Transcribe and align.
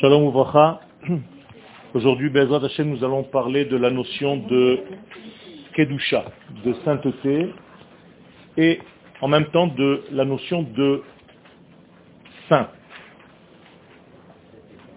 Shalom 0.00 0.28
Uvracha. 0.28 0.78
Aujourd'hui, 1.92 2.30
Bezrat 2.30 2.64
Hashem, 2.64 2.88
nous 2.88 3.02
allons 3.02 3.24
parler 3.24 3.64
de 3.64 3.76
la 3.76 3.90
notion 3.90 4.36
de 4.36 4.78
Kedusha, 5.74 6.24
de 6.64 6.72
sainteté, 6.84 7.52
et 8.56 8.78
en 9.20 9.26
même 9.26 9.46
temps 9.46 9.66
de 9.66 10.04
la 10.12 10.24
notion 10.24 10.62
de 10.62 11.02
saint. 12.48 12.68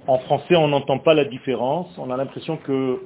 En 0.06 0.20
français, 0.20 0.56
on 0.56 0.68
n'entend 0.68 0.99
pas 0.99 1.15
la 1.15 1.26
différence. 1.26 1.92
On 1.97 2.12
a 2.12 2.18
l'impression 2.18 2.58
que 2.58 3.02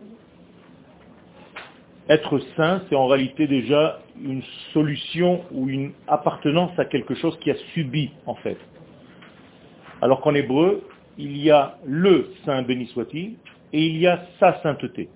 être 2.10 2.40
saint, 2.58 2.82
c'est 2.90 2.96
en 2.96 3.08
réalité 3.08 3.48
déjà 3.48 4.02
une 4.22 4.44
solution 4.74 5.46
ou 5.52 5.70
une 5.70 5.94
appartenance 6.10 6.78
à 6.78 6.84
quelque 6.84 7.16
chose 7.16 7.40
qui 7.40 7.52
a 7.52 7.56
subi, 7.74 8.12
en 8.26 8.36
fait. 8.36 8.58
Alors 10.02 10.20
qu'en 10.20 10.36
hébreu, 10.36 10.84
il 11.18 11.38
y 11.38 11.52
a 11.52 11.78
le 11.86 12.32
saint 12.46 12.62
béni 12.64 12.88
soit-il, 12.88 13.36
et 13.74 13.82
il 13.82 13.98
y 13.98 14.08
a 14.08 14.26
sa 14.40 14.62
sainteté. 14.62 15.10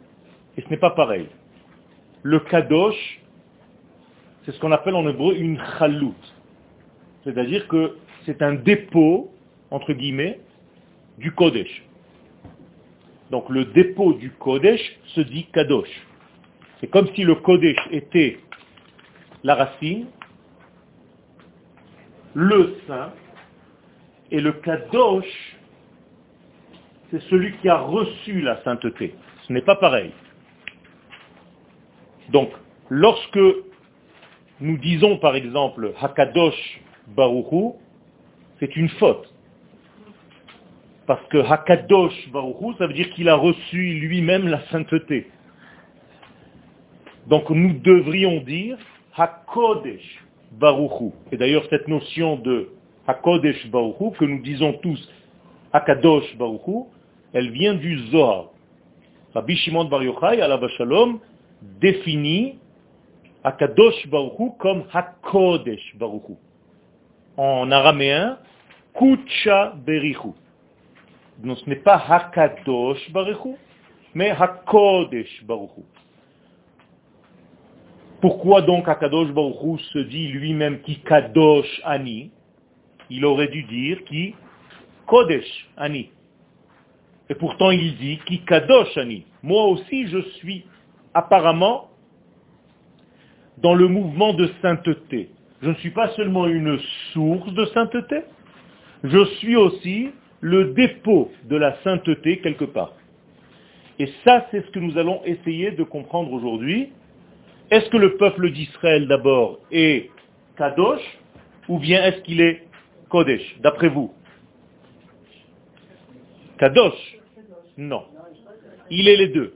Et 0.57 0.61
ce 0.61 0.69
n'est 0.69 0.77
pas 0.77 0.91
pareil. 0.91 1.27
Le 2.23 2.39
kadosh, 2.39 3.21
c'est 4.43 4.51
ce 4.51 4.59
qu'on 4.59 4.71
appelle 4.71 4.95
en 4.95 5.07
hébreu 5.07 5.35
une 5.35 5.59
chalout. 5.77 6.15
C'est-à-dire 7.23 7.67
que 7.67 7.97
c'est 8.25 8.41
un 8.41 8.53
dépôt, 8.55 9.31
entre 9.71 9.93
guillemets, 9.93 10.39
du 11.17 11.31
kodesh. 11.31 11.83
Donc 13.31 13.49
le 13.49 13.65
dépôt 13.65 14.13
du 14.13 14.31
kodesh 14.31 14.81
se 15.07 15.21
dit 15.21 15.45
kadosh. 15.53 15.89
C'est 16.79 16.87
comme 16.87 17.07
si 17.15 17.23
le 17.23 17.35
kodesh 17.35 17.77
était 17.91 18.39
la 19.43 19.55
racine, 19.55 20.07
le 22.33 22.75
saint, 22.87 23.11
et 24.31 24.39
le 24.39 24.53
kadosh, 24.53 25.58
c'est 27.11 27.21
celui 27.23 27.53
qui 27.57 27.69
a 27.69 27.77
reçu 27.77 28.41
la 28.41 28.61
sainteté. 28.63 29.15
Ce 29.47 29.53
n'est 29.53 29.61
pas 29.61 29.75
pareil. 29.75 30.11
Donc, 32.29 32.51
lorsque 32.89 33.39
nous 34.61 34.77
disons 34.77 35.17
par 35.17 35.35
exemple 35.35 35.93
Hakadosh 35.99 36.81
Baruchu, 37.07 37.73
c'est 38.59 38.75
une 38.75 38.89
faute. 38.89 39.33
Parce 41.07 41.25
que 41.29 41.37
Hakadosh 41.37 42.29
Baruchu, 42.31 42.77
ça 42.77 42.87
veut 42.87 42.93
dire 42.93 43.09
qu'il 43.11 43.29
a 43.29 43.35
reçu 43.35 43.93
lui-même 43.95 44.47
la 44.47 44.61
sainteté. 44.67 45.27
Donc 47.27 47.49
nous 47.49 47.73
devrions 47.73 48.41
dire 48.41 48.77
Hakodesh 49.15 50.23
Baruchu. 50.51 51.11
Et 51.31 51.37
d'ailleurs 51.37 51.63
cette 51.69 51.87
notion 51.87 52.35
de 52.35 52.69
Hakodesh 53.07 53.69
Baruchu, 53.71 54.11
que 54.17 54.25
nous 54.25 54.41
disons 54.41 54.73
tous 54.73 55.09
Hakadosh 55.73 56.37
Baruchu, 56.37 56.85
elle 57.33 57.51
vient 57.51 57.75
du 57.75 58.07
Zohar. 58.07 58.49
Rabbi 59.33 59.55
Shimon 59.57 59.85
Bar 59.85 60.03
Yochai, 60.03 60.41
Allah 60.41 60.59
Shalom, 60.77 61.19
définit 61.61 62.57
Hakadosh 63.43 64.07
Baruchu 64.07 64.51
comme 64.59 64.83
Hakodesh 64.91 65.95
Baruchu. 65.97 66.33
En 67.37 67.71
araméen, 67.71 68.37
Kucha 68.93 69.73
Berichu. 69.85 70.29
Donc 71.37 71.57
ce 71.59 71.69
n'est 71.69 71.77
pas 71.77 71.95
Hakadosh 71.95 73.11
Baruchu, 73.11 73.55
mais 74.13 74.31
Hakodesh 74.31 75.43
Baruchu. 75.45 75.81
Pourquoi 78.19 78.61
donc 78.63 78.87
Hakadosh 78.87 79.31
Baruchu 79.31 79.81
se 79.93 79.99
dit 79.99 80.27
lui-même 80.27 80.81
qui 80.81 80.99
Kadosh 81.01 81.81
Ani? 81.85 82.31
Il 83.11 83.25
aurait 83.25 83.47
dû 83.47 83.63
dire 83.63 84.03
qui? 84.05 84.35
Kodesh 85.05 85.69
Ani. 85.77 86.11
Et 87.29 87.35
pourtant 87.35 87.71
il 87.71 87.95
dit 87.97 88.19
qui 88.25 88.43
Kadosh 88.45 88.97
Ani. 88.97 89.25
Moi 89.43 89.65
aussi 89.65 90.07
je 90.07 90.19
suis 90.39 90.65
apparemment 91.13 91.89
dans 93.57 93.73
le 93.73 93.87
mouvement 93.87 94.33
de 94.33 94.49
sainteté. 94.61 95.29
Je 95.61 95.69
ne 95.69 95.75
suis 95.75 95.91
pas 95.91 96.09
seulement 96.15 96.47
une 96.47 96.79
source 97.13 97.53
de 97.53 97.65
sainteté, 97.65 98.21
je 99.03 99.25
suis 99.35 99.55
aussi 99.55 100.11
le 100.41 100.73
dépôt 100.73 101.31
de 101.45 101.57
la 101.57 101.75
sainteté 101.83 102.39
quelque 102.39 102.65
part. 102.65 102.93
Et 103.99 104.07
ça, 104.23 104.47
c'est 104.49 104.65
ce 104.65 104.71
que 104.71 104.79
nous 104.79 104.97
allons 104.97 105.21
essayer 105.25 105.71
de 105.71 105.83
comprendre 105.83 106.31
aujourd'hui. 106.31 106.89
Est-ce 107.69 107.89
que 107.89 107.97
le 107.97 108.15
peuple 108.15 108.51
d'Israël 108.51 109.07
d'abord 109.07 109.59
est 109.71 110.09
Kadosh 110.57 111.01
ou 111.67 111.79
bien 111.79 112.01
est-ce 112.03 112.21
qu'il 112.21 112.39
est 112.39 112.65
Kodesh, 113.09 113.59
d'après 113.59 113.89
vous? 113.89 114.13
Kadosh 116.57 117.18
Non. 117.79 118.03
Il 118.91 119.07
est 119.07 119.15
les 119.15 119.29
deux. 119.29 119.53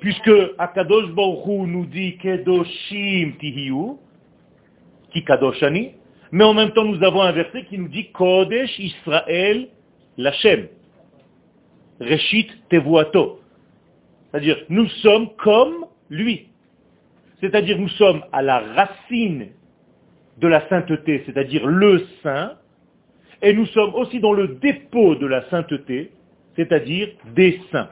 Puisque 0.00 0.30
Akadosh 0.56 1.10
Baruch 1.10 1.68
nous 1.68 1.84
dit 1.84 2.16
Kedoshim 2.16 3.32
Tihiyu, 3.38 3.98
qui 5.12 5.22
Kadoshani, 5.22 5.92
mais 6.32 6.44
en 6.44 6.54
même 6.54 6.70
temps 6.70 6.84
nous 6.84 7.02
avons 7.04 7.20
un 7.20 7.32
verset 7.32 7.64
qui 7.64 7.76
nous 7.76 7.88
dit 7.88 8.10
Kodesh 8.10 8.78
Israël 8.78 9.68
Lachem. 10.16 10.68
Reshit 12.00 12.48
Tevuato. 12.70 13.40
C'est-à-dire, 14.30 14.56
nous 14.70 14.88
sommes 15.02 15.28
comme 15.36 15.84
lui. 16.08 16.48
C'est-à-dire, 17.40 17.78
nous 17.78 17.90
sommes 17.90 18.22
à 18.32 18.40
la 18.40 18.60
racine 18.60 19.48
de 20.38 20.48
la 20.48 20.66
sainteté, 20.70 21.22
c'est-à-dire 21.26 21.66
le 21.66 22.02
saint, 22.22 22.54
et 23.42 23.52
nous 23.52 23.66
sommes 23.66 23.94
aussi 23.94 24.20
dans 24.20 24.32
le 24.32 24.48
dépôt 24.48 25.16
de 25.16 25.26
la 25.26 25.48
sainteté, 25.50 26.12
c'est-à-dire 26.56 27.08
des 27.34 27.60
saints. 27.70 27.88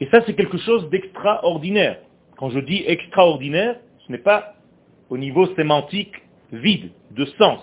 Et 0.00 0.06
ça, 0.06 0.22
c'est 0.26 0.34
quelque 0.34 0.58
chose 0.58 0.88
d'extraordinaire. 0.90 1.98
Quand 2.36 2.50
je 2.50 2.60
dis 2.60 2.82
extraordinaire, 2.86 3.76
ce 4.06 4.12
n'est 4.12 4.18
pas 4.18 4.54
au 5.08 5.18
niveau 5.18 5.46
sémantique 5.54 6.14
vide, 6.52 6.90
de 7.10 7.24
sens. 7.38 7.60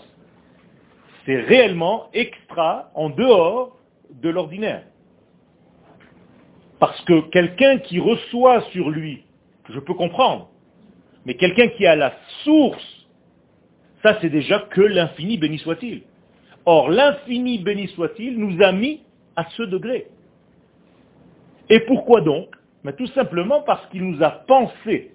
C'est 1.26 1.42
réellement 1.42 2.10
extra, 2.14 2.92
en 2.96 3.10
dehors 3.10 3.78
de 4.12 4.30
l'ordinaire. 4.30 4.84
Parce 6.80 7.00
que 7.06 7.22
quelqu'un 7.30 7.80
qui 7.80 8.00
reçoit 8.00 8.62
sur 8.72 8.90
lui, 8.90 9.24
je 9.70 9.80
peux 9.80 9.96
comprendre, 9.96 10.50
mais 11.26 11.34
quelqu'un 11.34 11.68
qui 11.70 11.86
a 11.86 11.96
la 11.96 12.14
source, 12.44 13.08
ça 14.04 14.18
c'est 14.22 14.30
déjà 14.30 14.59
que 14.59 14.82
l'infini 14.82 15.38
béni 15.38 15.58
soit-il. 15.58 16.04
Or, 16.66 16.90
l'infini 16.90 17.58
béni 17.58 17.88
soit-il 17.90 18.38
nous 18.38 18.62
a 18.62 18.72
mis 18.72 19.02
à 19.38 19.46
ce 19.56 19.64
degré. 19.64 20.08
Et 21.70 21.80
pourquoi 21.81 22.22
donc 22.22 22.53
Mais 22.84 22.94
Tout 22.94 23.08
simplement 23.08 23.62
parce 23.62 23.86
qu'il 23.88 24.03
nous 24.03 24.22
a 24.22 24.31
pensé 24.31 25.12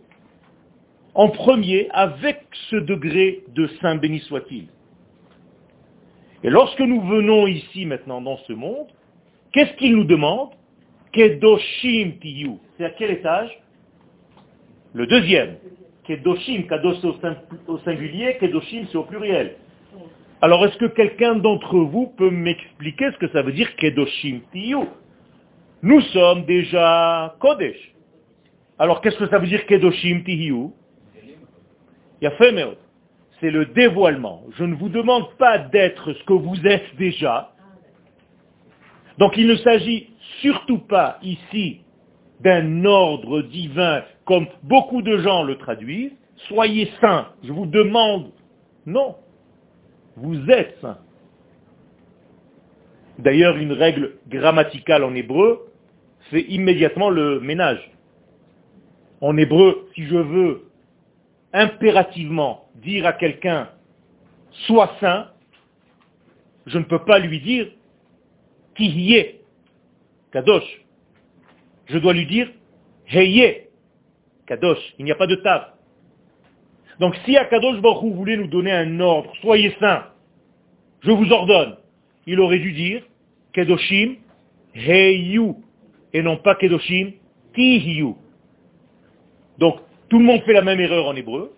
en 1.15 1.29
premier 1.29 1.89
avec 1.91 2.41
ce 2.71 2.77
degré 2.77 3.45
de 3.49 3.67
saint 3.83 3.97
béni 3.97 4.21
soit-il. 4.21 4.69
Et 6.45 6.51
lorsque 6.51 6.81
nous 6.81 7.03
venons 7.03 7.47
ici 7.47 7.85
maintenant 7.85 8.21
dans 8.23 8.39
ce 8.39 8.53
monde, 8.53 8.87
qu'est-ce 9.53 9.75
qu'il 9.75 9.95
nous 9.95 10.05
demande 10.05 10.51
Kedoshim 11.13 12.19
tiyu. 12.21 12.53
C'est 12.79 12.85
à 12.85 12.91
quel 12.91 13.11
étage 13.11 13.51
Le 14.95 15.07
deuxième. 15.07 15.57
Kedoshim, 16.05 16.63
kados 16.63 17.05
au 17.69 17.79
singulier, 17.79 18.39
Kedoshim 18.39 18.87
c'est 18.91 18.97
au 18.97 19.05
pluriel. 19.05 19.57
Alors 20.43 20.67
est-ce 20.67 20.77
que 20.77 20.87
quelqu'un 20.87 21.37
d'entre 21.37 21.79
vous 21.79 22.09
peut 22.09 22.31
m'expliquer 22.31 23.13
ce 23.13 23.17
que 23.19 23.29
ça 23.29 23.43
veut 23.43 23.53
dire 23.53 23.75
Kedoshim 23.77 24.41
tiyu 24.51 24.79
Nous 25.83 26.01
sommes 26.01 26.45
déjà 26.45 27.37
Kodesh. 27.39 27.95
Alors 28.79 29.01
qu'est-ce 29.01 29.19
que 29.19 29.29
ça 29.29 29.39
veut 29.39 29.47
dire 29.47 29.65
Kedoshim 29.67 30.25
tiyu 30.25 30.71
c'est 33.41 33.51
le 33.51 33.67
dévoilement. 33.67 34.45
Je 34.57 34.63
ne 34.63 34.75
vous 34.77 34.89
demande 34.89 35.35
pas 35.39 35.59
d'être 35.59 36.13
ce 36.13 36.25
que 36.25 36.33
vous 36.33 36.65
êtes 36.65 36.95
déjà. 36.97 37.51
Donc 39.19 39.37
il 39.37 39.49
ne 39.49 39.57
s'agit 39.57 40.11
surtout 40.41 40.79
pas 40.79 41.19
ici 41.23 41.81
d'un 42.41 42.85
ordre 42.85 43.43
divin 43.43 44.05
comme 44.25 44.47
beaucoup 44.63 45.03
de 45.03 45.19
gens 45.19 45.43
le 45.43 45.59
traduisent. 45.59 46.13
Soyez 46.49 46.91
saints. 47.01 47.29
Je 47.43 47.53
vous 47.53 47.67
demande. 47.67 48.31
Non. 48.87 49.17
Vous 50.17 50.51
êtes 50.51 50.79
saints. 50.81 50.99
D'ailleurs, 53.19 53.57
une 53.57 53.73
règle 53.73 54.17
grammaticale 54.29 55.05
en 55.05 55.15
hébreu 55.15 55.73
fait 56.31 56.43
immédiatement 56.43 57.11
le 57.11 57.41
ménage. 57.41 57.91
En 59.21 59.37
hébreu, 59.37 59.89
si 59.95 60.05
je 60.07 60.17
veux 60.17 60.63
impérativement 61.53 62.69
dire 62.77 63.07
à 63.07 63.13
quelqu'un 63.13 63.69
sois 64.67 64.97
saint, 65.01 65.29
je 66.67 66.79
ne 66.79 66.85
peux 66.85 67.05
pas 67.05 67.19
lui 67.19 67.41
dire 67.41 67.69
qui 68.75 68.87
y 68.89 69.15
est, 69.15 69.41
kadosh. 70.33 70.85
Je 71.87 71.99
dois 71.99 72.13
lui 72.13 72.27
dire 72.27 72.51
heye, 73.09 73.69
kadosh. 74.47 74.95
Il 74.99 75.05
n'y 75.05 75.13
a 75.13 75.17
pas 75.17 75.27
de 75.27 75.37
table. 75.37 75.67
Donc 77.01 77.17
si 77.25 77.37
Akadosh 77.37 77.81
Baruch 77.81 78.15
voulait 78.15 78.37
nous 78.37 78.49
donner 78.49 78.73
un 78.73 79.01
ordre, 79.01 79.33
soyez 79.41 79.75
saint, 79.81 80.07
je 81.01 81.11
vous 81.11 81.33
ordonne, 81.33 81.77
il 82.27 82.39
aurait 82.41 82.59
dû 82.59 82.73
dire 82.73 83.03
Kedoshim 83.53 84.17
Heyu 84.75 85.55
et 86.13 86.23
non 86.23 86.37
pas 86.37 86.55
Kedoshim 86.55 87.13
Tihiyu. 87.55 88.15
Donc, 89.59 89.77
tout 90.09 90.19
le 90.19 90.25
monde 90.25 90.43
fait 90.43 90.53
la 90.53 90.63
même 90.63 90.81
erreur 90.81 91.07
en 91.07 91.17
hébreu. 91.17 91.55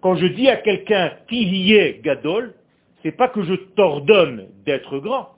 Quand 0.00 0.16
je 0.16 0.26
dis 0.26 0.48
à 0.48 0.56
quelqu'un 0.56 1.12
Tihiye 1.28 2.00
Gadol, 2.02 2.54
c'est 3.02 3.12
pas 3.12 3.28
que 3.28 3.42
je 3.42 3.54
t'ordonne 3.54 4.48
d'être 4.64 4.98
grand. 4.98 5.30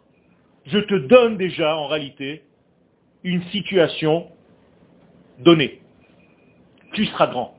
Je 0.66 0.78
te 0.78 0.94
donne 0.94 1.36
déjà, 1.36 1.76
en 1.76 1.86
réalité, 1.86 2.42
une 3.22 3.42
situation 3.44 4.26
donnée. 5.40 5.80
Tu 6.92 7.06
seras 7.06 7.26
grand. 7.26 7.54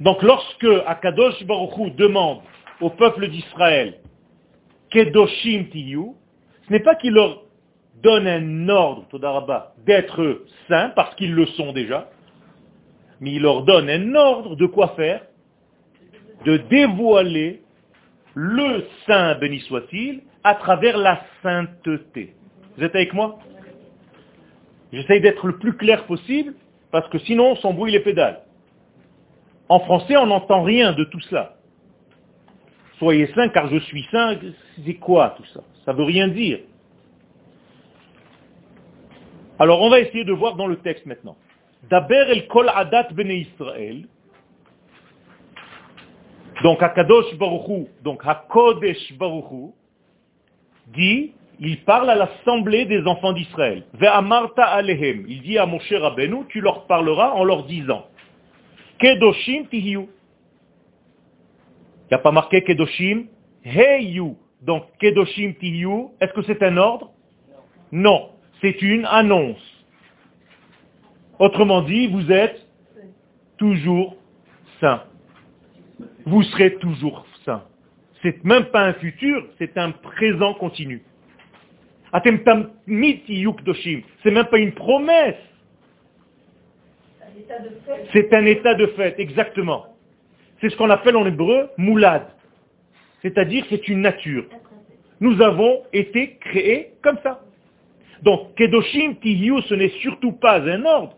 Donc 0.00 0.22
lorsque 0.22 0.66
Akadosh 0.86 1.44
Baruch 1.44 1.94
demande 1.96 2.40
au 2.80 2.90
peuple 2.90 3.28
d'Israël 3.28 3.94
Kedoshim 4.90 5.68
Tiyu, 5.70 6.12
ce 6.66 6.72
n'est 6.72 6.80
pas 6.80 6.94
qu'il 6.94 7.12
leur 7.12 7.42
donne 8.02 8.26
un 8.26 8.68
ordre, 8.68 9.06
Todarabah, 9.08 9.74
d'être 9.84 10.42
saints, 10.68 10.92
parce 10.94 11.14
qu'ils 11.16 11.34
le 11.34 11.46
sont 11.46 11.72
déjà, 11.72 12.08
mais 13.20 13.32
il 13.32 13.42
leur 13.42 13.62
donne 13.62 13.90
un 13.90 14.14
ordre 14.14 14.54
de 14.54 14.66
quoi 14.66 14.88
faire? 14.96 15.22
De 16.44 16.56
dévoiler 16.56 17.62
le 18.34 18.84
saint, 19.06 19.34
béni 19.34 19.60
soit-il, 19.60 20.22
à 20.44 20.54
travers 20.54 20.96
la 20.96 21.20
sainteté. 21.42 22.34
Vous 22.76 22.84
êtes 22.84 22.94
avec 22.94 23.12
moi? 23.12 23.40
J'essaye 24.92 25.20
d'être 25.20 25.46
le 25.46 25.58
plus 25.58 25.76
clair 25.76 26.06
possible, 26.06 26.54
parce 26.92 27.08
que 27.08 27.18
sinon 27.18 27.52
on 27.52 27.56
s'embrouille 27.56 27.92
les 27.92 28.00
pédales. 28.00 28.42
En 29.68 29.80
français, 29.80 30.16
on 30.16 30.26
n'entend 30.26 30.62
rien 30.62 30.92
de 30.92 31.04
tout 31.04 31.20
cela. 31.20 31.54
Soyez 32.98 33.26
saint 33.34 33.48
car 33.48 33.68
je 33.68 33.78
suis 33.78 34.04
saint, 34.10 34.36
c'est 34.84 34.94
quoi 34.94 35.34
tout 35.36 35.44
ça? 35.54 35.60
Ça 35.84 35.92
ne 35.92 35.98
veut 35.98 36.04
rien 36.04 36.28
dire. 36.28 36.60
Alors 39.58 39.82
on 39.82 39.90
va 39.90 40.00
essayer 40.00 40.24
de 40.24 40.32
voir 40.32 40.56
dans 40.56 40.66
le 40.66 40.76
texte 40.76 41.06
maintenant. 41.06 41.36
Daber 41.90 42.30
el 42.30 42.46
kol 42.48 42.68
adat 42.68 43.08
bene 43.12 43.30
Israël. 43.30 44.06
Donc 46.62 46.82
Akadosh 46.82 47.36
Baruchu, 47.36 47.86
donc 48.02 48.22
Hakodesh 48.24 49.16
Baruchu, 49.16 49.72
dit, 50.88 51.32
il 51.60 51.84
parle 51.84 52.10
à 52.10 52.16
l'assemblée 52.16 52.84
des 52.84 53.06
enfants 53.06 53.32
d'Israël. 53.32 53.84
Ve'amarta 53.94 54.64
alehem. 54.64 55.24
Il 55.28 55.42
dit 55.42 55.56
à 55.56 55.66
Moshe 55.66 55.92
Rabbeinu, 55.92 56.46
tu 56.48 56.60
leur 56.60 56.86
parleras 56.86 57.30
en 57.30 57.44
leur 57.44 57.64
disant, 57.64 58.06
Kedoshim 58.98 59.66
tihiyu. 59.66 60.08
Il 62.04 62.08
n'y 62.10 62.14
a 62.14 62.18
pas 62.18 62.32
marqué 62.32 62.62
Kedoshim 62.62 63.26
heyu. 63.64 64.36
Donc 64.62 64.84
Kedoshim 64.98 65.54
tihiyu, 65.54 66.08
est-ce 66.20 66.32
que 66.32 66.42
c'est 66.42 66.62
un 66.62 66.76
ordre? 66.76 67.12
Non, 67.92 68.30
c'est 68.60 68.82
une 68.82 69.06
annonce. 69.06 69.62
Autrement 71.38 71.82
dit, 71.82 72.08
vous 72.08 72.32
êtes 72.32 72.66
toujours 73.56 74.16
saint. 74.80 75.04
Vous 76.26 76.42
serez 76.42 76.74
toujours 76.76 77.24
saint. 77.44 77.62
C'est 78.22 78.44
même 78.44 78.66
pas 78.66 78.82
un 78.82 78.94
futur, 78.94 79.46
c'est 79.58 79.78
un 79.78 79.92
présent 79.92 80.54
continu. 80.54 81.02
C'est 82.12 82.24
même 82.24 82.40
pas 84.46 84.58
une 84.58 84.72
promesse. 84.72 85.36
C'est 88.12 88.32
un 88.32 88.46
état 88.46 88.74
de 88.74 88.86
fait, 88.88 89.18
exactement. 89.18 89.86
C'est 90.60 90.70
ce 90.70 90.76
qu'on 90.76 90.90
appelle 90.90 91.16
en 91.16 91.26
hébreu 91.26 91.70
moulad. 91.76 92.26
C'est-à-dire 93.22 93.64
c'est 93.68 93.88
une 93.88 94.00
nature. 94.00 94.46
Nous 95.20 95.40
avons 95.42 95.82
été 95.92 96.36
créés 96.40 96.92
comme 97.02 97.18
ça. 97.22 97.40
Donc, 98.22 98.54
Kedoshim 98.56 99.14
Tihiu, 99.16 99.60
ce 99.62 99.74
n'est 99.74 99.92
surtout 100.00 100.32
pas 100.32 100.60
un 100.60 100.84
ordre. 100.84 101.16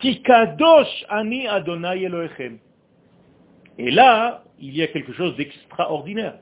Ki 0.00 0.22
kadosh 0.22 1.04
ani 1.08 1.46
Adonai 1.46 2.02
Elohechem. 2.02 2.58
Et 3.78 3.90
là, 3.90 4.44
il 4.60 4.76
y 4.76 4.82
a 4.82 4.86
quelque 4.88 5.12
chose 5.12 5.36
d'extraordinaire. 5.36 6.34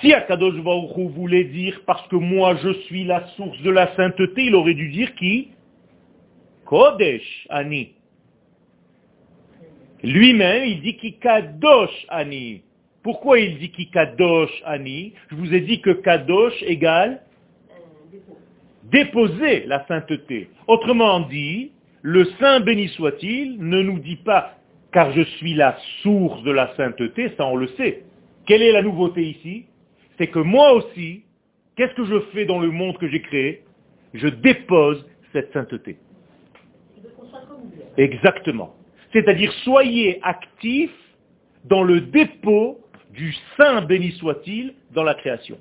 Si 0.00 0.14
Akadosh 0.14 0.60
Baruch 0.62 0.96
voulait 1.14 1.44
dire 1.44 1.82
parce 1.86 2.06
que 2.08 2.16
moi 2.16 2.56
je 2.62 2.72
suis 2.84 3.04
la 3.04 3.26
source 3.36 3.60
de 3.62 3.70
la 3.70 3.94
sainteté, 3.96 4.44
il 4.44 4.54
aurait 4.54 4.74
dû 4.74 4.88
dire 4.88 5.14
qui? 5.14 5.50
Kodesh 6.70 7.48
Ani. 7.50 7.94
Lui-même, 10.04 10.62
il 10.66 10.80
dit 10.82 10.96
qui 10.98 11.18
Kadosh 11.18 12.06
Ani. 12.08 12.62
Pourquoi 13.02 13.40
il 13.40 13.58
dit 13.58 13.72
qui 13.72 13.90
Kadosh 13.90 14.52
Ani? 14.64 15.12
Je 15.30 15.34
vous 15.34 15.52
ai 15.52 15.62
dit 15.62 15.80
que 15.80 15.90
Kadosh 15.90 16.62
égale 16.62 17.22
déposer 18.84 19.64
la 19.66 19.84
sainteté. 19.88 20.48
Autrement 20.68 21.18
dit, 21.20 21.72
le 22.02 22.24
Saint 22.38 22.60
béni 22.60 22.86
soit-il 22.90 23.58
ne 23.58 23.82
nous 23.82 23.98
dit 23.98 24.22
pas 24.24 24.54
car 24.92 25.12
je 25.12 25.22
suis 25.22 25.54
la 25.54 25.76
source 26.02 26.40
de 26.44 26.52
la 26.52 26.72
sainteté, 26.76 27.32
ça 27.36 27.46
on 27.46 27.56
le 27.56 27.66
sait. 27.76 28.04
Quelle 28.46 28.62
est 28.62 28.72
la 28.72 28.82
nouveauté 28.82 29.24
ici? 29.28 29.66
C'est 30.18 30.28
que 30.28 30.38
moi 30.38 30.72
aussi, 30.74 31.24
qu'est-ce 31.74 31.94
que 31.94 32.04
je 32.04 32.20
fais 32.32 32.44
dans 32.44 32.60
le 32.60 32.70
monde 32.70 32.96
que 32.98 33.08
j'ai 33.08 33.22
créé? 33.22 33.64
Je 34.14 34.28
dépose 34.28 35.04
cette 35.32 35.52
sainteté. 35.52 35.98
Exactement. 38.00 38.74
C'est-à-dire 39.12 39.52
soyez 39.62 40.20
actifs 40.22 40.90
dans 41.66 41.82
le 41.82 42.00
dépôt 42.00 42.80
du 43.12 43.34
Saint 43.58 43.82
béni 43.82 44.12
soit-il 44.12 44.72
dans 44.92 45.02
la 45.02 45.14
création. 45.14 45.58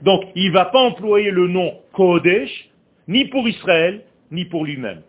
Donc, 0.00 0.24
il 0.34 0.48
ne 0.48 0.54
va 0.54 0.64
pas 0.64 0.80
employer 0.80 1.30
le 1.30 1.48
nom 1.48 1.80
Kodesh, 1.92 2.70
ni 3.08 3.26
pour 3.26 3.46
Israël, 3.46 4.04
ni 4.30 4.46
pour 4.46 4.64
lui-même. 4.64 5.02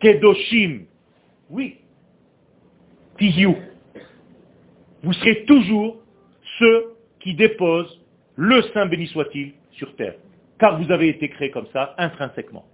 Kedoshim, 0.00 0.86
oui. 1.50 1.80
Tihiu. 3.18 3.56
Vous 5.02 5.12
serez 5.12 5.44
toujours 5.44 5.98
ceux 6.58 6.94
qui 7.20 7.34
déposent 7.34 8.00
le 8.36 8.62
Saint 8.72 8.86
béni 8.86 9.06
soit-il 9.08 9.52
sur 9.72 9.94
terre. 9.96 10.14
Car 10.58 10.80
vous 10.80 10.90
avez 10.90 11.08
été 11.10 11.28
créés 11.28 11.50
comme 11.50 11.66
ça, 11.74 11.94
intrinsèquement. 11.98 12.64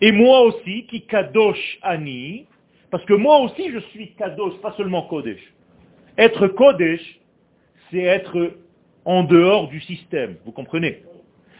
Et 0.00 0.12
moi 0.12 0.42
aussi, 0.42 0.86
qui 0.86 1.06
kadosh 1.06 1.78
ani, 1.82 2.46
parce 2.90 3.04
que 3.04 3.14
moi 3.14 3.40
aussi 3.40 3.70
je 3.70 3.78
suis 3.90 4.12
kadosh, 4.14 4.54
pas 4.60 4.74
seulement 4.76 5.02
kodesh. 5.02 5.40
Être 6.16 6.48
kodesh, 6.48 7.20
c'est 7.90 8.02
être 8.02 8.52
en 9.04 9.24
dehors 9.24 9.68
du 9.68 9.80
système, 9.80 10.36
vous 10.44 10.52
comprenez? 10.52 11.02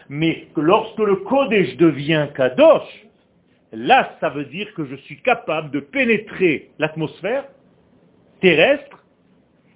Mais 0.09 0.49
lorsque 0.57 0.99
le 0.99 1.17
Kodesh 1.17 1.77
devient 1.77 2.29
Kadosh, 2.35 3.07
là, 3.73 4.17
ça 4.21 4.31
veut 4.31 4.47
dire 4.47 4.73
que 4.75 4.85
je 4.87 4.97
suis 4.97 5.21
capable 5.21 5.71
de 5.71 5.81
pénétrer 5.81 6.71
l'atmosphère 6.79 7.45
terrestre 8.41 9.05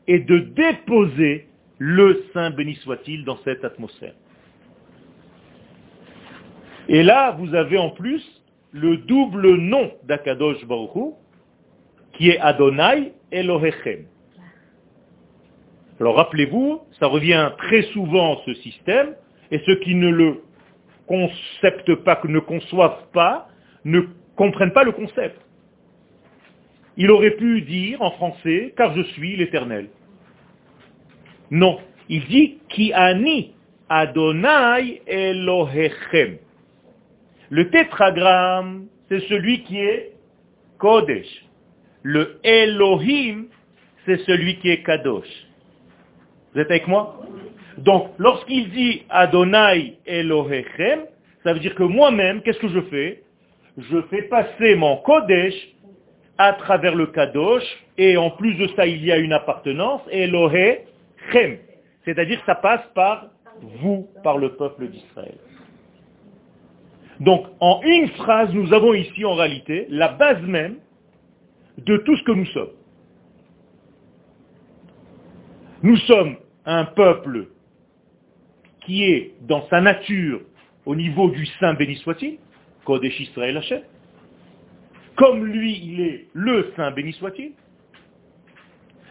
et 0.06 0.18
de 0.18 0.38
déposer 0.38 1.48
le 1.78 2.25
Saint 2.32 2.50
béni 2.50 2.75
soit-il 2.76 3.25
dans 3.25 3.38
cette 3.38 3.64
atmosphère. 3.64 4.14
Et 6.88 7.02
là, 7.02 7.32
vous 7.38 7.54
avez 7.54 7.78
en 7.78 7.90
plus 7.90 8.22
le 8.72 8.96
double 8.96 9.56
nom 9.56 9.92
d'Akadosh 10.04 10.64
Baruch 10.66 11.14
qui 12.14 12.30
est 12.30 12.38
Adonai 12.38 13.12
Elohechem. 13.30 14.06
Alors 16.00 16.16
rappelez-vous, 16.16 16.80
ça 16.98 17.06
revient 17.06 17.52
très 17.58 17.82
souvent 17.92 18.40
ce 18.44 18.54
système, 18.54 19.14
et 19.50 19.60
ceux 19.66 19.76
qui 19.80 19.94
ne 19.94 20.08
le 20.08 20.42
conceptent 21.06 21.94
pas, 21.96 22.20
ne 22.24 22.38
conçoivent 22.40 23.06
pas, 23.12 23.48
ne 23.84 24.00
comprennent 24.36 24.72
pas 24.72 24.84
le 24.84 24.92
concept. 24.92 25.40
Il 26.96 27.10
aurait 27.10 27.36
pu 27.36 27.62
dire 27.62 28.00
en 28.02 28.10
français, 28.12 28.74
car 28.76 28.94
je 28.94 29.02
suis 29.02 29.36
l'éternel. 29.36 29.88
Non, 31.50 31.78
il 32.08 32.24
dit 32.26 32.58
qui 32.68 32.92
ani 32.92 33.54
Adonai 33.88 35.02
Elohechem. 35.06 36.38
Le 37.52 37.68
tétragramme, 37.68 38.87
c'est 39.11 39.21
celui 39.28 39.62
qui 39.64 39.78
est 39.78 40.12
Kodesh. 40.78 41.28
Le 42.02 42.40
Elohim, 42.42 43.49
c'est 44.06 44.16
celui 44.21 44.56
qui 44.61 44.71
est 44.71 44.82
Kadosh. 44.82 45.28
Vous 46.54 46.61
êtes 46.62 46.71
avec 46.71 46.88
moi? 46.88 47.21
Donc, 47.76 48.12
lorsqu'il 48.16 48.71
dit 48.71 49.02
Adonai 49.11 49.99
Elohechem, 50.06 51.00
ça 51.44 51.52
veut 51.52 51.61
dire 51.61 51.75
que 51.75 51.82
moi-même, 51.82 52.40
qu'est-ce 52.40 52.59
que 52.59 52.68
je 52.68 52.80
fais? 52.88 53.23
Je 53.76 54.00
fais 54.09 54.23
passer 54.23 54.75
mon 54.75 54.97
Kodesh 55.02 55.54
à 56.38 56.54
travers 56.54 56.94
le 56.94 57.09
Kadosh, 57.09 57.64
et 57.99 58.16
en 58.16 58.30
plus 58.30 58.54
de 58.54 58.66
ça, 58.68 58.87
il 58.87 59.04
y 59.04 59.12
a 59.12 59.18
une 59.18 59.35
appartenance, 59.35 60.00
Elohechem. 60.11 61.59
C'est-à-dire 62.06 62.40
que 62.40 62.47
ça 62.47 62.54
passe 62.54 62.87
par 62.94 63.26
vous, 63.61 64.09
par 64.25 64.38
le 64.38 64.54
peuple 64.54 64.88
d'Israël. 64.88 65.37
Donc, 67.22 67.46
en 67.60 67.80
une 67.84 68.08
phrase, 68.08 68.52
nous 68.52 68.74
avons 68.74 68.94
ici 68.94 69.24
en 69.24 69.34
réalité 69.34 69.86
la 69.90 70.08
base 70.08 70.42
même 70.42 70.78
de 71.78 71.96
tout 71.98 72.16
ce 72.16 72.24
que 72.24 72.32
nous 72.32 72.46
sommes. 72.46 72.72
Nous 75.84 75.96
sommes 75.98 76.36
un 76.64 76.84
peuple 76.84 77.46
qui 78.80 79.04
est 79.04 79.34
dans 79.42 79.68
sa 79.68 79.80
nature 79.80 80.40
au 80.84 80.96
niveau 80.96 81.30
du 81.30 81.46
Saint 81.60 81.74
béni 81.74 81.94
soit-il. 81.98 82.38
Comme 85.14 85.44
lui, 85.44 85.80
il 85.80 86.00
est 86.00 86.26
le 86.32 86.72
Saint 86.74 86.90
béni 86.90 87.12
soit-il. 87.12 87.52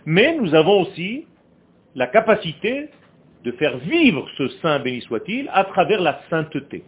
Mais 0.05 0.35
nous 0.35 0.53
avons 0.53 0.81
aussi 0.81 1.27
la 1.95 2.07
capacité 2.07 2.89
de 3.45 3.51
faire 3.53 3.77
vivre 3.77 4.27
ce 4.37 4.49
Saint 4.61 4.79
béni 4.79 4.99
soit-il 4.99 5.49
à 5.53 5.63
travers 5.63 6.01
la 6.01 6.19
sainteté. 6.29 6.83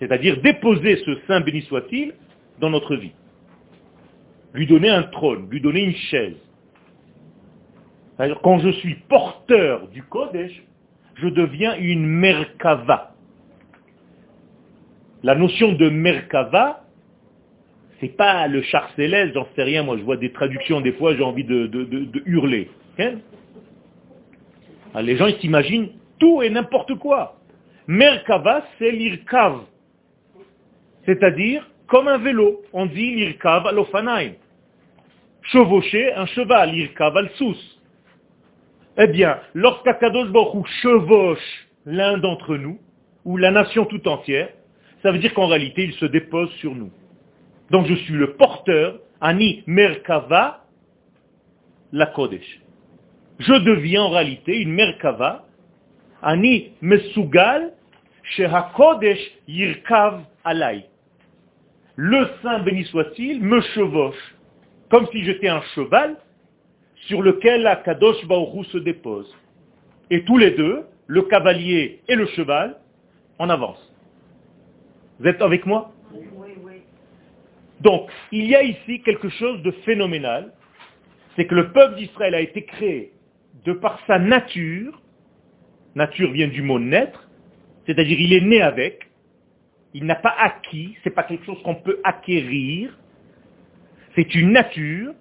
C'est-à-dire 0.00 0.40
déposer 0.40 0.96
ce 1.04 1.18
Saint 1.28 1.40
béni 1.40 1.62
soit-il 1.62 2.14
dans 2.58 2.70
notre 2.70 2.96
vie. 2.96 3.12
Lui 4.54 4.66
donner 4.66 4.88
un 4.88 5.04
trône, 5.04 5.48
lui 5.50 5.60
donner 5.60 5.84
une 5.84 5.94
chaise. 5.94 6.36
Quand 8.42 8.58
je 8.58 8.70
suis 8.70 8.96
porteur 9.08 9.88
du 9.88 10.02
Kodesh, 10.02 10.62
je 11.14 11.28
deviens 11.28 11.76
une 11.76 12.04
Merkava. 12.04 13.14
La 15.22 15.34
notion 15.34 15.72
de 15.72 15.88
Merkava, 15.90 16.84
c'est 18.00 18.16
pas 18.16 18.48
le 18.48 18.62
char 18.62 18.90
céleste, 18.96 19.34
j'en 19.34 19.46
sais 19.54 19.62
rien, 19.62 19.82
moi 19.82 19.98
je 19.98 20.02
vois 20.02 20.16
des 20.16 20.32
traductions, 20.32 20.80
des 20.80 20.92
fois 20.92 21.14
j'ai 21.14 21.22
envie 21.22 21.44
de, 21.44 22.10
hurler. 22.24 22.70
Hein? 22.98 23.18
Les 25.02 25.16
gens 25.16 25.26
ils 25.26 25.38
s'imaginent 25.38 25.90
tout 26.18 26.42
et 26.42 26.50
n'importe 26.50 26.94
quoi. 26.96 27.38
Merkava, 27.86 28.64
c'est 28.78 28.90
l'irkav. 28.90 29.60
C'est-à-dire, 31.06 31.68
comme 31.86 32.08
un 32.08 32.18
vélo, 32.18 32.62
on 32.72 32.86
dit 32.86 33.16
l'irkav 33.16 33.66
al 33.66 34.34
Chevaucher 35.42 36.12
un 36.14 36.26
cheval, 36.26 36.72
l'irkav 36.72 37.16
al 37.16 37.30
sous. 37.36 37.56
Eh 38.98 39.06
bien, 39.06 39.38
lorsqu'Akadosh 39.54 40.28
Baruch 40.28 40.66
chevauche 40.82 41.68
l'un 41.86 42.18
d'entre 42.18 42.56
nous, 42.56 42.78
ou 43.24 43.36
la 43.36 43.50
nation 43.50 43.84
tout 43.86 44.06
entière, 44.08 44.50
ça 45.02 45.12
veut 45.12 45.18
dire 45.18 45.32
qu'en 45.34 45.46
réalité, 45.46 45.84
il 45.84 45.92
se 45.94 46.06
dépose 46.06 46.50
sur 46.54 46.74
nous. 46.74 46.90
Donc 47.70 47.86
je 47.86 47.94
suis 47.94 48.14
le 48.14 48.34
porteur, 48.34 48.98
Ani 49.20 49.62
Merkava, 49.66 50.64
la 51.92 52.06
Kodesh. 52.06 52.60
Je 53.38 53.54
deviens 53.54 54.02
en 54.02 54.10
réalité 54.10 54.60
une 54.60 54.72
Merkava, 54.72 55.46
Ani 56.22 56.72
Mesugal, 56.82 57.72
Sheha 58.30 58.72
Kodesh 58.76 59.20
Yirkav 59.48 60.22
Alay. 60.44 60.84
Le 61.96 62.28
Saint 62.42 62.60
béni 62.60 62.84
soit-il 62.84 63.42
me 63.42 63.60
chevauche, 63.60 64.36
comme 64.90 65.06
si 65.08 65.24
j'étais 65.24 65.48
un 65.48 65.62
cheval 65.74 66.16
sur 67.08 67.22
lequel 67.22 67.62
la 67.62 67.76
Kadosh 67.76 68.24
Baoru 68.26 68.64
se 68.66 68.78
dépose. 68.78 69.34
Et 70.10 70.24
tous 70.24 70.38
les 70.38 70.52
deux, 70.52 70.84
le 71.06 71.22
cavalier 71.22 72.00
et 72.08 72.14
le 72.14 72.26
cheval, 72.26 72.76
en 73.38 73.48
avance. 73.50 73.92
Vous 75.18 75.26
êtes 75.26 75.42
avec 75.42 75.66
moi? 75.66 75.92
Oui, 76.12 76.50
oui. 76.62 76.72
Donc, 77.80 78.10
il 78.32 78.46
y 78.46 78.54
a 78.54 78.62
ici 78.62 79.02
quelque 79.02 79.28
chose 79.28 79.62
de 79.62 79.70
phénoménal, 79.84 80.52
c'est 81.36 81.46
que 81.46 81.54
le 81.54 81.72
peuple 81.72 81.96
d'Israël 81.96 82.34
a 82.34 82.40
été 82.40 82.64
créé 82.64 83.12
de 83.64 83.72
par 83.72 84.00
sa 84.06 84.18
nature, 84.18 85.00
nature 85.94 86.30
vient 86.32 86.48
du 86.48 86.62
mot 86.62 86.78
naître, 86.78 87.29
c'est-à-dire 87.86 88.20
il 88.20 88.32
est 88.32 88.40
né 88.40 88.60
avec, 88.62 89.08
il 89.94 90.04
n'a 90.04 90.14
pas 90.14 90.34
acquis, 90.38 90.96
ce 91.02 91.08
n'est 91.08 91.14
pas 91.14 91.24
quelque 91.24 91.44
chose 91.44 91.60
qu'on 91.62 91.76
peut 91.76 92.00
acquérir, 92.04 92.96
c'est 94.14 94.34
une 94.34 94.52
nature 94.52 95.14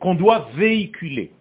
qu'on 0.00 0.14
doit 0.14 0.48
véhiculer. 0.54 1.32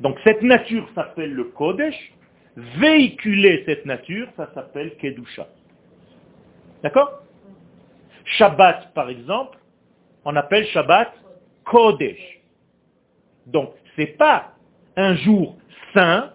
Donc 0.00 0.18
cette 0.24 0.42
nature 0.42 0.88
s'appelle 0.94 1.32
le 1.32 1.44
Kodesh, 1.44 2.12
véhiculer 2.56 3.62
cette 3.66 3.86
nature, 3.86 4.28
ça 4.36 4.50
s'appelle 4.54 4.96
Kedusha. 4.96 5.48
D'accord? 6.82 7.22
Shabbat, 8.24 8.92
par 8.94 9.08
exemple, 9.10 9.58
on 10.24 10.36
appelle 10.36 10.66
Shabbat 10.68 11.12
Kodesh. 11.64 12.40
Donc, 13.46 13.72
ce 13.96 14.02
n'est 14.02 14.06
pas 14.08 14.54
un 14.96 15.14
jour 15.16 15.56
saint, 15.94 16.32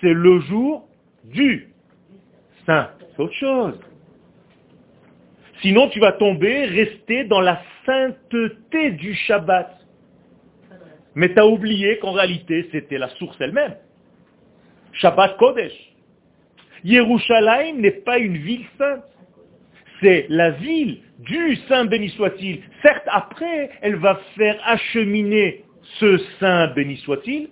c'est 0.00 0.12
le 0.12 0.40
jour 0.40 0.88
du 1.24 1.73
saint. 2.66 2.90
C'est 3.14 3.22
autre 3.22 3.34
chose. 3.34 3.80
Sinon, 5.62 5.88
tu 5.88 6.00
vas 6.00 6.12
tomber, 6.12 6.66
rester 6.66 7.24
dans 7.24 7.40
la 7.40 7.62
sainteté 7.86 8.90
du 8.92 9.14
Shabbat. 9.14 9.70
Mais 11.14 11.32
tu 11.32 11.38
as 11.38 11.46
oublié 11.46 11.98
qu'en 11.98 12.12
réalité, 12.12 12.68
c'était 12.72 12.98
la 12.98 13.08
source 13.10 13.36
elle-même. 13.40 13.76
Shabbat 14.92 15.36
Kodesh. 15.36 15.72
Yerushalayim 16.82 17.80
n'est 17.80 17.90
pas 17.92 18.18
une 18.18 18.36
ville 18.36 18.66
sainte. 18.78 19.04
C'est 20.00 20.26
la 20.28 20.50
ville 20.50 21.00
du 21.20 21.56
Saint 21.68 21.86
béni 21.86 22.10
soit-il. 22.10 22.60
Certes, 22.82 23.06
après, 23.06 23.70
elle 23.80 23.96
va 23.96 24.20
faire 24.36 24.60
acheminer 24.64 25.64
ce 25.98 26.18
Saint 26.40 26.68
béni 26.74 26.96
soit-il 26.98 27.48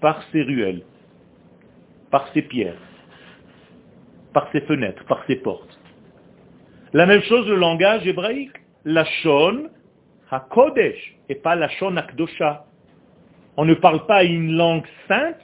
par 0.00 0.22
ses 0.30 0.42
ruelles, 0.42 0.82
par 2.10 2.28
ses 2.34 2.42
pierres, 2.42 2.76
par 4.36 4.52
ses 4.52 4.60
fenêtres, 4.60 5.02
par 5.06 5.24
ses 5.26 5.36
portes. 5.36 5.78
La 6.92 7.06
même 7.06 7.22
chose 7.22 7.48
le 7.48 7.56
langage 7.56 8.06
hébraïque. 8.06 8.52
La 8.84 9.06
Shon 9.22 9.70
HaKodesh 10.30 11.16
et 11.30 11.36
pas 11.36 11.56
la 11.56 11.70
Shon. 11.70 11.94
On 13.56 13.64
ne 13.64 13.72
parle 13.72 14.04
pas 14.04 14.24
une 14.24 14.52
langue 14.52 14.84
sainte, 15.08 15.40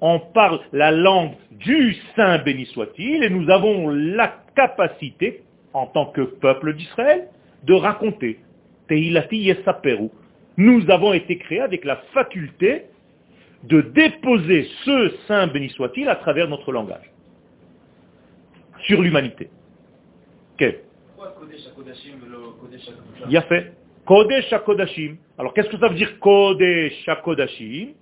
on 0.00 0.20
parle 0.20 0.60
la 0.72 0.92
langue 0.92 1.32
du 1.50 1.96
Saint 2.14 2.38
béni 2.38 2.66
soit-il, 2.66 3.24
et 3.24 3.30
nous 3.30 3.50
avons 3.50 3.88
la 3.88 4.32
capacité, 4.54 5.42
en 5.72 5.88
tant 5.88 6.06
que 6.06 6.20
peuple 6.20 6.74
d'Israël, 6.74 7.26
de 7.64 7.74
raconter. 7.74 8.38
Nous 10.56 10.90
avons 10.92 11.12
été 11.14 11.38
créés 11.38 11.62
avec 11.62 11.84
la 11.84 11.96
faculté 12.14 12.84
de 13.64 13.80
déposer 13.80 14.68
ce 14.84 15.12
Saint 15.26 15.48
béni 15.48 15.68
soit-il 15.70 16.08
à 16.08 16.14
travers 16.14 16.46
notre 16.46 16.70
langage 16.70 17.10
sur 18.86 19.02
l'humanité. 19.02 19.50
Quel 20.56 20.80
Il 23.28 23.36
a 23.36 23.42
fait. 23.42 23.72
Kodesh 24.04 24.52
HaKodashim. 24.52 25.16
Alors 25.38 25.52
qu'est-ce 25.52 25.68
que 25.68 25.78
ça 25.78 25.88
veut 25.88 25.96
dire 25.96 26.18
Kodesh 26.20 27.08
HaKodashim? 27.08 27.94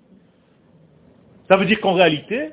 Ça 1.49 1.57
veut 1.57 1.67
dire 1.67 1.81
qu'en 1.81 1.95
réalité, 1.95 2.51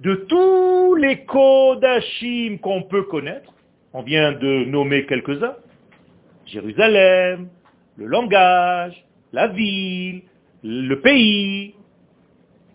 de 0.00 0.14
tous 0.14 0.94
les 0.94 1.24
Kodashim 1.24 2.58
qu'on 2.58 2.82
peut 2.82 3.04
connaître, 3.04 3.52
on 3.92 4.02
vient 4.02 4.32
de 4.32 4.64
nommer 4.64 5.06
quelques-uns, 5.06 5.56
Jérusalem, 6.46 7.48
le 7.96 8.06
langage, 8.06 9.04
la 9.32 9.48
ville, 9.48 10.22
le 10.62 10.94
pays, 11.00 11.74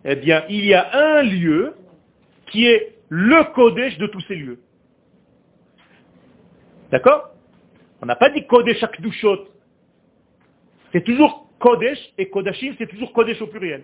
eh 0.04 0.16
bien, 0.16 0.44
il 0.50 0.66
y 0.66 0.74
a 0.74 0.90
un 0.94 1.24
lieu 1.24 1.74
qui 2.52 2.68
est 2.68 2.96
le 3.10 3.44
Kodesh 3.54 3.98
de 3.98 4.08
tous 4.08 4.22
ces 4.22 4.36
lieux. 4.36 4.60
D'accord 6.96 7.32
On 8.02 8.06
n'a 8.06 8.16
pas 8.16 8.30
dit 8.30 8.48
Kodesh 8.48 8.82
Akdushot. 8.82 9.50
C'est 10.94 11.04
toujours 11.04 11.50
Kodesh 11.60 12.00
et 12.18 12.30
Kodashim, 12.30 12.74
c'est 12.78 12.88
toujours 12.88 13.12
Kodesh 13.12 13.42
au 13.42 13.48
pluriel. 13.48 13.84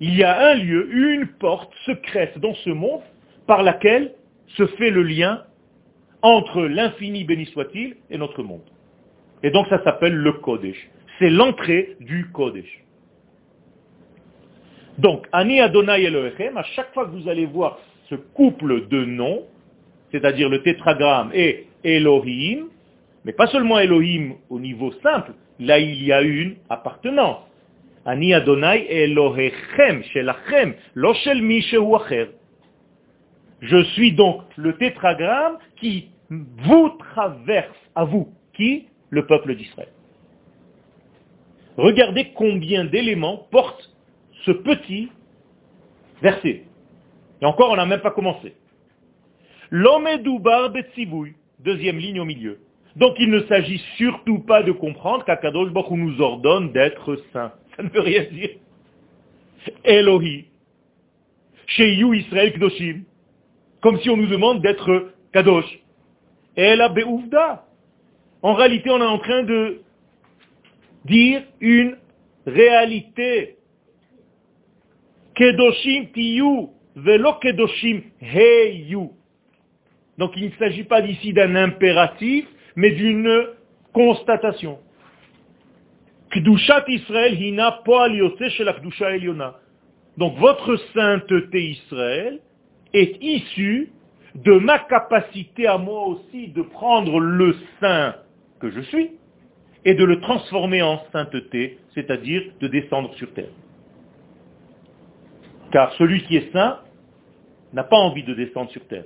Il 0.00 0.16
y 0.16 0.24
a 0.24 0.52
un 0.52 0.54
lieu, 0.54 0.88
une 0.90 1.26
porte 1.26 1.70
secrète 1.84 2.38
dans 2.38 2.54
ce 2.54 2.70
monde 2.70 3.02
par 3.46 3.62
laquelle 3.62 4.14
se 4.56 4.66
fait 4.68 4.88
le 4.88 5.02
lien 5.02 5.44
entre 6.22 6.62
l'infini 6.62 7.24
béni 7.24 7.44
soit-il 7.44 7.98
et 8.08 8.16
notre 8.16 8.42
monde. 8.42 8.64
Et 9.42 9.50
donc 9.50 9.66
ça 9.68 9.84
s'appelle 9.84 10.14
le 10.14 10.32
Kodesh. 10.32 10.88
C'est 11.18 11.28
l'entrée 11.28 11.94
du 12.00 12.30
Kodesh. 12.32 12.84
Donc, 14.96 15.26
Ani 15.30 15.60
Adonai 15.60 16.04
Elohechem, 16.04 16.56
à 16.56 16.62
chaque 16.62 16.94
fois 16.94 17.04
que 17.04 17.10
vous 17.10 17.28
allez 17.28 17.44
voir 17.44 17.78
ce 18.08 18.14
couple 18.14 18.88
de 18.88 19.04
noms, 19.04 19.44
c'est-à-dire 20.12 20.48
le 20.48 20.62
tétragramme 20.62 21.30
et 21.34 21.66
Elohim, 21.84 22.66
mais 23.24 23.32
pas 23.32 23.46
seulement 23.48 23.78
Elohim 23.78 24.34
au 24.48 24.58
niveau 24.58 24.92
simple, 25.02 25.32
là 25.58 25.78
il 25.78 26.02
y 26.04 26.12
a 26.12 26.22
une 26.22 26.56
appartenance. 26.68 27.42
Ani 28.06 28.32
Adonai 28.32 28.86
Shelachem, 30.12 30.74
Je 33.60 33.82
suis 33.92 34.12
donc 34.12 34.42
le 34.56 34.76
tétragramme 34.76 35.58
qui 35.76 36.08
vous 36.30 36.88
traverse 36.98 37.76
à 37.94 38.04
vous. 38.04 38.32
Qui 38.54 38.86
Le 39.10 39.26
peuple 39.26 39.54
d'Israël. 39.54 39.88
Regardez 41.76 42.32
combien 42.34 42.84
d'éléments 42.84 43.48
porte 43.50 43.90
ce 44.44 44.50
petit 44.52 45.10
verset. 46.22 46.64
Et 47.42 47.46
encore, 47.46 47.70
on 47.70 47.76
n'a 47.76 47.86
même 47.86 48.00
pas 48.00 48.10
commencé. 48.10 48.54
L'homme 49.70 50.06
est 50.06 50.18
doubar 50.18 50.72
deuxième 51.60 51.98
ligne 51.98 52.20
au 52.20 52.24
milieu. 52.24 52.58
Donc 52.96 53.16
il 53.18 53.30
ne 53.30 53.40
s'agit 53.42 53.78
surtout 53.96 54.40
pas 54.40 54.62
de 54.62 54.72
comprendre 54.72 55.24
qu'Akadosh 55.24 55.70
Baruch 55.70 55.90
nous 55.90 56.20
ordonne 56.20 56.72
d'être 56.72 57.16
saints. 57.32 57.52
Ça 57.76 57.82
ne 57.82 57.88
veut 57.88 58.00
rien 58.00 58.24
dire. 58.24 58.50
Elohi. 59.84 60.46
chez 61.66 61.94
You 61.94 62.14
Israël 62.14 62.52
Kdoshim. 62.52 63.04
Comme 63.80 64.00
si 64.00 64.10
on 64.10 64.16
nous 64.16 64.26
demande 64.26 64.60
d'être 64.60 65.12
Kadosh. 65.32 65.78
Et 66.56 66.74
la 66.74 66.88
Beouvda. 66.88 67.64
En 68.42 68.54
réalité, 68.54 68.90
on 68.90 69.00
est 69.00 69.04
en 69.04 69.18
train 69.18 69.44
de 69.44 69.82
dire 71.04 71.42
une 71.60 71.96
réalité. 72.46 73.56
Kedoshim 75.34 76.06
tiyu, 76.12 76.68
velo 76.96 77.34
kedoshim 77.34 78.02
heyu. 78.20 79.10
Donc 80.20 80.32
il 80.36 80.50
ne 80.50 80.54
s'agit 80.58 80.84
pas 80.84 81.00
d'ici 81.00 81.32
d'un 81.32 81.56
impératif, 81.56 82.46
mais 82.76 82.90
d'une 82.90 83.46
constatation. 83.94 84.78
Kdushat 86.30 86.84
Israël 86.88 87.42
hina 87.42 87.82
Eliona. 89.12 89.56
Donc 90.18 90.36
votre 90.36 90.76
sainteté 90.92 91.70
Israël 91.70 92.38
est 92.92 93.16
issue 93.22 93.92
de 94.34 94.52
ma 94.58 94.80
capacité 94.80 95.66
à 95.66 95.78
moi 95.78 96.06
aussi 96.08 96.48
de 96.48 96.60
prendre 96.60 97.18
le 97.18 97.56
saint 97.80 98.14
que 98.60 98.70
je 98.70 98.80
suis 98.82 99.12
et 99.86 99.94
de 99.94 100.04
le 100.04 100.20
transformer 100.20 100.82
en 100.82 101.00
sainteté, 101.12 101.78
c'est-à-dire 101.94 102.42
de 102.60 102.68
descendre 102.68 103.14
sur 103.14 103.32
terre. 103.32 103.54
Car 105.72 105.94
celui 105.94 106.22
qui 106.24 106.36
est 106.36 106.52
saint 106.52 106.80
n'a 107.72 107.84
pas 107.84 107.96
envie 107.96 108.22
de 108.22 108.34
descendre 108.34 108.70
sur 108.70 108.86
terre. 108.86 109.04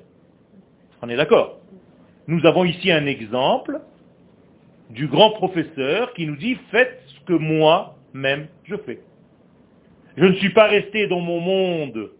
On 1.05 1.09
est 1.11 1.17
d'accord 1.17 1.59
Nous 2.29 2.47
avons 2.47 2.65
ici 2.65 2.91
un 2.91 3.05
exemple 3.05 3.79
du 4.89 5.07
grand 5.07 5.33
professeur 5.33 6.15
qui 6.15 6.27
nous 6.27 6.37
dit 6.37 6.57
faites 6.71 6.99
ce 7.09 7.21
que 7.27 7.35
moi-même 7.35 8.49
je 8.65 8.75
fais. 8.77 9.01
Je 10.17 10.25
ne 10.25 10.33
suis 10.37 10.55
pas 10.55 10.67
resté 10.67 11.07
dans 11.07 11.21
mon 11.21 11.41
monde 11.41 12.11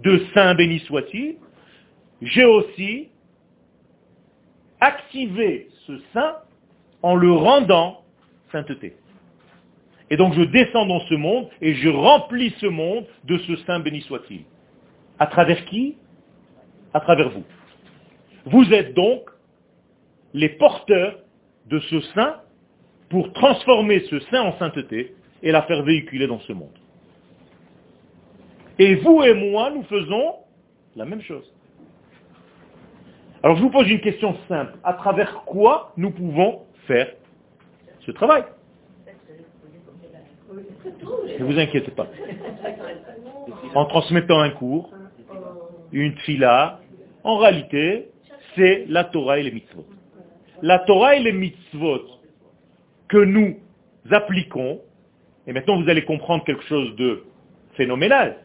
de 0.00 0.20
saint 0.34 0.56
béni 0.56 0.80
soit-il, 0.80 1.36
j'ai 2.22 2.44
aussi 2.44 3.10
activé 4.80 5.68
ce 5.86 5.92
saint 6.12 6.38
en 7.02 7.14
le 7.14 7.30
rendant 7.30 8.02
sainteté. 8.50 8.96
Et 10.10 10.16
donc 10.16 10.34
je 10.34 10.42
descends 10.42 10.86
dans 10.86 11.00
ce 11.02 11.14
monde 11.14 11.48
et 11.60 11.74
je 11.74 11.88
remplis 11.88 12.52
ce 12.58 12.66
monde 12.66 13.06
de 13.22 13.38
ce 13.38 13.54
saint 13.58 13.78
béni 13.78 14.00
soit-il. 14.00 14.42
À 15.20 15.28
travers 15.28 15.64
qui? 15.66 15.94
À 16.94 16.98
travers 16.98 17.30
vous. 17.30 17.44
Vous 18.46 18.72
êtes 18.72 18.94
donc 18.94 19.30
les 20.34 20.48
porteurs 20.48 21.18
de 21.66 21.78
ce 21.78 22.00
saint 22.14 22.40
pour 23.08 23.32
transformer 23.32 24.00
ce 24.10 24.20
saint 24.20 24.42
en 24.42 24.58
sainteté 24.58 25.14
et 25.42 25.52
la 25.52 25.62
faire 25.62 25.82
véhiculer 25.82 26.26
dans 26.26 26.40
ce 26.40 26.52
monde. 26.52 26.76
Et 28.78 28.94
vous 28.96 29.22
et 29.22 29.34
moi, 29.34 29.70
nous 29.70 29.82
faisons 29.84 30.36
la 30.96 31.04
même 31.04 31.20
chose. 31.22 31.52
Alors 33.42 33.56
je 33.56 33.62
vous 33.62 33.70
pose 33.70 33.90
une 33.90 34.00
question 34.00 34.36
simple. 34.48 34.74
À 34.84 34.94
travers 34.94 35.42
quoi 35.44 35.92
nous 35.96 36.10
pouvons 36.10 36.62
faire 36.86 37.12
ce 38.00 38.10
travail? 38.12 38.44
Ne 41.38 41.44
vous 41.44 41.58
inquiétez 41.58 41.90
pas. 41.90 42.06
En 43.74 43.86
transmettant 43.86 44.40
un 44.40 44.50
cours, 44.50 44.90
une 45.92 46.16
fila, 46.18 46.80
en 47.24 47.38
réalité, 47.38 48.11
c'est 48.56 48.86
la 48.88 49.04
Torah 49.04 49.38
et 49.38 49.42
les 49.42 49.50
mitzvot. 49.50 49.86
La 50.62 50.78
Torah 50.80 51.16
et 51.16 51.20
les 51.20 51.32
mitzvot 51.32 52.02
que 53.08 53.18
nous 53.18 53.56
appliquons, 54.10 54.80
et 55.46 55.52
maintenant 55.52 55.80
vous 55.80 55.88
allez 55.88 56.04
comprendre 56.04 56.44
quelque 56.44 56.64
chose 56.64 56.94
de 56.96 57.24
phénoménal, 57.74 58.36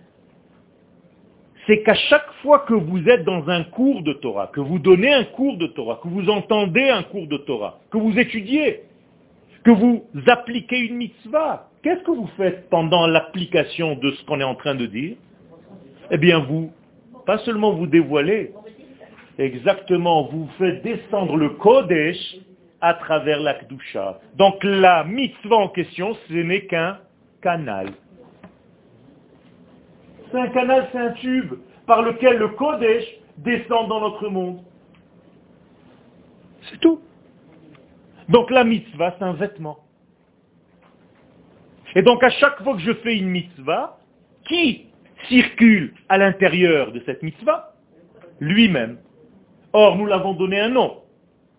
c'est 1.66 1.84
qu'à 1.84 1.94
chaque 1.94 2.32
fois 2.42 2.60
que 2.60 2.74
vous 2.74 3.08
êtes 3.10 3.26
dans 3.26 3.50
un 3.50 3.64
cours 3.66 4.02
de 4.02 4.14
Torah, 4.14 4.48
que 4.48 4.62
vous 4.62 4.80
donnez 4.80 5.14
un 5.14 5.26
cours 5.26 5.58
de 5.58 5.68
Torah, 5.68 6.00
que 6.02 6.08
vous 6.08 6.30
entendez 6.30 6.90
un 6.90 7.04
cours 7.04 7.28
de 7.28 7.38
Torah, 7.38 7.80
que 7.92 7.98
vous 7.98 8.18
étudiez, 8.18 8.84
que 9.64 9.72
vous 9.72 10.06
appliquez 10.28 10.80
une 10.80 10.96
mitzvah, 10.96 11.70
qu'est-ce 11.84 12.04
que 12.04 12.12
vous 12.12 12.30
faites 12.38 12.70
pendant 12.70 13.06
l'application 13.06 13.96
de 13.96 14.12
ce 14.12 14.26
qu'on 14.26 14.40
est 14.40 14.46
en 14.46 14.56
train 14.56 14.76
de 14.76 14.86
dire? 14.86 15.18
Eh 16.10 16.18
bien, 16.18 16.40
vous, 16.40 16.72
pas 17.26 17.38
seulement 17.40 17.74
vous 17.74 17.88
dévoilez, 17.88 18.54
exactement, 19.46 20.24
vous 20.24 20.50
faites 20.58 20.82
descendre 20.84 21.36
le 21.38 21.50
Kodesh 21.50 22.38
à 22.82 22.94
travers 22.94 23.40
la 23.40 23.56
Kdusha. 23.56 24.20
Donc 24.36 24.64
la 24.64 25.04
mitzvah 25.04 25.58
en 25.58 25.70
question, 25.70 26.16
ce 26.28 26.34
n'est 26.34 26.66
qu'un 26.66 27.00
canal. 27.42 27.88
C'est 30.32 30.40
un 30.40 30.48
canal, 30.50 30.88
c'est 30.92 30.98
un 30.98 31.12
tube 31.12 31.54
par 31.86 32.02
lequel 32.02 32.38
le 32.38 32.50
Kodesh 32.50 33.06
descend 33.38 33.88
dans 33.88 34.02
notre 34.02 34.28
monde. 34.30 34.62
C'est 36.70 36.80
tout. 36.80 37.02
Donc 38.30 38.52
la 38.52 38.64
mitzvah, 38.64 39.16
c'est 39.18 39.24
un 39.24 39.34
vêtement. 39.34 39.80
Et 41.96 42.02
donc 42.02 42.24
à 42.24 42.30
chaque 42.30 42.62
fois 42.62 42.76
que 42.76 42.82
je 42.82 42.94
fais 42.96 43.18
une 43.18 43.30
mitzvah, 43.30 43.98
qui 44.48 44.88
circule 45.28 45.94
à 46.10 46.18
l'intérieur 46.18 46.92
de 46.92 47.02
cette 47.06 47.24
mitzvah? 47.24 47.74
Lui-même. 48.40 48.98
Or, 49.74 49.98
nous 49.98 50.06
l'avons 50.06 50.34
donné 50.34 50.60
un 50.60 50.70
nom. 50.70 50.98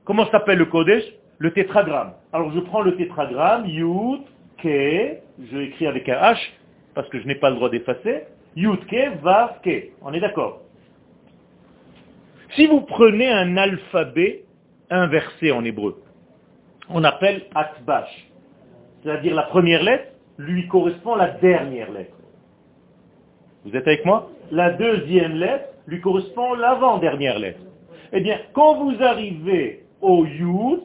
Comment 0.04 0.26
s'appelle 0.30 0.58
le 0.58 0.66
Kodesh? 0.66 1.04
Le 1.38 1.52
tétragramme. 1.52 2.14
Alors 2.32 2.52
je 2.52 2.60
prends 2.60 2.82
le 2.82 2.96
tétragramme, 2.96 3.66
Yud, 3.66 4.22
Ke, 4.58 5.18
je 5.40 5.58
écris 5.58 5.86
avec 5.86 6.08
un 6.08 6.16
H, 6.16 6.38
parce 6.94 7.08
que 7.10 7.20
je 7.20 7.26
n'ai 7.26 7.36
pas 7.36 7.50
le 7.50 7.56
droit 7.56 7.70
d'effacer, 7.70 8.24
Yudke, 8.56 9.20
Vavke. 9.22 9.92
On 10.02 10.12
est 10.12 10.20
d'accord? 10.20 10.62
Si 12.56 12.66
vous 12.66 12.80
prenez 12.80 13.28
un 13.28 13.56
alphabet 13.56 14.44
inversé 14.90 15.52
en 15.52 15.64
hébreu, 15.64 16.02
on 16.90 17.04
appelle 17.04 17.42
Atbash. 17.54 18.30
C'est-à-dire 19.02 19.34
la 19.34 19.44
première 19.44 19.82
lettre 19.82 20.12
lui 20.38 20.66
correspond 20.66 21.14
la 21.14 21.28
dernière 21.28 21.92
lettre. 21.92 22.16
Vous 23.64 23.76
êtes 23.76 23.86
avec 23.86 24.04
moi? 24.04 24.30
La 24.50 24.70
deuxième 24.70 25.34
lettre 25.34 25.68
lui 25.86 26.00
correspond 26.00 26.54
l'avant-dernière 26.54 27.38
lettre. 27.38 27.60
Eh 28.12 28.20
bien, 28.20 28.38
quand 28.52 28.84
vous 28.84 29.02
arrivez 29.02 29.84
au 30.00 30.24
Yud, 30.24 30.80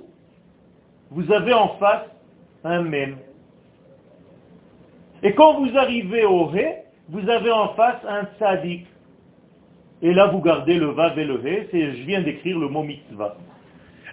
vous 1.12 1.32
avez 1.32 1.54
en 1.54 1.70
face 1.78 2.08
un 2.64 2.82
Mem. 2.82 3.18
Et 5.22 5.34
quand 5.34 5.62
vous 5.62 5.78
arrivez 5.78 6.26
au 6.26 6.46
Ré, 6.46 6.84
vous 7.10 7.30
avez 7.30 7.52
en 7.52 7.70
face 7.76 8.00
un 8.08 8.26
tzaddik. 8.38 8.88
Et 10.02 10.14
là, 10.14 10.28
vous 10.28 10.42
gardez 10.42 10.78
le 10.78 10.88
vav 10.88 11.18
et 11.18 11.24
le 11.24 11.40
c'est, 11.72 11.96
je 11.96 12.04
viens 12.04 12.22
d'écrire 12.22 12.60
le 12.60 12.68
mot 12.68 12.84
mitzvah. 12.84 13.38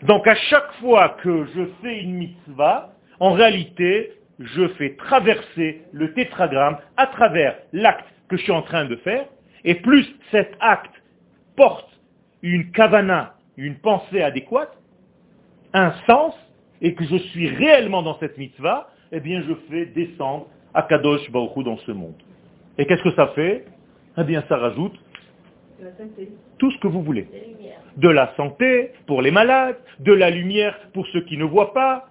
Donc 0.03 0.27
à 0.27 0.35
chaque 0.35 0.73
fois 0.75 1.17
que 1.23 1.47
je 1.55 1.63
fais 1.83 2.01
une 2.01 2.15
mitzvah, 2.15 2.93
en 3.19 3.33
réalité, 3.33 4.13
je 4.39 4.69
fais 4.69 4.95
traverser 4.97 5.83
le 5.93 6.13
tétragramme 6.15 6.79
à 6.97 7.07
travers 7.09 7.57
l'acte 7.73 8.07
que 8.29 8.37
je 8.37 8.43
suis 8.43 8.53
en 8.53 8.63
train 8.63 8.85
de 8.85 8.97
faire, 8.97 9.27
et 9.65 9.75
plus 9.75 10.07
cet 10.31 10.57
acte 10.61 10.95
porte 11.57 11.90
une 12.43 12.71
kavana, 12.73 13.35
une 13.57 13.77
pensée 13.77 14.23
adéquate, 14.23 14.77
un 15.73 15.93
sens, 16.07 16.35
et 16.83 16.95
que 16.95 17.05
je 17.05 17.17
suis 17.17 17.49
réellement 17.49 18.03
dans 18.03 18.19
cette 18.19 18.39
mitzvah, 18.39 18.91
eh 19.13 19.21
bien 19.21 19.43
je 19.47 19.55
fais 19.69 19.87
descendre 19.87 20.47
Akadosh 20.75 21.31
Baruch 21.31 21.65
dans 21.65 21.77
ce 21.79 21.93
monde. 21.93 22.15
Et 22.79 22.87
qu'est-ce 22.87 23.03
que 23.03 23.13
ça 23.13 23.29
fait? 23.29 23.67
Eh 24.17 24.25
bien, 24.25 24.43
ça 24.49 24.57
rajoute 24.57 24.99
tout 26.59 26.71
ce 26.71 26.79
que 26.79 26.89
vous 26.89 27.03
voulez. 27.03 27.27
De 27.97 28.09
la 28.09 28.35
santé 28.37 28.93
pour 29.07 29.23
les 29.23 29.31
malades, 29.31 29.77
de 29.99 30.13
la 30.13 30.31
lumière 30.31 30.79
pour 30.93 31.07
ceux 31.09 31.23
qui 31.23 31.37
ne 31.37 31.45
voient 31.45 31.73
pas, 31.73 32.09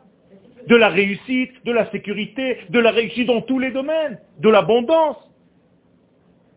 de 0.67 0.75
la 0.75 0.89
réussite, 0.89 1.51
de 1.65 1.71
la 1.71 1.89
sécurité, 1.91 2.57
de 2.69 2.79
la 2.79 2.91
réussite 2.91 3.27
dans 3.27 3.41
tous 3.41 3.59
les 3.59 3.71
domaines, 3.71 4.19
de 4.39 4.49
l'abondance, 4.49 5.17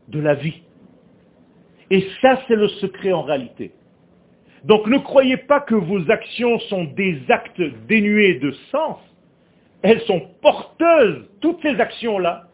de 0.08 0.20
la 0.20 0.34
vie. 0.34 0.62
Et 1.92 2.08
ça, 2.22 2.40
c'est 2.48 2.56
le 2.56 2.68
secret 2.68 3.12
en 3.12 3.20
réalité. 3.20 3.70
Donc 4.64 4.86
ne 4.86 4.96
croyez 4.96 5.36
pas 5.36 5.60
que 5.60 5.74
vos 5.74 6.10
actions 6.10 6.58
sont 6.60 6.84
des 6.84 7.20
actes 7.28 7.60
dénués 7.86 8.38
de 8.38 8.50
sens. 8.70 8.98
Elles 9.82 10.00
sont 10.02 10.22
porteuses, 10.40 11.28
toutes 11.42 11.60
ces 11.60 11.78
actions-là, 11.78 12.48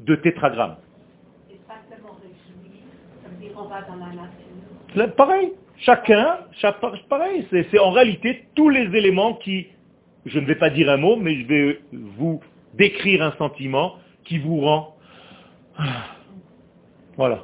de 0.00 0.14
tétragrammes. 0.16 0.76
Pareil, 5.16 5.52
chacun, 5.78 6.40
pareil, 7.08 7.46
c'est 7.50 7.78
en 7.78 7.92
réalité 7.92 8.44
tous 8.54 8.68
les 8.68 8.94
éléments 8.94 9.34
qui, 9.36 9.68
je 10.26 10.38
ne 10.38 10.44
vais 10.44 10.54
pas 10.54 10.68
dire 10.68 10.90
un 10.90 10.98
mot, 10.98 11.16
mais 11.16 11.34
je 11.36 11.46
vais 11.46 11.80
vous 12.18 12.42
décrire 12.74 13.22
un 13.22 13.32
sentiment 13.38 13.94
qui 14.24 14.36
vous 14.36 14.60
rend... 14.60 14.96
Voilà. 17.16 17.42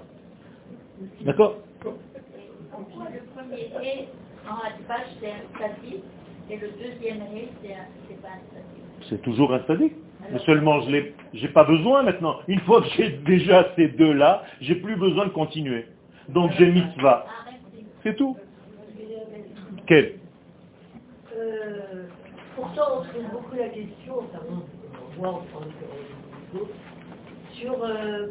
D'accord 1.23 1.57
Le 1.85 3.21
premier 3.35 3.71
ré 3.77 4.09
en 4.49 4.55
Hatbach, 4.55 5.07
c'est 5.21 5.31
un 5.31 5.57
statique, 5.57 6.05
et 6.51 6.57
le 6.57 6.69
deuxième 6.71 7.23
ré, 7.23 7.49
c'est 7.62 8.21
pas 8.21 8.29
un 8.29 8.43
statique. 8.51 9.09
C'est 9.09 9.23
toujours 9.23 9.53
un 9.55 9.61
statique. 9.61 9.95
Mais 10.31 10.38
seulement 10.41 10.81
je 10.83 10.91
l'ai 10.91 11.15
J'ai 11.35 11.49
pas 11.49 11.65
besoin 11.65 12.03
maintenant. 12.03 12.37
Une 12.47 12.61
fois 12.61 12.81
que 12.83 12.88
j'ai 12.97 13.11
déjà 13.11 13.69
ces 13.77 13.88
deux-là, 13.88 14.45
j'ai 14.61 14.77
plus 14.77 14.97
besoin 14.97 15.27
de 15.27 15.31
continuer. 15.31 15.87
Donc 16.29 16.53
j'ai 16.53 16.71
mitzvah. 16.71 17.27
C'est 18.03 18.17
tout. 18.17 18.37
Quel? 19.87 20.15
Euh, 21.37 22.07
pourtant, 22.55 22.83
on 22.99 23.05
se 23.05 23.09
pose 23.11 23.31
beaucoup 23.33 23.57
la 23.57 23.69
question, 23.69 24.15
enfin, 24.19 24.45
on 24.49 25.21
voit 25.21 25.29
en 25.29 25.38
tant 25.38 25.61
que 25.61 26.57
d'autres, 26.57 26.71
sur, 27.55 27.83
euh, 27.83 28.29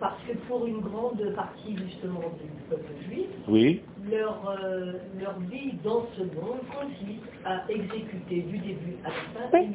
parce 0.00 0.20
que 0.28 0.32
pour 0.48 0.66
une 0.66 0.80
grande 0.80 1.22
partie 1.34 1.76
justement 1.76 2.20
du 2.20 2.48
peuple 2.70 2.92
juif, 3.08 3.26
Oui. 3.48 3.82
leur, 4.10 4.48
euh, 4.62 4.92
leur 5.20 5.38
vie 5.40 5.72
dans 5.84 6.06
ce 6.16 6.22
monde 6.22 6.60
consiste 6.72 7.24
à 7.44 7.62
exécuter 7.68 8.42
du 8.42 8.58
début 8.58 8.96
à 9.04 9.08
la 9.08 9.48
fin 9.48 9.50
Oui. 9.52 9.68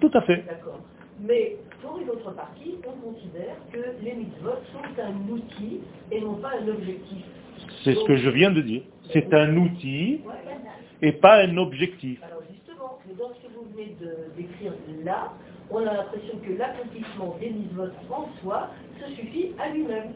Tout 0.00 0.10
à 0.14 0.20
fait. 0.22 0.44
D'accord. 0.46 0.80
Mais 1.20 1.56
pour 1.80 1.98
une 1.98 2.10
autre 2.10 2.32
partie, 2.32 2.76
on 2.86 3.12
considère 3.12 3.56
que 3.72 3.78
les 4.04 4.14
mitzvot 4.14 4.56
sont 4.72 5.00
un 5.02 5.32
outil 5.32 5.80
et 6.10 6.20
non 6.20 6.34
pas 6.34 6.52
un 6.60 6.68
objectif. 6.68 7.24
C'est 7.84 7.94
ce 7.94 8.04
que 8.04 8.16
je 8.16 8.30
viens 8.30 8.50
de 8.50 8.60
dire. 8.60 8.82
C'est 9.12 9.32
un 9.34 9.56
outil 9.56 10.20
et 11.00 11.12
pas 11.12 11.42
un 11.44 11.56
objectif. 11.56 12.20
Alors 12.24 12.42
justement, 12.50 12.98
dans 13.18 13.32
ce 13.34 13.46
que 13.46 13.52
vous 13.54 13.66
venez 13.72 13.94
de 14.00 14.16
décrire 14.36 14.72
là, 15.04 15.32
on 15.70 15.78
a 15.86 15.92
l'impression 15.94 16.38
que 16.44 16.52
l'accomplissement 16.52 17.36
des 17.40 17.50
mitzvot 17.50 17.88
en 18.10 18.28
soi 18.42 18.70
se 19.02 19.14
suffit 19.14 19.52
à 19.58 19.70
lui-même. 19.70 20.12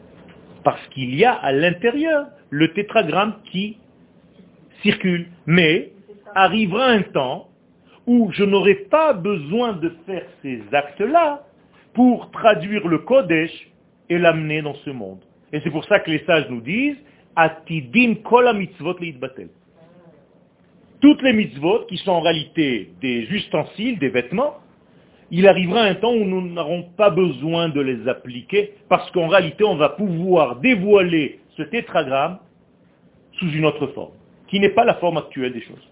Parce 0.63 0.85
qu'il 0.89 1.15
y 1.15 1.25
a 1.25 1.33
à 1.33 1.51
l'intérieur 1.51 2.27
le 2.49 2.73
tétragramme 2.73 3.35
qui 3.51 3.77
circule. 4.81 5.27
Mais 5.45 5.91
arrivera 6.35 6.87
un 6.87 7.01
temps 7.01 7.49
où 8.05 8.31
je 8.31 8.43
n'aurai 8.43 8.75
pas 8.75 9.13
besoin 9.13 9.73
de 9.73 9.89
faire 10.05 10.25
ces 10.41 10.61
actes-là 10.71 11.43
pour 11.93 12.31
traduire 12.31 12.87
le 12.87 12.99
Kodesh 12.99 13.51
et 14.09 14.17
l'amener 14.17 14.61
dans 14.61 14.75
ce 14.75 14.89
monde. 14.89 15.19
Et 15.51 15.59
c'est 15.61 15.71
pour 15.71 15.85
ça 15.85 15.99
que 15.99 16.11
les 16.11 16.23
sages 16.25 16.49
nous 16.49 16.61
disent 16.61 16.97
Atidim 17.35 18.15
kol 18.23 18.51
mitzvot 18.55 18.97
leitbatel. 18.99 19.49
Toutes 21.01 21.21
les 21.21 21.33
mitzvot 21.33 21.85
qui 21.87 21.97
sont 21.97 22.11
en 22.11 22.21
réalité 22.21 22.91
des 23.01 23.27
ustensiles, 23.29 23.99
des 23.99 24.09
vêtements, 24.09 24.55
il 25.31 25.47
arrivera 25.47 25.81
un 25.81 25.95
temps 25.95 26.13
où 26.13 26.23
nous 26.23 26.41
n'aurons 26.41 26.83
pas 26.95 27.09
besoin 27.09 27.69
de 27.69 27.81
les 27.81 28.07
appliquer 28.07 28.73
parce 28.89 29.09
qu'en 29.11 29.27
réalité 29.27 29.63
on 29.63 29.75
va 29.75 29.89
pouvoir 29.89 30.57
dévoiler 30.57 31.39
ce 31.57 31.63
tétragramme 31.63 32.39
sous 33.33 33.49
une 33.51 33.65
autre 33.65 33.87
forme, 33.87 34.13
qui 34.47 34.59
n'est 34.59 34.73
pas 34.73 34.85
la 34.85 34.95
forme 34.95 35.17
actuelle 35.17 35.53
des 35.53 35.61
choses. 35.61 35.87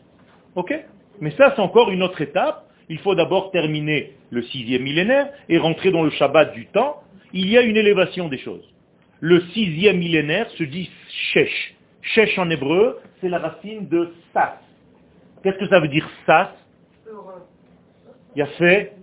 Ok? 0.56 0.74
Mais 1.19 1.32
ça 1.32 1.54
c'est 1.56 1.62
encore 1.62 1.91
une 1.91 2.04
autre 2.04 2.21
étape. 2.21 2.65
Il 2.88 3.00
faut 3.00 3.15
d'abord 3.15 3.52
terminer 3.52 4.13
le 4.30 4.43
sixième 4.43 4.84
millénaire 4.84 5.30
et 5.50 5.58
rentrer 5.58 5.91
dans 5.91 6.04
le 6.04 6.12
Shabbat 6.12 6.54
du 6.54 6.67
temps. 6.67 7.02
Il 7.34 7.50
y 7.50 7.58
a 7.58 7.62
une 7.62 7.78
élévation 7.78 8.30
des 8.30 8.38
choses. 8.38 8.63
Le 9.19 9.41
sixième 9.54 9.98
millénaire 9.98 10.50
se 10.52 10.63
dit 10.63 10.89
Shesh. 11.10 11.76
Shesh 12.02 12.38
en 12.38 12.50
hébreu, 12.50 13.00
c'est 13.19 13.30
la 13.30 13.39
racine 13.39 13.88
de 13.88 14.13
Sas. 14.34 14.60
Qu'est-ce 15.41 15.58
que 15.58 15.67
ça 15.67 15.80
veut 15.80 15.88
dire 15.88 16.08
Sas? 16.26 16.50
Il 18.36 18.41
a 18.41 18.48
fait 18.48 18.94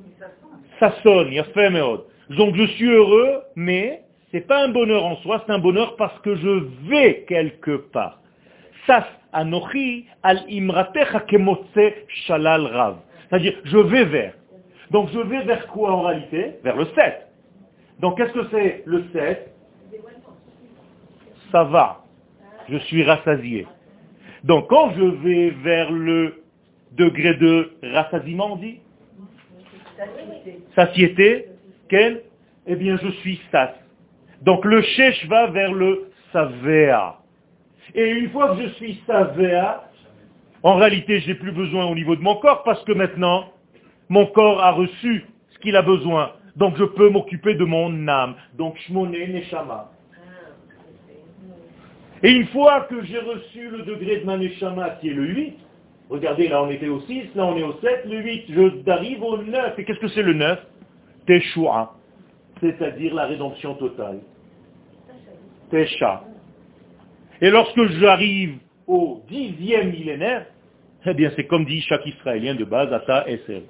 ça 0.83 0.93
sonne. 1.05 1.31
Donc 2.31 2.57
je 2.57 2.67
suis 2.75 2.89
heureux, 2.91 3.43
mais 3.55 4.03
c'est 4.33 4.41
pas 4.41 4.65
un 4.65 4.69
bonheur 4.69 5.05
en 5.05 5.17
soi, 5.19 5.43
c'est 5.47 5.53
un 5.53 5.61
bonheur 5.61 5.95
parce 5.97 6.19
que 6.21 6.35
je 6.35 6.67
vais 6.89 7.25
quelque 7.29 7.77
part. 7.77 8.19
Sas 8.87 9.05
anochi 9.33 10.07
rav. 10.25 10.49
C'est-à-dire, 13.29 13.55
je 13.65 13.79
vais 13.79 14.05
vers. 14.05 14.35
Donc 14.91 15.11
je 15.13 15.21
vais 15.21 15.45
vers 15.45 15.69
quoi 15.69 15.93
en 15.93 16.03
réalité? 16.03 16.57
Vers 16.65 16.77
le 16.77 16.87
7. 16.87 17.29
Donc 18.01 18.17
qu'est-ce 18.17 18.33
que 18.33 18.47
c'est 18.51 18.83
le 18.85 19.05
7 19.13 19.55
Ça 21.53 21.63
va. 21.63 22.05
Je 22.69 22.79
suis 22.79 23.05
rassasié. 23.05 23.69
Donc 24.43 24.69
quand 24.69 24.91
je 24.97 25.05
vais 25.05 25.51
vers 25.63 25.93
le 25.93 26.43
degré 26.93 27.35
de 27.35 27.71
rassasiement, 27.85 28.55
on 28.55 28.57
dit? 28.57 28.82
Satiété, 30.75 31.47
quel 31.89 32.23
Eh 32.67 32.77
bien, 32.77 32.97
je 33.03 33.09
suis 33.21 33.41
sas. 33.51 33.71
Donc 34.43 34.65
le 34.65 34.83
chèche 34.83 35.27
va 35.27 35.47
vers 35.49 35.73
le 35.73 36.11
savea. 36.33 37.19
Et 37.95 38.09
une 38.11 38.31
fois 38.31 38.57
que 38.57 38.63
je 38.63 38.69
suis 38.75 39.01
savea, 39.07 39.85
en 40.63 40.77
réalité, 40.77 41.21
je 41.21 41.29
n'ai 41.29 41.35
plus 41.35 41.53
besoin 41.53 41.87
au 41.87 41.95
niveau 41.95 42.17
de 42.17 42.23
mon 42.23 42.37
corps 42.37 42.63
parce 42.63 42.83
que 42.85 42.93
maintenant, 42.93 43.53
mon 44.09 44.27
corps 44.27 44.63
a 44.63 44.73
reçu 44.73 45.25
ce 45.51 45.59
qu'il 45.59 45.77
a 45.77 45.83
besoin. 45.83 46.33
Donc 46.57 46.77
je 46.77 46.85
peux 46.85 47.09
m'occuper 47.09 47.55
de 47.55 47.65
mon 47.65 48.09
âme. 48.09 48.35
Donc 48.55 48.77
shmone 48.87 49.13
neshama. 49.13 49.91
Et 52.23 52.31
une 52.31 52.47
fois 52.49 52.83
que 52.83 53.05
j'ai 53.05 53.19
reçu 53.19 53.69
le 53.69 53.83
degré 53.83 54.19
de 54.21 54.25
ma 54.25 54.37
neshama 54.37 54.91
qui 55.01 55.09
est 55.09 55.15
le 55.15 55.27
8, 55.27 55.59
Regardez, 56.11 56.49
là 56.49 56.63
on 56.63 56.71
était 56.71 56.89
au 56.89 57.01
6, 57.01 57.35
là 57.35 57.47
on 57.47 57.57
est 57.57 57.63
au 57.63 57.75
7, 57.81 58.05
le 58.07 58.21
8, 58.21 58.45
je 58.49 58.91
arrive 58.91 59.23
au 59.23 59.39
9. 59.39 59.79
Et 59.79 59.85
qu'est-ce 59.85 60.01
que 60.01 60.09
c'est 60.09 60.23
le 60.23 60.35
9 60.35 60.59
Teshua, 61.27 61.95
c'est-à-dire 62.61 63.15
la 63.15 63.27
rédemption 63.27 63.75
totale. 63.75 64.21
Tesha. 65.71 66.25
Et 67.41 67.51
lorsque 67.51 67.83
j'arrive 67.99 68.59
au 68.87 69.23
dixième 69.29 69.91
millénaire, 69.91 70.47
eh 71.07 71.15
bien 71.15 71.31
c'est 71.35 71.47
comme 71.47 71.65
dit 71.65 71.81
chaque 71.83 72.07
Israélien 72.07 72.55
de 72.55 72.65
base, 72.65 72.93
Ata 72.93 73.29
Esel. 73.29 73.65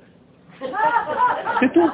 C'est 1.60 1.72
tout. 1.72 1.90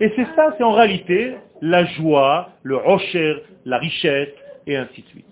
Et 0.00 0.12
c'est 0.16 0.26
ça, 0.34 0.54
c'est 0.56 0.64
en 0.64 0.72
réalité 0.72 1.36
la 1.60 1.84
joie, 1.84 2.50
le 2.62 2.76
rocher, 2.76 3.36
la 3.64 3.78
richesse, 3.78 4.30
et 4.66 4.76
ainsi 4.76 5.02
de 5.02 5.06
suite. 5.08 5.26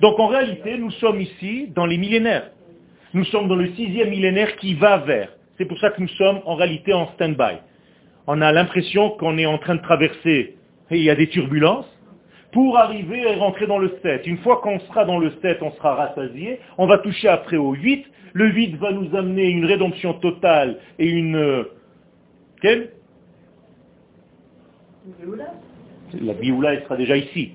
Donc 0.00 0.18
en 0.18 0.26
réalité, 0.26 0.76
nous 0.78 0.90
sommes 0.92 1.20
ici 1.20 1.68
dans 1.74 1.86
les 1.86 1.96
millénaires. 1.96 2.50
Nous 3.18 3.24
sommes 3.24 3.48
dans 3.48 3.56
le 3.56 3.66
sixième 3.72 4.10
millénaire 4.10 4.54
qui 4.58 4.74
va 4.74 4.98
vers. 4.98 5.30
C'est 5.56 5.64
pour 5.64 5.76
ça 5.80 5.90
que 5.90 6.00
nous 6.00 6.06
sommes 6.06 6.40
en 6.44 6.54
réalité 6.54 6.92
en 6.92 7.08
stand-by. 7.14 7.56
On 8.28 8.40
a 8.40 8.52
l'impression 8.52 9.10
qu'on 9.18 9.36
est 9.38 9.44
en 9.44 9.58
train 9.58 9.74
de 9.74 9.82
traverser, 9.82 10.54
et 10.92 10.96
il 10.96 11.02
y 11.02 11.10
a 11.10 11.16
des 11.16 11.28
turbulences, 11.28 11.92
pour 12.52 12.78
arriver 12.78 13.22
et 13.22 13.34
rentrer 13.34 13.66
dans 13.66 13.80
le 13.80 13.98
7. 14.02 14.24
Une 14.24 14.38
fois 14.38 14.60
qu'on 14.62 14.78
sera 14.78 15.04
dans 15.04 15.18
le 15.18 15.32
7, 15.42 15.58
on 15.62 15.72
sera 15.72 15.96
rassasié, 15.96 16.60
on 16.78 16.86
va 16.86 16.98
toucher 16.98 17.26
après 17.26 17.56
au 17.56 17.72
8. 17.72 18.06
Le 18.34 18.52
8 18.52 18.76
va 18.76 18.92
nous 18.92 19.12
amener 19.16 19.48
une 19.48 19.64
rédemption 19.64 20.12
totale 20.14 20.78
et 21.00 21.08
une... 21.08 21.34
euh, 21.34 21.64
Quelle? 22.62 22.90
La 26.22 26.40
Géoula, 26.40 26.74
elle 26.74 26.82
sera 26.84 26.96
déjà 26.96 27.16
ici. 27.16 27.54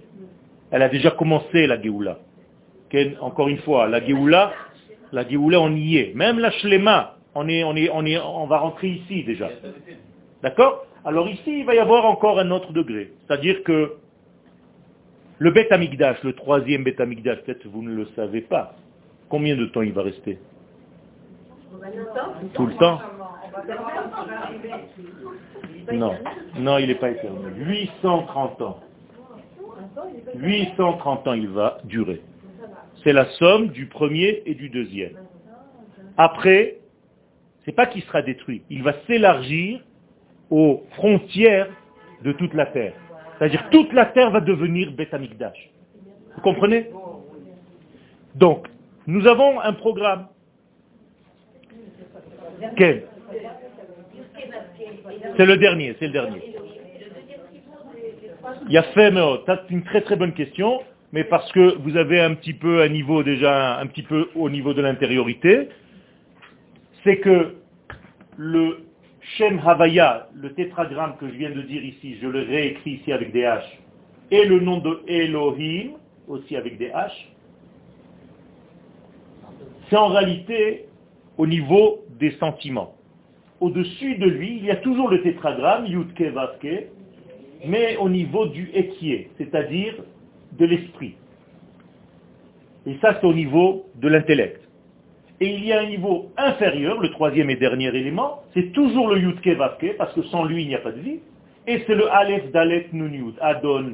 Elle 0.71 0.81
a 0.81 0.89
déjà 0.89 1.11
commencé, 1.11 1.67
la 1.67 1.81
Géoula. 1.81 2.19
Encore 3.21 3.47
une 3.47 3.59
fois, 3.59 3.87
la 3.87 4.05
Géoula, 4.05 4.51
la 5.13 5.27
Géoula, 5.27 5.61
on 5.61 5.73
y 5.75 5.97
est. 5.97 6.13
Même 6.15 6.39
la 6.39 6.51
Shlema, 6.51 7.15
on, 7.35 7.47
est, 7.47 7.63
on, 7.63 7.75
est, 7.75 7.89
on, 7.89 8.05
est, 8.05 8.17
on 8.17 8.47
va 8.47 8.57
rentrer 8.57 8.89
ici 8.89 9.23
déjà. 9.23 9.49
D'accord? 10.41 10.85
Alors 11.05 11.29
ici, 11.29 11.59
il 11.59 11.65
va 11.65 11.75
y 11.75 11.79
avoir 11.79 12.05
encore 12.05 12.39
un 12.39 12.49
autre 12.51 12.73
degré. 12.73 13.11
C'est-à-dire 13.27 13.63
que 13.63 13.93
le 15.37 15.51
Beth 15.51 15.71
Amikdash, 15.71 16.21
le 16.23 16.33
troisième 16.33 16.83
Beth 16.83 16.99
Amikdash, 16.99 17.39
peut-être 17.43 17.67
vous 17.67 17.83
ne 17.83 17.95
le 17.95 18.07
savez 18.15 18.41
pas. 18.41 18.73
Combien 19.29 19.55
de 19.55 19.65
temps 19.67 19.81
il 19.81 19.93
va 19.93 20.03
rester? 20.03 20.39
Tout 22.53 22.65
le 22.65 22.75
temps 22.75 22.99
Non, 25.91 26.15
non, 26.57 26.77
il 26.79 26.87
n'est 26.87 26.95
pas 26.95 27.11
éternel. 27.11 27.53
830 27.57 28.61
ans. 28.61 28.79
830 30.35 31.27
ans 31.27 31.33
il 31.33 31.49
va 31.49 31.77
durer. 31.83 32.21
C'est 33.03 33.13
la 33.13 33.25
somme 33.31 33.69
du 33.69 33.87
premier 33.87 34.43
et 34.45 34.55
du 34.55 34.69
deuxième. 34.69 35.17
Après, 36.17 36.77
c'est 37.65 37.71
pas 37.71 37.85
qu'il 37.85 38.03
sera 38.03 38.21
détruit, 38.21 38.63
il 38.69 38.83
va 38.83 38.93
s'élargir 39.07 39.81
aux 40.49 40.83
frontières 40.91 41.69
de 42.23 42.31
toute 42.33 42.53
la 42.53 42.65
terre. 42.67 42.93
C'est-à-dire 43.37 43.69
toute 43.71 43.91
la 43.93 44.05
terre 44.05 44.31
va 44.31 44.41
devenir 44.41 44.91
Beth 44.91 45.13
Amikdash. 45.13 45.71
Vous 46.35 46.41
comprenez? 46.41 46.89
Donc, 48.35 48.67
nous 49.07 49.27
avons 49.27 49.59
un 49.59 49.73
programme. 49.73 50.27
Quel? 52.77 53.03
C'est 55.37 55.45
le 55.45 55.57
dernier, 55.57 55.95
c'est 55.99 56.07
le 56.07 56.13
dernier. 56.13 56.55
Il 58.67 58.71
y 58.71 58.77
a 58.77 58.83
fait, 58.83 59.11
mais 59.11 59.21
oh, 59.21 59.39
c'est 59.45 59.69
une 59.69 59.83
très 59.83 60.01
très 60.01 60.15
bonne 60.15 60.33
question, 60.33 60.81
mais 61.13 61.23
parce 61.23 61.49
que 61.51 61.77
vous 61.77 61.95
avez 61.95 62.19
un 62.19 62.33
petit 62.33 62.53
peu 62.53 62.81
un 62.81 62.89
niveau 62.89 63.21
déjà, 63.21 63.79
un 63.79 63.85
petit 63.85 64.01
peu 64.01 64.29
au 64.35 64.49
niveau 64.49 64.73
de 64.73 64.81
l'intériorité, 64.81 65.69
c'est 67.03 67.17
que 67.17 67.53
le 68.35 68.79
Shem 69.37 69.61
Havaya, 69.63 70.27
le 70.33 70.51
tétragramme 70.53 71.15
que 71.19 71.27
je 71.27 71.33
viens 71.33 71.51
de 71.51 71.61
dire 71.61 71.85
ici, 71.85 72.17
je 72.19 72.27
le 72.27 72.39
réécris 72.39 72.93
ici 72.93 73.13
avec 73.13 73.31
des 73.31 73.43
H, 73.43 73.61
et 74.31 74.43
le 74.45 74.59
nom 74.59 74.79
de 74.79 75.01
Elohim, 75.07 75.91
aussi 76.27 76.55
avec 76.55 76.79
des 76.79 76.87
H, 76.89 77.11
c'est 79.89 79.97
en 79.97 80.07
réalité 80.07 80.85
au 81.37 81.45
niveau 81.45 82.03
des 82.19 82.31
sentiments, 82.39 82.95
au-dessus 83.59 84.15
de 84.15 84.25
lui, 84.25 84.57
il 84.57 84.65
y 84.65 84.71
a 84.71 84.77
toujours 84.77 85.09
le 85.09 85.21
tétragramme, 85.21 85.85
Yudke 85.85 86.33
Vaske, 86.33 86.87
mais 87.67 87.97
au 87.97 88.09
niveau 88.09 88.47
du 88.47 88.71
équier, 88.73 89.29
c'est-à-dire 89.37 89.93
de 90.57 90.65
l'esprit. 90.65 91.15
Et 92.85 92.97
ça, 93.01 93.17
c'est 93.19 93.27
au 93.27 93.33
niveau 93.33 93.85
de 93.95 94.07
l'intellect. 94.07 94.61
Et 95.39 95.47
il 95.47 95.65
y 95.65 95.73
a 95.73 95.81
un 95.81 95.87
niveau 95.87 96.31
inférieur, 96.37 96.99
le 96.99 97.09
troisième 97.11 97.49
et 97.49 97.55
dernier 97.55 97.87
élément, 97.87 98.43
c'est 98.53 98.71
toujours 98.71 99.07
le 99.07 99.19
Yudke 99.19 99.57
Vaske, 99.57 99.97
parce 99.97 100.13
que 100.13 100.23
sans 100.23 100.43
lui, 100.45 100.63
il 100.63 100.67
n'y 100.67 100.75
a 100.75 100.79
pas 100.79 100.91
de 100.91 100.99
vie. 100.99 101.19
Et 101.65 101.83
c'est 101.87 101.95
le 101.95 102.11
Aleph 102.11 102.51
Dalet 102.51 102.87
Nun 102.93 103.11
Yud, 103.13 103.35
Adon. 103.41 103.93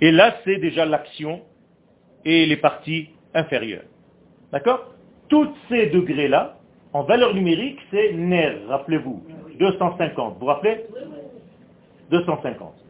Et 0.00 0.12
là, 0.12 0.36
c'est 0.44 0.58
déjà 0.58 0.86
l'action 0.86 1.42
et 2.24 2.46
les 2.46 2.56
parties 2.56 3.10
inférieures. 3.34 3.84
D'accord? 4.52 4.92
Tous 5.28 5.48
ces 5.68 5.86
degrés-là, 5.86 6.58
en 6.92 7.02
valeur 7.02 7.34
numérique, 7.34 7.78
c'est 7.90 8.12
NER, 8.12 8.58
rappelez-vous. 8.68 9.22
250. 9.58 10.34
Vous 10.34 10.40
vous 10.40 10.46
rappelez? 10.46 10.84
250. 12.10 12.85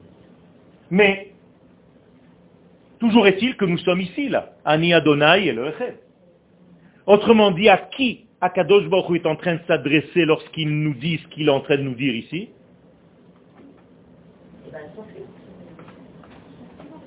Mais, 0.90 1.32
toujours 2.98 3.26
est-il 3.26 3.56
que 3.56 3.64
nous 3.64 3.78
sommes 3.78 4.00
ici, 4.00 4.28
là. 4.28 4.52
Ani 4.64 4.94
Adonai 4.94 5.46
et 5.46 5.52
le 5.52 5.68
Echem. 5.68 5.94
Autrement 7.06 7.50
dit, 7.50 7.68
à 7.68 7.78
qui 7.78 8.26
Akadosh 8.40 8.88
Baruch 8.88 9.22
est 9.22 9.26
en 9.26 9.36
train 9.36 9.54
de 9.54 9.60
s'adresser 9.66 10.24
lorsqu'il 10.24 10.68
nous 10.68 10.94
dit 10.94 11.18
ce 11.18 11.28
qu'il 11.28 11.48
est 11.48 11.52
en 11.52 11.60
train 11.60 11.76
de 11.76 11.82
nous 11.82 11.94
dire 11.94 12.14
ici 12.14 12.50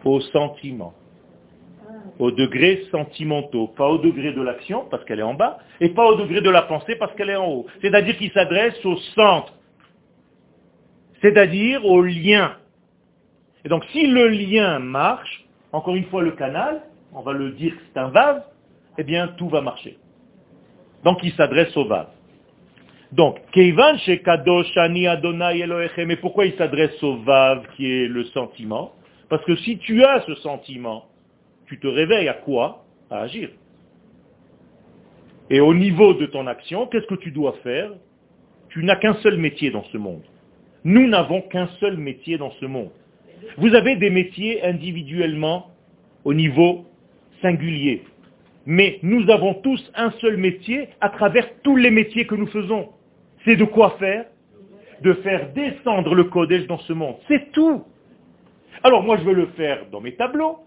Aux 0.04 0.22
sentiments. 0.22 0.94
Aux 2.18 2.32
degrés 2.32 2.88
sentimentaux. 2.92 3.68
Pas 3.68 3.88
au 3.88 4.00
degré 4.00 4.34
de 4.34 4.42
l'action, 4.42 4.86
parce 4.90 5.06
qu'elle 5.06 5.20
est 5.20 5.24
en 5.24 5.36
bas, 5.36 5.60
et 5.80 5.90
pas 5.90 6.06
au 6.06 6.16
degré 6.16 6.42
de 6.42 6.50
la 6.50 6.64
pensée, 6.64 6.96
parce 6.96 7.14
qu'elle 7.16 7.30
est 7.30 7.36
en 7.36 7.48
haut. 7.48 7.68
C'est-à-dire 7.82 8.18
qu'il 8.18 8.32
s'adresse 8.32 8.84
au 8.86 8.98
centre. 9.16 9.54
C'est-à-dire 11.22 11.86
au 11.86 12.02
lien. 12.02 12.56
Et 13.70 13.72
donc 13.72 13.86
si 13.92 14.08
le 14.08 14.30
lien 14.30 14.80
marche, 14.80 15.46
encore 15.74 15.96
une 15.96 16.06
fois 16.06 16.24
le 16.24 16.32
canal, 16.32 16.82
on 17.14 17.22
va 17.22 17.34
le 17.34 17.52
dire 17.52 17.72
que 17.76 17.82
c'est 17.94 18.00
un 18.00 18.08
vase, 18.08 18.42
eh 18.98 19.04
bien 19.04 19.28
tout 19.38 19.48
va 19.48 19.62
marcher. 19.62 20.00
Donc 21.04 21.20
il 21.22 21.32
s'adresse 21.34 21.78
au 21.78 21.86
vase. 21.86 22.08
Donc, 23.12 23.38
Keivan 23.52 23.98
Kadosh 24.26 24.76
Ani 24.76 25.06
Adonai 25.06 25.60
Elohechem, 25.60 26.08
mais 26.08 26.16
pourquoi 26.16 26.48
il 26.48 26.56
s'adresse 26.58 27.02
au 27.04 27.18
vav 27.18 27.64
qui 27.76 27.86
est 27.86 28.08
le 28.08 28.24
sentiment? 28.26 28.92
Parce 29.30 29.46
que 29.46 29.56
si 29.58 29.78
tu 29.78 30.04
as 30.04 30.24
ce 30.26 30.34
sentiment, 30.36 31.06
tu 31.68 31.80
te 31.80 31.88
réveilles 31.88 32.28
à 32.28 32.34
quoi? 32.34 32.86
À 33.12 33.20
agir. 33.20 33.50
Et 35.52 35.60
au 35.60 35.76
niveau 35.76 36.16
de 36.16 36.26
ton 36.26 36.48
action, 36.48 36.88
qu'est-ce 36.88 37.06
que 37.06 37.16
tu 37.16 37.30
dois 37.30 37.54
faire? 37.62 37.92
Tu 38.70 38.84
n'as 38.84 38.96
qu'un 38.96 39.14
seul 39.22 39.38
métier 39.38 39.70
dans 39.70 39.84
ce 39.92 39.98
monde. 40.00 40.24
Nous 40.84 41.08
n'avons 41.08 41.42
qu'un 41.42 41.68
seul 41.80 41.98
métier 41.98 42.40
dans 42.40 42.52
ce 42.60 42.66
monde. 42.66 42.90
Vous 43.58 43.74
avez 43.76 43.96
des 43.96 44.10
métiers 44.10 44.64
individuellement 44.64 45.72
au 46.24 46.34
niveau 46.34 46.86
singulier. 47.42 48.04
Mais 48.66 49.00
nous 49.02 49.30
avons 49.30 49.56
tous 49.56 49.92
un 49.96 50.12
seul 50.22 50.38
métier 50.38 50.90
à 51.02 51.10
travers 51.10 51.48
tous 51.64 51.76
les 51.76 51.92
métiers 51.92 52.28
que 52.28 52.36
nous 52.36 52.48
faisons. 52.48 52.90
C'est 53.46 53.56
de 53.56 53.64
quoi 53.64 53.96
faire? 54.00 54.26
De 55.02 55.14
faire 55.14 55.52
descendre 55.54 56.14
le 56.14 56.26
Kodesh 56.26 56.68
dans 56.68 56.78
ce 56.80 56.94
monde. 56.94 57.16
C'est 57.28 57.52
tout. 57.52 57.84
Alors 58.84 59.04
moi 59.04 59.18
je 59.18 59.24
veux 59.24 59.34
le 59.34 59.48
faire 59.58 59.86
dans 59.92 60.02
mes 60.02 60.14
tableaux, 60.14 60.60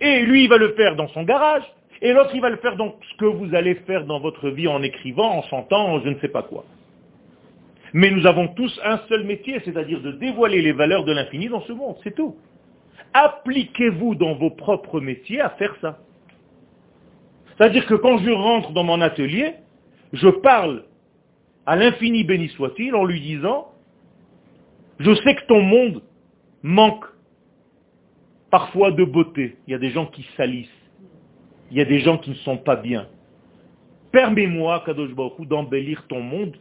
et 0.00 0.22
lui 0.22 0.44
il 0.44 0.48
va 0.48 0.58
le 0.58 0.74
faire 0.74 0.94
dans 0.94 1.08
son 1.08 1.24
garage, 1.24 1.62
et 2.02 2.12
l'autre 2.12 2.30
il 2.34 2.40
va 2.40 2.50
le 2.50 2.56
faire 2.58 2.76
dans 2.76 2.94
ce 3.10 3.16
que 3.16 3.24
vous 3.24 3.54
allez 3.54 3.74
faire 3.86 4.04
dans 4.04 4.20
votre 4.20 4.48
vie 4.50 4.68
en 4.68 4.82
écrivant, 4.82 5.38
en 5.38 5.42
chantant, 5.42 6.00
je 6.00 6.08
ne 6.08 6.18
sais 6.20 6.28
pas 6.28 6.42
quoi. 6.42 6.64
Mais 7.92 8.10
nous 8.10 8.26
avons 8.26 8.48
tous 8.48 8.80
un 8.84 8.98
seul 9.08 9.24
métier, 9.24 9.60
c'est-à-dire 9.64 10.00
de 10.00 10.12
dévoiler 10.12 10.62
les 10.62 10.72
valeurs 10.72 11.04
de 11.04 11.12
l'infini 11.12 11.48
dans 11.48 11.62
ce 11.62 11.72
monde, 11.72 11.96
c'est 12.04 12.14
tout. 12.14 12.36
Appliquez-vous 13.14 14.14
dans 14.14 14.34
vos 14.34 14.50
propres 14.50 15.00
métiers 15.00 15.40
à 15.40 15.50
faire 15.50 15.74
ça. 15.80 15.98
C'est-à-dire 17.56 17.86
que 17.86 17.94
quand 17.94 18.18
je 18.18 18.30
rentre 18.30 18.72
dans 18.72 18.84
mon 18.84 19.00
atelier, 19.00 19.54
je 20.12 20.28
parle 20.28 20.84
à 21.66 21.76
l'infini 21.76 22.24
béni 22.24 22.48
soit-il 22.50 22.94
en 22.94 23.04
lui 23.04 23.20
disant, 23.20 23.72
je 24.98 25.14
sais 25.14 25.34
que 25.34 25.46
ton 25.46 25.62
monde 25.62 26.02
manque 26.62 27.04
parfois 28.50 28.90
de 28.90 29.04
beauté. 29.04 29.56
Il 29.66 29.72
y 29.72 29.74
a 29.74 29.78
des 29.78 29.90
gens 29.90 30.06
qui 30.06 30.26
salissent. 30.36 30.68
Il 31.70 31.76
y 31.76 31.80
a 31.80 31.84
des 31.84 32.00
gens 32.00 32.18
qui 32.18 32.30
ne 32.30 32.36
sont 32.36 32.56
pas 32.56 32.76
bien. 32.76 33.08
Permets-moi, 34.12 34.82
Kadosh 34.86 35.14
Baruch 35.14 35.46
d'embellir 35.46 36.06
ton 36.08 36.20
monde 36.20 36.56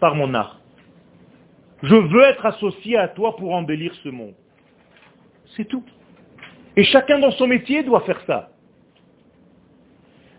par 0.00 0.14
mon 0.14 0.32
art. 0.34 0.60
Je 1.82 1.94
veux 1.94 2.22
être 2.22 2.44
associé 2.44 2.96
à 2.96 3.08
toi 3.08 3.36
pour 3.36 3.54
embellir 3.54 3.94
ce 4.02 4.08
monde. 4.08 4.34
C'est 5.56 5.66
tout. 5.66 5.84
Et 6.76 6.84
chacun 6.84 7.18
dans 7.18 7.30
son 7.32 7.46
métier 7.46 7.82
doit 7.82 8.00
faire 8.00 8.20
ça. 8.26 8.50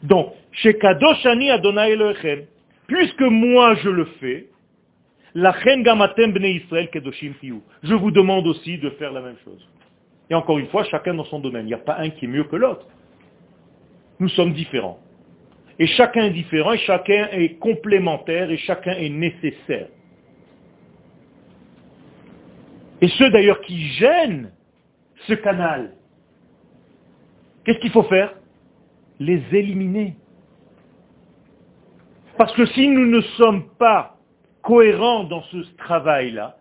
Donc, 0.03 0.33
chez 0.51 0.77
Kadoshani 0.77 1.49
Adonai 1.51 1.91
Elohim, 1.91 2.45
puisque 2.87 3.21
moi 3.21 3.75
je 3.75 3.89
le 3.89 4.05
fais, 4.19 4.47
la 5.35 5.53
gamatem 5.61 6.31
bnei 6.33 6.55
Israël 6.55 6.89
kedoshim 6.89 7.33
Je 7.83 7.93
vous 7.93 8.11
demande 8.11 8.47
aussi 8.47 8.77
de 8.77 8.89
faire 8.91 9.11
la 9.11 9.21
même 9.21 9.37
chose. 9.43 9.67
Et 10.29 10.35
encore 10.35 10.59
une 10.59 10.67
fois, 10.67 10.83
chacun 10.85 11.13
dans 11.13 11.25
son 11.25 11.39
domaine. 11.39 11.65
Il 11.65 11.69
n'y 11.69 11.73
a 11.73 11.77
pas 11.77 11.97
un 11.97 12.09
qui 12.09 12.25
est 12.25 12.27
mieux 12.27 12.43
que 12.43 12.55
l'autre. 12.55 12.85
Nous 14.19 14.29
sommes 14.29 14.53
différents. 14.53 14.99
Et 15.79 15.87
chacun 15.87 16.25
est 16.25 16.31
différent, 16.31 16.73
et 16.73 16.77
chacun 16.79 17.29
est 17.31 17.57
complémentaire, 17.57 18.51
et 18.51 18.57
chacun 18.57 18.91
est 18.91 19.09
nécessaire. 19.09 19.87
Et 23.01 23.07
ceux 23.07 23.29
d'ailleurs 23.29 23.61
qui 23.61 23.79
gênent 23.93 24.51
ce 25.27 25.33
canal, 25.33 25.93
qu'est-ce 27.63 27.79
qu'il 27.79 27.91
faut 27.91 28.03
faire? 28.03 28.33
Les 29.21 29.41
éliminer. 29.53 30.15
Parce 32.37 32.53
que 32.53 32.65
si 32.67 32.87
nous 32.89 33.05
ne 33.05 33.21
sommes 33.37 33.69
pas 33.77 34.17
cohérents 34.61 35.23
dans 35.23 35.43
ce 35.43 35.57
travail-là, 35.77 36.57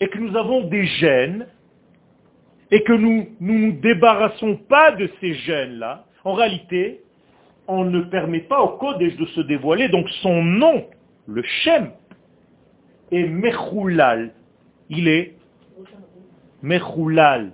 et 0.00 0.08
que 0.08 0.18
nous 0.18 0.36
avons 0.36 0.62
des 0.68 0.84
gènes, 0.84 1.46
et 2.70 2.82
que 2.82 2.92
nous 2.92 3.28
ne 3.40 3.52
nous, 3.52 3.72
débarrassons 3.80 4.56
pas 4.56 4.92
de 4.92 5.10
ces 5.20 5.34
gènes-là, 5.34 6.04
en 6.24 6.34
réalité, 6.34 7.00
on 7.68 7.84
ne 7.84 8.00
permet 8.00 8.40
pas 8.40 8.60
au 8.60 8.78
Kodesh 8.78 9.16
de 9.16 9.26
se 9.26 9.42
dévoiler. 9.42 9.88
Donc 9.88 10.08
son 10.22 10.42
nom, 10.42 10.86
le 11.26 11.42
Shem, 11.42 11.92
est 13.12 13.24
Mechoulal. 13.24 14.32
Il 14.88 15.06
est 15.06 15.34
Mechoulal, 16.62 17.52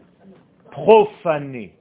profané. 0.70 1.72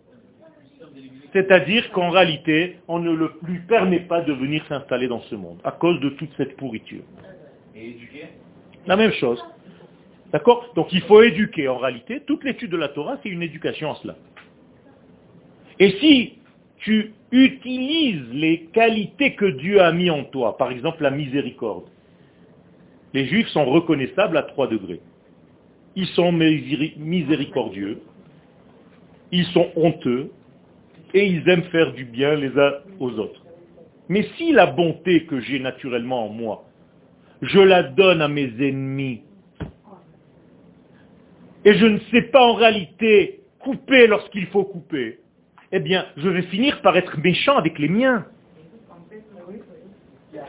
C'est-à-dire 1.31 1.91
qu'en 1.91 2.09
réalité, 2.09 2.77
on 2.87 2.99
ne 2.99 3.11
le 3.11 3.31
lui 3.43 3.59
permet 3.59 4.01
pas 4.01 4.21
de 4.21 4.33
venir 4.33 4.63
s'installer 4.67 5.07
dans 5.07 5.21
ce 5.21 5.35
monde, 5.35 5.59
à 5.63 5.71
cause 5.71 5.99
de 5.99 6.09
toute 6.09 6.29
cette 6.37 6.57
pourriture. 6.57 7.03
Et 7.75 7.89
éduquer? 7.89 8.27
La 8.85 8.95
même 8.95 9.13
chose. 9.13 9.43
D'accord? 10.31 10.71
Donc 10.75 10.91
il 10.91 11.01
faut 11.01 11.21
éduquer. 11.21 11.67
En 11.67 11.77
réalité, 11.77 12.21
toute 12.21 12.43
l'étude 12.43 12.71
de 12.71 12.77
la 12.77 12.89
Torah, 12.89 13.17
c'est 13.23 13.29
une 13.29 13.41
éducation 13.41 13.89
en 13.89 13.95
cela. 13.95 14.15
Et 15.79 15.91
si 15.99 16.37
tu 16.77 17.13
utilises 17.33 18.29
les 18.31 18.65
qualités 18.73 19.33
que 19.33 19.45
Dieu 19.45 19.81
a 19.81 19.91
mis 19.91 20.09
en 20.11 20.23
toi, 20.25 20.55
par 20.55 20.71
exemple 20.71 21.01
la 21.01 21.09
miséricorde. 21.09 21.85
Les 23.13 23.25
juifs 23.25 23.47
sont 23.47 23.65
reconnaissables 23.65 24.37
à 24.37 24.43
trois 24.43 24.67
degrés. 24.67 25.01
Ils 25.95 26.07
sont 26.07 26.31
miséricordieux, 26.31 28.01
ils 29.31 29.45
sont 29.47 29.69
honteux, 29.75 30.31
et 31.15 31.25
ils 31.25 31.47
aiment 31.49 31.63
faire 31.65 31.93
du 31.93 32.05
bien 32.05 32.35
les 32.35 32.57
uns 32.57 32.73
aux 32.99 33.11
autres. 33.11 33.43
Mais 34.09 34.27
si 34.37 34.51
la 34.51 34.67
bonté 34.67 35.25
que 35.25 35.39
j'ai 35.41 35.59
naturellement 35.59 36.25
en 36.25 36.29
moi, 36.29 36.65
je 37.41 37.59
la 37.59 37.83
donne 37.83 38.21
à 38.21 38.27
mes 38.27 38.51
ennemis, 38.59 39.21
et 41.65 41.73
je 41.75 41.85
ne 41.85 41.99
sais 42.11 42.23
pas 42.23 42.43
en 42.43 42.53
réalité 42.53 43.41
couper 43.59 44.07
lorsqu'il 44.07 44.47
faut 44.47 44.65
couper, 44.65 45.19
eh 45.75 45.79
bien, 45.79 46.05
je 46.17 46.29
vais 46.29 46.43
finir 46.43 46.81
par 46.83 46.95
être 46.95 47.17
méchant 47.17 47.57
avec 47.57 47.79
les 47.79 47.89
miens. 47.89 48.27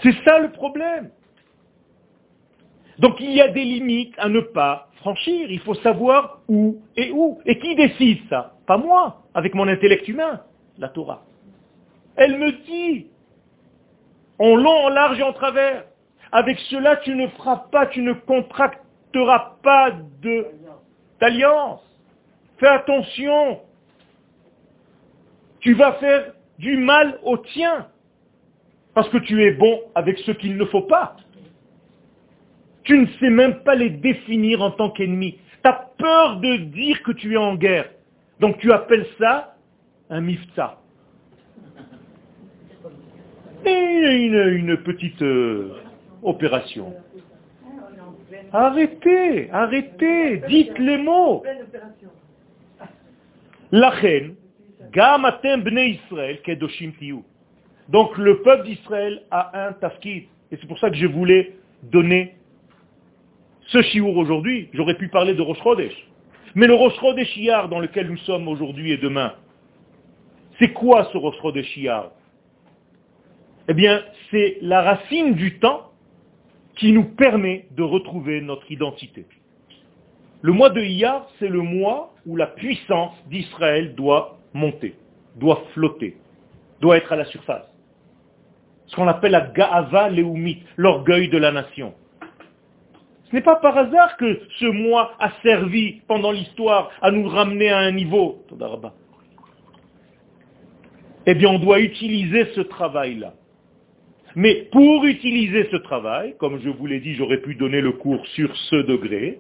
C'est 0.03 0.15
ça 0.23 0.39
le 0.39 0.51
problème. 0.51 1.11
Donc 2.99 3.19
il 3.21 3.33
y 3.33 3.41
a 3.41 3.49
des 3.49 3.65
limites 3.65 4.15
à 4.19 4.29
ne 4.29 4.41
pas 4.41 4.91
franchir. 4.97 5.51
Il 5.51 5.61
faut 5.61 5.75
savoir 5.77 6.41
où 6.47 6.83
et 6.95 7.11
où. 7.11 7.41
Et 7.47 7.59
qui 7.59 7.75
décide 7.75 8.19
ça? 8.29 8.53
Pas 8.67 8.77
moi, 8.77 9.23
avec 9.33 9.55
mon 9.55 9.67
intellect 9.67 10.07
humain, 10.09 10.43
la 10.77 10.91
Torah. 10.91 11.23
Elle 12.17 12.39
me 12.39 12.53
dit, 12.67 13.07
en 14.39 14.57
long, 14.57 14.85
en 14.85 14.89
large 14.91 15.19
et 15.19 15.23
en 15.23 15.33
travers, 15.33 15.85
avec 16.33 16.59
cela 16.71 16.97
tu 16.97 17.15
ne 17.15 17.29
feras 17.29 17.65
pas, 17.73 17.87
tu 17.87 18.03
ne 18.03 18.13
contracteras 18.13 19.55
pas 19.63 19.91
d'alliance. 21.19 21.81
Fais 22.59 22.69
attention, 22.69 23.61
tu 25.65 25.73
vas 25.73 25.95
faire 25.95 26.33
du 26.59 26.77
mal 26.77 27.19
au 27.25 27.39
tien. 27.39 27.89
Parce 28.93 29.09
que 29.09 29.19
tu 29.19 29.43
es 29.43 29.51
bon 29.51 29.81
avec 29.95 30.19
ce 30.19 30.31
qu'il 30.31 30.57
ne 30.57 30.65
faut 30.67 30.83
pas. 30.83 31.17
Tu 32.85 32.99
ne 32.99 33.07
sais 33.19 33.31
même 33.31 33.61
pas 33.65 33.75
les 33.75 33.91
définir 33.91 34.63
en 34.63 34.71
tant 34.71 34.91
qu'ennemis. 34.91 35.39
Tu 35.63 35.69
as 35.69 35.91
peur 35.97 36.37
de 36.37 36.57
dire 36.57 37.03
que 37.03 37.13
tu 37.13 37.33
es 37.33 37.39
en 37.39 37.57
guerre. 37.57 37.89
Donc 38.41 38.59
tu 38.59 38.71
appelles 38.73 39.07
ça 39.19 39.57
un 40.11 40.21
mifta. 40.21 40.79
Et 43.65 44.27
une, 44.27 44.49
une 44.55 44.77
petite 44.77 45.23
euh, 45.23 45.73
opération. 46.23 46.93
Arrêtez, 48.53 49.51
arrêtez, 49.51 50.43
dites 50.47 50.79
les 50.79 50.99
mots. 50.99 51.43
La 53.73 53.89
reine, 53.89 54.35
bnei 54.95 56.01
Israël. 56.05 56.39
Donc 57.89 58.17
le 58.17 58.43
peuple 58.43 58.67
d'Israël 58.67 59.23
a 59.31 59.67
un 59.69 59.73
tafkid. 59.73 60.25
Et 60.51 60.57
c'est 60.57 60.67
pour 60.67 60.79
ça 60.79 60.91
que 60.91 60.97
je 60.97 61.07
voulais 61.07 61.55
donner 61.83 62.35
ce 63.67 63.83
chiour 63.83 64.17
aujourd'hui. 64.17 64.69
J'aurais 64.73 64.97
pu 64.97 65.09
parler 65.09 65.35
de 65.35 65.43
Rosh 65.43 65.63
Chodesh. 65.63 65.95
Mais 66.55 66.67
le 66.67 66.75
Rosh 66.75 66.95
Chodesh 67.01 67.37
Iyar 67.37 67.69
dans 67.69 67.81
lequel 67.81 68.09
nous 68.09 68.19
sommes 68.19 68.47
aujourd'hui 68.49 68.93
et 68.93 68.97
demain, 68.97 69.35
c'est 70.59 70.73
quoi 70.73 71.09
ce 71.13 71.19
Rosh 71.19 71.37
Iyar? 71.77 72.13
Eh 73.69 73.75
bien, 73.75 74.03
c'est 74.31 74.59
la 74.61 74.83
racine 74.83 75.35
du 75.35 75.59
temps 75.59 75.91
qui 76.77 76.93
nous 76.93 77.05
permet 77.05 77.67
de 77.73 77.83
retrouver 77.83 78.41
notre 78.41 78.71
identité. 78.71 79.27
Le 80.43 80.53
mois 80.53 80.71
de 80.71 80.81
Iyar, 80.81 81.27
c'est 81.39 81.49
le 81.49 81.63
mois 81.63 82.15
où 82.27 82.37
la 82.37 82.47
puissance 82.47 83.15
d'Israël 83.29 83.95
doit 83.95 84.39
monter, 84.55 84.95
doit 85.37 85.65
flotter, 85.75 86.17
doit 86.81 86.97
être 86.97 87.13
à 87.13 87.17
la 87.17 87.25
surface. 87.27 87.67
Ce 88.87 88.97
qu'on 88.97 89.09
appelle 89.09 89.33
la 89.33 89.41
Gaava 89.41 90.09
Leumit, 90.09 90.63
l'orgueil 90.77 91.29
de 91.29 91.39
la 91.39 91.53
nation. 91.53 91.95
Ce 93.25 93.35
n'est 93.35 93.43
pas 93.43 93.57
par 93.57 93.77
hasard 93.77 94.17
que 94.17 94.41
ce 94.59 94.67
mois 94.67 95.13
a 95.19 95.33
servi 95.43 96.03
pendant 96.07 96.31
l'histoire 96.31 96.91
à 97.03 97.11
nous 97.11 97.27
ramener 97.29 97.71
à 97.71 97.79
un 97.79 97.91
niveau. 97.91 98.45
Eh 101.27 101.35
bien, 101.35 101.49
on 101.49 101.59
doit 101.59 101.81
utiliser 101.81 102.47
ce 102.55 102.61
travail-là. 102.61 103.35
Mais 104.37 104.69
pour 104.73 105.05
utiliser 105.05 105.69
ce 105.71 105.77
travail, 105.77 106.35
comme 106.39 106.61
je 106.61 106.69
vous 106.69 106.87
l'ai 106.87 107.01
dit, 107.01 107.15
j'aurais 107.15 107.41
pu 107.41 107.55
donner 107.55 107.81
le 107.81 107.93
cours 107.93 108.27
sur 108.29 108.55
ce 108.57 108.77
degré, 108.77 109.39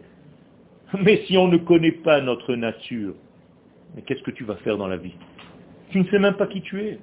mais 1.00 1.22
si 1.26 1.36
on 1.36 1.48
ne 1.48 1.56
connaît 1.56 1.92
pas 1.92 2.20
notre 2.20 2.54
nature, 2.54 3.14
mais 3.94 4.02
qu'est-ce 4.02 4.22
que 4.22 4.30
tu 4.30 4.44
vas 4.44 4.56
faire 4.56 4.76
dans 4.76 4.88
la 4.88 4.96
vie? 4.96 5.14
Tu 5.90 5.98
ne 5.98 6.04
sais 6.08 6.18
même 6.18 6.34
pas 6.34 6.46
qui 6.46 6.60
tu 6.62 6.80
es. 6.82 6.98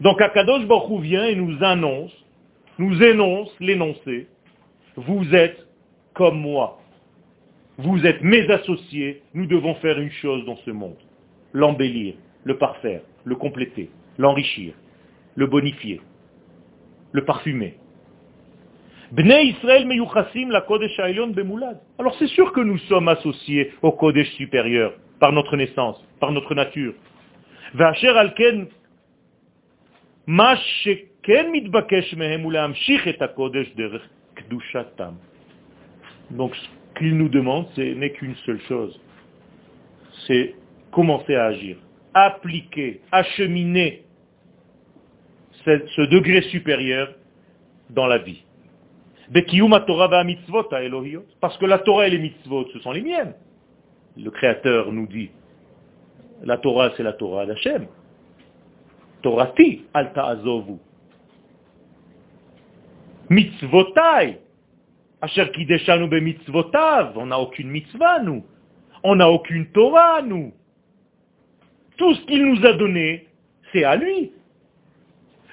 Donc 0.00 0.20
Akadosh 0.20 0.66
Baruch 0.66 1.02
vient 1.02 1.24
et 1.26 1.34
nous 1.34 1.62
annonce, 1.62 2.12
nous 2.78 3.02
énonce 3.02 3.54
l'énoncé, 3.60 4.28
vous 4.96 5.34
êtes 5.34 5.66
comme 6.14 6.40
moi. 6.40 6.80
Vous 7.78 8.06
êtes 8.06 8.22
mes 8.22 8.48
associés, 8.50 9.22
nous 9.34 9.46
devons 9.46 9.74
faire 9.76 10.00
une 10.00 10.10
chose 10.10 10.44
dans 10.44 10.56
ce 10.64 10.70
monde. 10.70 10.96
L'embellir, 11.52 12.14
le 12.44 12.56
parfaire, 12.58 13.02
le 13.24 13.36
compléter, 13.36 13.90
l'enrichir, 14.18 14.74
le 15.36 15.46
bonifier, 15.46 16.00
le 17.12 17.24
parfumer. 17.24 17.76
Israël 19.12 19.86
la. 21.56 21.80
Alors 21.98 22.14
c'est 22.18 22.26
sûr 22.26 22.52
que 22.52 22.60
nous 22.60 22.78
sommes 22.78 23.08
associés 23.08 23.72
au 23.82 23.92
Kodesh 23.92 24.30
supérieur 24.32 24.92
par 25.20 25.32
notre 25.32 25.56
naissance, 25.56 26.02
par 26.20 26.32
notre 26.32 26.54
nature. 26.54 26.94
Donc 36.30 36.54
ce 36.54 36.98
qu'il 36.98 37.16
nous 37.16 37.28
demande, 37.28 37.66
ce 37.74 37.80
n'est 37.80 38.10
qu'une 38.10 38.34
seule 38.46 38.60
chose. 38.62 38.98
C'est 40.26 40.54
commencer 40.90 41.34
à 41.34 41.46
agir, 41.46 41.76
appliquer, 42.14 43.00
acheminer 43.12 44.02
ce 45.64 46.02
degré 46.02 46.42
supérieur 46.42 47.12
dans 47.90 48.06
la 48.06 48.18
vie. 48.18 48.42
Parce 51.40 51.58
que 51.58 51.66
la 51.66 51.78
Torah 51.78 52.06
et 52.06 52.10
les 52.10 52.18
mitzvot, 52.18 52.66
ce 52.72 52.78
sont 52.80 52.92
les 52.92 53.02
miennes. 53.02 53.34
Le 54.18 54.30
Créateur 54.30 54.92
nous 54.92 55.06
dit, 55.06 55.30
la 56.42 56.58
Torah, 56.58 56.90
c'est 56.96 57.02
la 57.02 57.12
Torah 57.12 57.46
d'Hachem. 57.46 57.86
Torati, 59.22 59.84
alta 59.94 60.26
azovu. 60.26 60.78
Mitzvotai, 63.30 64.38
asher 65.20 65.50
kideshanu 65.52 66.08
be 66.08 66.20
mitzvotav. 66.22 67.16
On 67.16 67.26
n'a 67.26 67.38
aucune 67.38 67.70
mitzvah, 67.70 68.20
nous. 68.20 68.44
On 69.04 69.16
n'a 69.16 69.30
aucune 69.30 69.66
Torah, 69.66 70.22
nous. 70.22 70.52
Tout 71.96 72.14
ce 72.14 72.24
qu'il 72.26 72.44
nous 72.44 72.64
a 72.64 72.72
donné, 72.74 73.26
c'est 73.72 73.84
à 73.84 73.96
lui. 73.96 74.32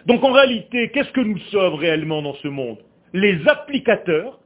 Donc 0.06 0.24
en 0.24 0.32
réalité, 0.32 0.90
qu'est-ce 0.92 1.12
que 1.12 1.22
nous 1.22 1.40
sommes 1.52 1.76
réellement 1.76 2.22
dans 2.22 2.36
ce 2.36 2.48
monde? 2.48 2.78
Les 3.14 3.48
applicateurs 3.48 4.40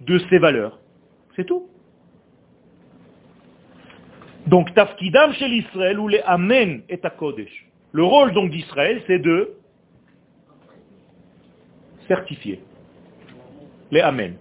de 0.00 0.18
ces 0.30 0.38
valeurs. 0.38 0.80
C'est 1.36 1.44
tout. 1.44 1.68
Donc 4.50 4.74
tafkidam 4.74 5.32
chez 5.34 5.46
l'Israël 5.46 6.00
ou 6.00 6.08
les 6.08 6.22
amen 6.26 6.82
et 6.88 6.98
à 7.04 7.10
Kodesh. 7.10 7.66
Le 7.92 8.02
rôle 8.02 8.32
donc 8.32 8.50
d'Israël, 8.50 9.00
c'est 9.06 9.20
de 9.20 9.52
certifier 12.08 12.58
les 13.92 14.00
amen. 14.00 14.34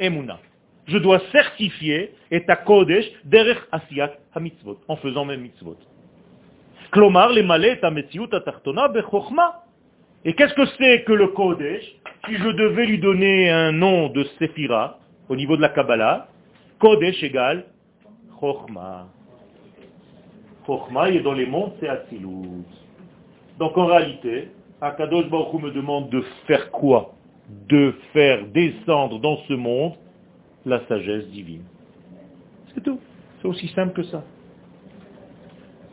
Emuna. 0.00 0.40
Je 0.88 0.98
dois 0.98 1.20
certifier 1.30 2.12
et 2.32 2.42
à 2.48 2.56
Kodesh 2.56 3.06
derech 3.24 3.58
asiyat 3.70 4.14
ha-mitzvot, 4.34 4.80
en 4.88 4.96
faisant 4.96 5.24
mes 5.24 5.36
mitzvot. 5.36 5.78
Klomar, 6.90 7.30
les 7.30 7.44
malais, 7.44 7.78
tartona 7.78 8.88
bechokma. 8.88 9.62
Et 10.24 10.34
qu'est-ce 10.34 10.54
que 10.54 10.66
c'est 10.76 11.04
que 11.04 11.12
le 11.12 11.28
Kodesh 11.28 11.84
Si 12.26 12.34
je 12.34 12.48
devais 12.48 12.86
lui 12.86 12.98
donner 12.98 13.48
un 13.48 13.70
nom 13.70 14.08
de 14.08 14.24
Sephira, 14.40 14.98
au 15.28 15.36
niveau 15.36 15.56
de 15.56 15.62
la 15.62 15.68
Kabbalah, 15.68 16.26
Kodesh 16.80 17.22
égale 17.22 17.66
Chochma. 18.40 19.06
Est 20.68 21.20
dans 21.20 21.32
les 21.32 21.46
mondes, 21.46 21.72
c'est. 21.80 21.88
Donc 23.58 23.76
en 23.78 23.86
réalité, 23.86 24.48
Akadosh 24.80 25.28
Baruch 25.28 25.62
me 25.62 25.70
demande 25.70 26.10
de 26.10 26.22
faire 26.46 26.70
quoi? 26.70 27.14
De 27.68 27.94
faire 28.12 28.46
descendre 28.48 29.20
dans 29.20 29.36
ce 29.48 29.54
monde 29.54 29.94
la 30.64 30.84
sagesse 30.86 31.28
divine. 31.28 31.62
C'est 32.74 32.82
tout. 32.82 33.00
C'est 33.40 33.48
aussi 33.48 33.68
simple 33.68 33.92
que 33.92 34.02
ça. 34.04 34.24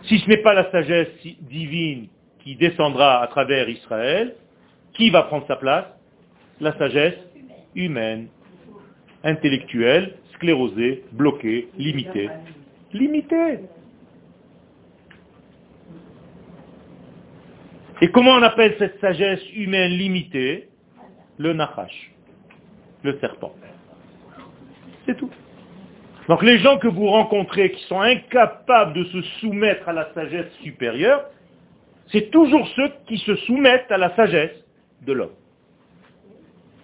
Si 0.03 0.19
ce 0.19 0.27
n'est 0.27 0.41
pas 0.41 0.53
la 0.53 0.69
sagesse 0.71 1.09
divine 1.41 2.07
qui 2.43 2.55
descendra 2.55 3.21
à 3.21 3.27
travers 3.27 3.69
Israël, 3.69 4.35
qui 4.93 5.09
va 5.09 5.23
prendre 5.23 5.45
sa 5.47 5.55
place? 5.55 5.85
La 6.59 6.77
sagesse 6.77 7.17
humaine, 7.75 8.27
intellectuelle, 9.23 10.15
sclérosée, 10.33 11.03
bloquée, 11.13 11.69
limitée. 11.77 12.29
Limitée. 12.93 13.59
Et 18.01 18.11
comment 18.11 18.31
on 18.31 18.41
appelle 18.41 18.75
cette 18.79 18.99
sagesse 18.99 19.41
humaine 19.55 19.91
limitée? 19.91 20.69
Le 21.37 21.53
nachash, 21.53 22.11
le 23.03 23.17
serpent. 23.19 23.53
C'est 25.05 25.17
tout. 25.17 25.31
Donc 26.29 26.41
les 26.43 26.59
gens 26.59 26.77
que 26.77 26.87
vous 26.87 27.07
rencontrez 27.07 27.71
qui 27.71 27.83
sont 27.85 27.99
incapables 27.99 28.93
de 28.93 29.03
se 29.05 29.21
soumettre 29.39 29.89
à 29.89 29.93
la 29.93 30.13
sagesse 30.13 30.51
supérieure, 30.61 31.25
c'est 32.11 32.29
toujours 32.31 32.67
ceux 32.75 32.91
qui 33.07 33.17
se 33.17 33.35
soumettent 33.37 33.91
à 33.91 33.97
la 33.97 34.15
sagesse 34.15 34.63
de 35.01 35.13
l'homme. 35.13 35.33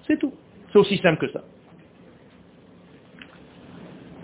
C'est 0.07 0.17
tout. 0.17 0.33
C'est 0.71 0.79
aussi 0.79 0.97
simple 0.97 1.19
que 1.19 1.31
ça. 1.31 1.43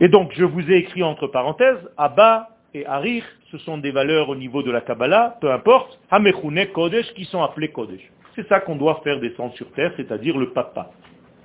Et 0.01 0.09
donc, 0.09 0.31
je 0.35 0.43
vous 0.43 0.69
ai 0.69 0.77
écrit 0.77 1.03
entre 1.03 1.27
parenthèses, 1.27 1.89
Abba 1.97 2.49
et 2.73 2.85
Arir, 2.85 3.23
ce 3.57 3.63
sont 3.63 3.77
des 3.77 3.91
valeurs 3.91 4.27
au 4.27 4.35
niveau 4.35 4.63
de 4.63 4.71
la 4.71 4.81
Kabbalah, 4.81 5.37
peu 5.39 5.49
importe, 5.49 5.97
Hamechune 6.11 6.67
Kodesh, 6.73 7.13
qui 7.13 7.23
sont 7.25 7.41
appelés 7.41 7.69
Kodesh. 7.69 8.01
C'est 8.35 8.45
ça 8.49 8.59
qu'on 8.59 8.75
doit 8.75 8.99
faire 9.03 9.19
descendre 9.21 9.53
sur 9.53 9.71
terre, 9.71 9.93
c'est-à-dire 9.95 10.37
le 10.37 10.51
papa. 10.51 10.91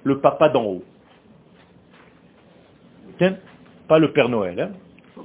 Le 0.02 0.18
papa 0.18 0.48
d'en 0.48 0.64
haut. 0.64 0.84
Tiens 3.18 3.36
pas 3.86 3.98
le 4.00 4.12
Père 4.12 4.28
Noël. 4.28 4.60
Hein. 4.60 5.22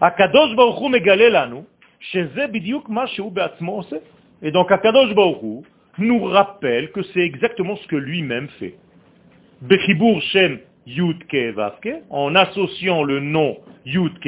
Akadosh 0.00 0.56
Baruch 0.56 0.80
Hu 0.80 0.96
Et 4.42 4.50
donc 4.50 4.72
Akadosh 4.72 5.14
Baruch 5.14 5.64
nous 5.98 6.24
rappelle 6.24 6.90
que 6.90 7.02
c'est 7.02 7.20
exactement 7.20 7.76
ce 7.76 7.86
que 7.86 7.96
lui-même 7.96 8.48
fait. 8.58 8.74
Bechibur 9.60 10.20
Shem 10.22 10.58
Yud 10.86 11.24
en 12.10 12.34
associant 12.34 13.04
le 13.04 13.20
nom 13.20 13.58
Yud 13.84 14.18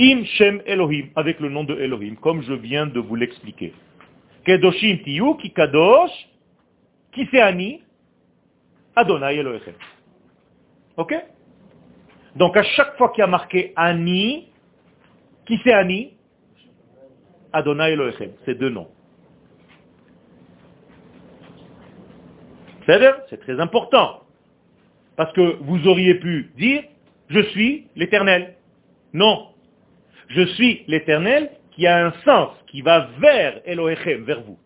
Im 0.00 0.24
Shem 0.24 0.62
Elohim, 0.66 1.08
avec 1.16 1.40
le 1.40 1.48
nom 1.48 1.64
de 1.64 1.74
Elohim, 1.74 2.16
comme 2.16 2.42
je 2.42 2.52
viens 2.52 2.86
de 2.86 3.00
vous 3.00 3.16
l'expliquer. 3.16 3.72
Kedoshim 4.44 4.98
Tiyu, 5.02 5.36
qui 5.38 5.52
Kadosh, 5.52 6.12
qui 7.12 7.26
c'est 7.30 7.40
Ani 7.40 7.82
Adonai 8.94 9.36
Elohechem. 9.36 9.74
Ok? 10.96 11.14
Donc 12.36 12.56
à 12.56 12.62
chaque 12.62 12.96
fois 12.96 13.10
qu'il 13.10 13.20
y 13.20 13.24
a 13.24 13.26
marqué 13.26 13.72
Ani, 13.76 14.48
qui 15.46 15.60
c'est 15.64 15.72
Adonai 17.52 17.92
Elohechem, 17.92 18.32
c'est 18.44 18.54
deux 18.54 18.70
noms. 18.70 18.88
C'est 23.28 23.40
très 23.40 23.60
important. 23.60 24.22
Parce 25.16 25.32
que 25.34 25.58
vous 25.60 25.86
auriez 25.86 26.14
pu 26.14 26.50
dire, 26.56 26.84
je 27.28 27.40
suis 27.50 27.86
l'éternel. 27.96 28.54
Non. 29.12 29.48
Je 30.28 30.42
suis 30.42 30.84
l'éternel 30.88 31.50
qui 31.72 31.86
a 31.86 32.06
un 32.06 32.12
sens, 32.24 32.50
qui 32.66 32.82
va 32.82 33.08
vers 33.18 33.60
Elohim, 33.64 34.24
vers 34.24 34.42
vous. 34.42 34.58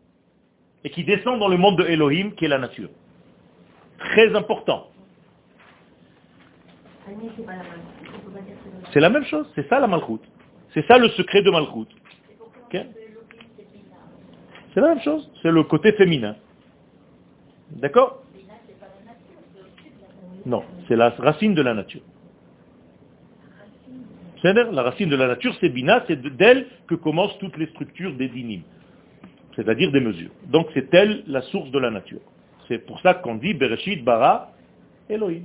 Et 0.84 0.90
qui 0.90 1.04
descend 1.04 1.38
dans 1.38 1.48
le 1.48 1.56
monde 1.56 1.78
de 1.78 1.84
Elohim, 1.84 2.32
qui 2.32 2.46
est 2.46 2.48
la 2.48 2.58
nature. 2.58 2.88
Très 3.98 4.34
important. 4.34 4.88
C'est 8.92 9.00
la 9.00 9.10
même 9.10 9.24
chose, 9.24 9.46
c'est 9.54 9.68
ça 9.68 9.78
la 9.78 9.86
malchoute. 9.86 10.24
C'est 10.74 10.86
ça 10.86 10.98
le 10.98 11.08
secret 11.10 11.42
de 11.42 11.50
malchoute. 11.50 11.90
C'est 14.74 14.80
la 14.80 14.88
même 14.88 15.00
chose, 15.00 15.30
c'est 15.42 15.50
le 15.50 15.62
côté 15.64 15.92
féminin. 15.92 16.36
D'accord? 17.70 18.22
Non, 20.44 20.64
c'est 20.88 20.96
la 20.96 21.10
racine 21.10 21.54
de 21.54 21.62
la 21.62 21.74
nature. 21.74 22.02
La 24.42 24.82
racine 24.82 25.08
de 25.08 25.16
la 25.16 25.28
nature, 25.28 25.54
c'est 25.60 25.68
Bina, 25.68 26.04
c'est 26.08 26.20
d'elle 26.20 26.66
que 26.88 26.96
commencent 26.96 27.38
toutes 27.38 27.56
les 27.56 27.66
structures 27.66 28.12
des 28.14 28.28
dynimes, 28.28 28.64
c'est-à-dire 29.54 29.92
des 29.92 30.00
mesures. 30.00 30.30
Donc 30.48 30.66
c'est 30.74 30.92
elle 30.94 31.22
la 31.28 31.42
source 31.42 31.70
de 31.70 31.78
la 31.78 31.90
nature. 31.90 32.20
C'est 32.66 32.84
pour 32.84 33.00
ça 33.00 33.14
qu'on 33.14 33.36
dit 33.36 33.54
Bereshit 33.54 34.02
bara 34.04 34.52
Elohim. 35.08 35.44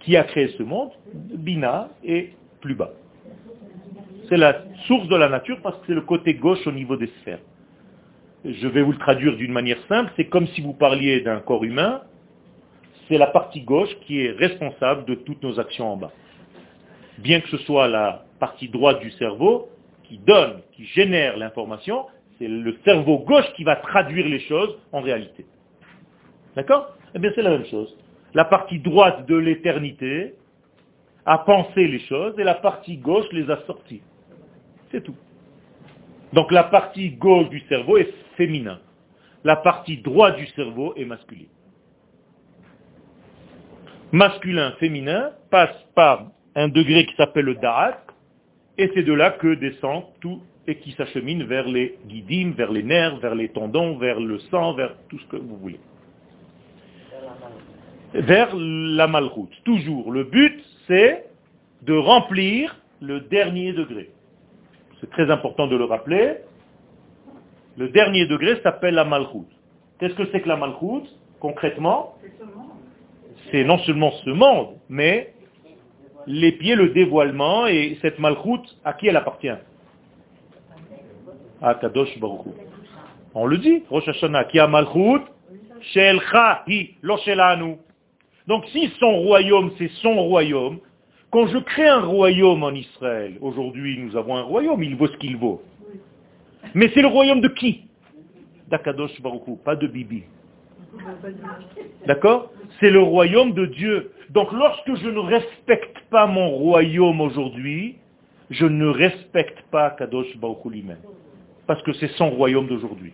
Qui 0.00 0.16
a 0.16 0.24
créé 0.24 0.48
ce 0.58 0.64
monde 0.64 0.90
Bina 1.14 1.90
et 2.02 2.30
plus 2.60 2.74
bas. 2.74 2.90
C'est 4.28 4.36
la 4.36 4.64
source 4.86 5.06
de 5.08 5.16
la 5.16 5.28
nature 5.28 5.60
parce 5.62 5.76
que 5.78 5.86
c'est 5.88 5.94
le 5.94 6.00
côté 6.00 6.34
gauche 6.34 6.66
au 6.66 6.72
niveau 6.72 6.96
des 6.96 7.08
sphères. 7.20 7.40
Je 8.44 8.66
vais 8.66 8.82
vous 8.82 8.92
le 8.92 8.98
traduire 8.98 9.36
d'une 9.36 9.52
manière 9.52 9.78
simple, 9.88 10.10
c'est 10.16 10.24
comme 10.24 10.48
si 10.48 10.60
vous 10.60 10.72
parliez 10.72 11.20
d'un 11.20 11.38
corps 11.38 11.62
humain, 11.62 12.02
c'est 13.06 13.18
la 13.18 13.28
partie 13.28 13.60
gauche 13.60 13.94
qui 14.06 14.22
est 14.22 14.32
responsable 14.32 15.04
de 15.04 15.14
toutes 15.14 15.42
nos 15.44 15.60
actions 15.60 15.92
en 15.92 15.96
bas. 15.96 16.12
Bien 17.22 17.40
que 17.40 17.48
ce 17.50 17.58
soit 17.58 17.86
la 17.86 18.24
partie 18.40 18.68
droite 18.68 19.00
du 19.00 19.12
cerveau 19.12 19.68
qui 20.02 20.18
donne, 20.18 20.60
qui 20.72 20.86
génère 20.86 21.36
l'information, 21.36 22.06
c'est 22.38 22.48
le 22.48 22.76
cerveau 22.84 23.20
gauche 23.20 23.50
qui 23.54 23.62
va 23.62 23.76
traduire 23.76 24.26
les 24.26 24.40
choses 24.40 24.76
en 24.90 25.00
réalité. 25.00 25.46
D'accord? 26.56 26.96
Eh 27.14 27.20
bien 27.20 27.30
c'est 27.36 27.42
la 27.42 27.50
même 27.50 27.66
chose. 27.66 27.96
La 28.34 28.44
partie 28.44 28.80
droite 28.80 29.26
de 29.26 29.36
l'éternité 29.36 30.34
a 31.24 31.38
pensé 31.38 31.86
les 31.86 32.00
choses 32.00 32.36
et 32.40 32.42
la 32.42 32.54
partie 32.54 32.96
gauche 32.96 33.26
les 33.30 33.48
a 33.50 33.58
sorties. 33.66 34.02
C'est 34.90 35.04
tout. 35.04 35.16
Donc 36.32 36.50
la 36.50 36.64
partie 36.64 37.10
gauche 37.10 37.48
du 37.50 37.60
cerveau 37.68 37.98
est 37.98 38.12
féminin. 38.36 38.80
La 39.44 39.54
partie 39.54 39.98
droite 39.98 40.36
du 40.36 40.46
cerveau 40.48 40.94
est 40.96 41.04
masculine. 41.04 41.48
Masculin, 44.10 44.72
féminin 44.80 45.30
passe 45.50 45.76
par 45.94 46.26
un 46.54 46.68
degré 46.68 47.06
qui 47.06 47.14
s'appelle 47.16 47.46
le 47.46 47.54
Da'at, 47.56 47.98
et 48.78 48.90
c'est 48.94 49.02
de 49.02 49.12
là 49.12 49.30
que 49.30 49.54
descend 49.54 50.04
tout 50.20 50.40
et 50.66 50.76
qui 50.76 50.92
s'achemine 50.92 51.44
vers 51.44 51.68
les 51.68 51.98
guidimes, 52.06 52.52
vers 52.52 52.70
les 52.70 52.82
nerfs, 52.82 53.16
vers 53.18 53.34
les 53.34 53.48
tendons, 53.48 53.98
vers 53.98 54.20
le 54.20 54.38
sang, 54.50 54.74
vers 54.74 54.94
tout 55.08 55.18
ce 55.18 55.26
que 55.26 55.36
vous 55.36 55.56
voulez. 55.56 55.80
Vers 58.14 58.54
la 58.54 59.06
malroute. 59.06 59.52
Toujours. 59.64 60.12
Le 60.12 60.24
but, 60.24 60.62
c'est 60.86 61.26
de 61.82 61.94
remplir 61.94 62.76
le 63.00 63.20
dernier 63.20 63.72
degré. 63.72 64.10
C'est 65.00 65.10
très 65.10 65.30
important 65.30 65.66
de 65.66 65.76
le 65.76 65.84
rappeler. 65.84 66.36
Le 67.76 67.88
dernier 67.88 68.26
degré 68.26 68.60
s'appelle 68.62 68.94
la 68.94 69.04
malroute. 69.04 69.50
Qu'est-ce 69.98 70.14
que 70.14 70.26
c'est 70.30 70.42
que 70.42 70.48
la 70.48 70.56
malroute 70.56 71.08
Concrètement, 71.40 72.14
c'est 73.50 73.64
non 73.64 73.78
seulement 73.78 74.12
ce 74.24 74.30
monde, 74.30 74.76
mais 74.88 75.32
les 76.26 76.52
pieds, 76.52 76.74
le 76.74 76.90
dévoilement, 76.90 77.66
et 77.66 77.98
cette 78.02 78.18
malroute, 78.18 78.78
à 78.84 78.92
qui 78.92 79.08
elle 79.08 79.16
appartient 79.16 79.48
À 81.60 81.74
Kadosh 81.74 82.18
Baruch 82.18 82.46
On 83.34 83.46
le 83.46 83.58
dit, 83.58 83.82
Rosh 83.90 84.08
Hashanah, 84.08 84.44
qui 84.44 84.58
a 84.58 84.66
malroute, 84.66 85.22
Shelcha 85.80 86.62
hi, 86.68 86.94
lo 87.02 87.16
Donc 88.46 88.66
si 88.66 88.88
son 89.00 89.18
royaume, 89.18 89.72
c'est 89.78 89.90
son 90.00 90.14
royaume, 90.14 90.78
quand 91.30 91.46
je 91.46 91.58
crée 91.58 91.88
un 91.88 92.02
royaume 92.02 92.62
en 92.62 92.72
Israël, 92.72 93.38
aujourd'hui 93.40 93.98
nous 93.98 94.16
avons 94.16 94.36
un 94.36 94.42
royaume, 94.42 94.82
il 94.82 94.96
vaut 94.96 95.08
ce 95.08 95.16
qu'il 95.16 95.36
vaut. 95.36 95.62
Mais 96.74 96.90
c'est 96.94 97.02
le 97.02 97.08
royaume 97.08 97.40
de 97.40 97.48
qui? 97.48 97.86
D'Akadosh 98.68 99.20
Baruch 99.20 99.42
pas 99.64 99.74
de 99.76 99.86
Bibi. 99.86 100.24
D'accord? 102.06 102.52
C'est 102.80 102.90
le 102.90 103.00
royaume 103.00 103.52
de 103.52 103.66
Dieu. 103.66 104.12
Donc 104.32 104.50
lorsque 104.52 104.94
je 104.94 105.08
ne 105.08 105.18
respecte 105.18 105.98
pas 106.10 106.26
mon 106.26 106.50
royaume 106.50 107.20
aujourd'hui, 107.20 107.96
je 108.48 108.64
ne 108.64 108.86
respecte 108.86 109.60
pas 109.70 109.90
Kadosh 109.90 110.36
Baruch 110.38 110.64
lui-même. 110.64 111.02
Parce 111.66 111.82
que 111.82 111.92
c'est 111.92 112.10
son 112.12 112.30
royaume 112.30 112.66
d'aujourd'hui. 112.66 113.12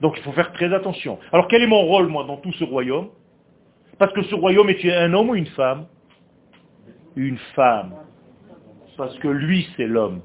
Donc 0.00 0.14
il 0.16 0.22
faut 0.22 0.32
faire 0.32 0.52
très 0.52 0.72
attention. 0.72 1.18
Alors 1.32 1.46
quel 1.48 1.62
est 1.62 1.66
mon 1.66 1.82
rôle, 1.82 2.08
moi, 2.08 2.24
dans 2.24 2.38
tout 2.38 2.52
ce 2.54 2.64
royaume? 2.64 3.08
Parce 3.98 4.14
que 4.14 4.22
ce 4.22 4.34
royaume 4.34 4.70
est 4.70 4.82
un 4.90 5.12
homme 5.12 5.28
ou 5.28 5.34
une 5.34 5.46
femme? 5.46 5.86
Une 7.16 7.38
femme. 7.54 7.92
Parce 8.96 9.18
que 9.18 9.28
lui, 9.28 9.68
c'est 9.76 9.86
l'homme. 9.86 10.20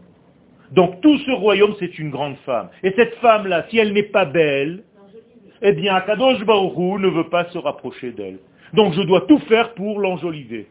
Donc 0.71 1.01
tout 1.01 1.17
ce 1.19 1.31
royaume, 1.31 1.75
c'est 1.77 1.99
une 1.99 2.09
grande 2.09 2.37
femme. 2.45 2.69
Et 2.83 2.93
cette 2.95 3.15
femme-là, 3.15 3.65
si 3.69 3.79
elle 3.79 3.91
n'est 3.91 4.03
pas 4.03 4.25
belle, 4.25 4.83
eh 5.61 5.73
bien, 5.73 5.95
Akadosh 5.95 6.43
Baruch 6.45 6.99
ne 7.01 7.09
veut 7.09 7.29
pas 7.29 7.45
se 7.49 7.57
rapprocher 7.57 8.11
d'elle. 8.11 8.39
Donc 8.73 8.93
je 8.93 9.01
dois 9.01 9.21
tout 9.21 9.39
faire 9.39 9.73
pour 9.73 9.99
l'enjoliver. 9.99 10.67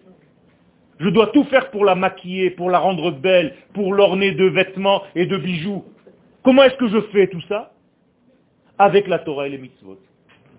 Je 1.01 1.09
dois 1.09 1.29
tout 1.29 1.45
faire 1.45 1.71
pour 1.71 1.85
la 1.85 1.95
maquiller, 1.95 2.51
pour 2.51 2.71
la 2.71 2.79
rendre 2.79 3.11
belle, 3.11 3.55
pour 3.73 3.95
l'orner 3.95 4.33
de 4.33 4.45
vêtements 4.47 5.03
et 5.15 5.27
de 5.27 5.37
bijoux. 5.37 5.85
Comment 6.43 6.63
est-ce 6.65 6.77
que 6.77 6.89
je 6.89 7.01
fais 7.13 7.27
tout 7.27 7.41
ça? 7.49 7.73
Avec 8.79 9.09
la 9.09 9.19
Torah 9.19 9.47
et 9.47 9.51
les 9.51 9.59
mitzvot. 9.59 9.99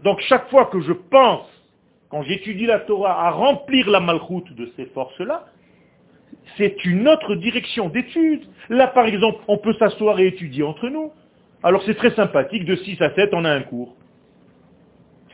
Donc 0.04 0.20
chaque 0.22 0.50
fois 0.50 0.66
que 0.66 0.82
je 0.82 0.92
pense, 0.92 1.48
quand 2.10 2.24
j'étudie 2.24 2.66
la 2.66 2.80
Torah, 2.80 3.28
à 3.28 3.32
remplir 3.32 3.90
la 3.90 4.00
malchoute 4.00 4.54
de 4.54 4.72
ces 4.76 4.86
forces-là, 4.88 5.46
c'est 6.58 6.86
une 6.86 7.08
autre 7.08 7.36
direction 7.36 7.90
d'étude. 7.90 8.44
Là, 8.70 8.88
par 8.88 9.06
exemple, 9.06 9.40
on 9.48 9.58
peut 9.58 9.74
s'asseoir 9.74 10.20
et 10.20 10.28
étudier 10.28 10.64
entre 10.64 10.90
nous. 10.90 11.12
Alors 11.64 11.82
c'est 11.86 11.96
très 11.96 12.12
sympathique, 12.12 12.66
de 12.66 12.76
6 12.76 13.02
à 13.02 13.14
7, 13.16 13.30
on 13.34 13.46
a 13.46 13.52
un 13.52 13.62
cours. 13.62 13.96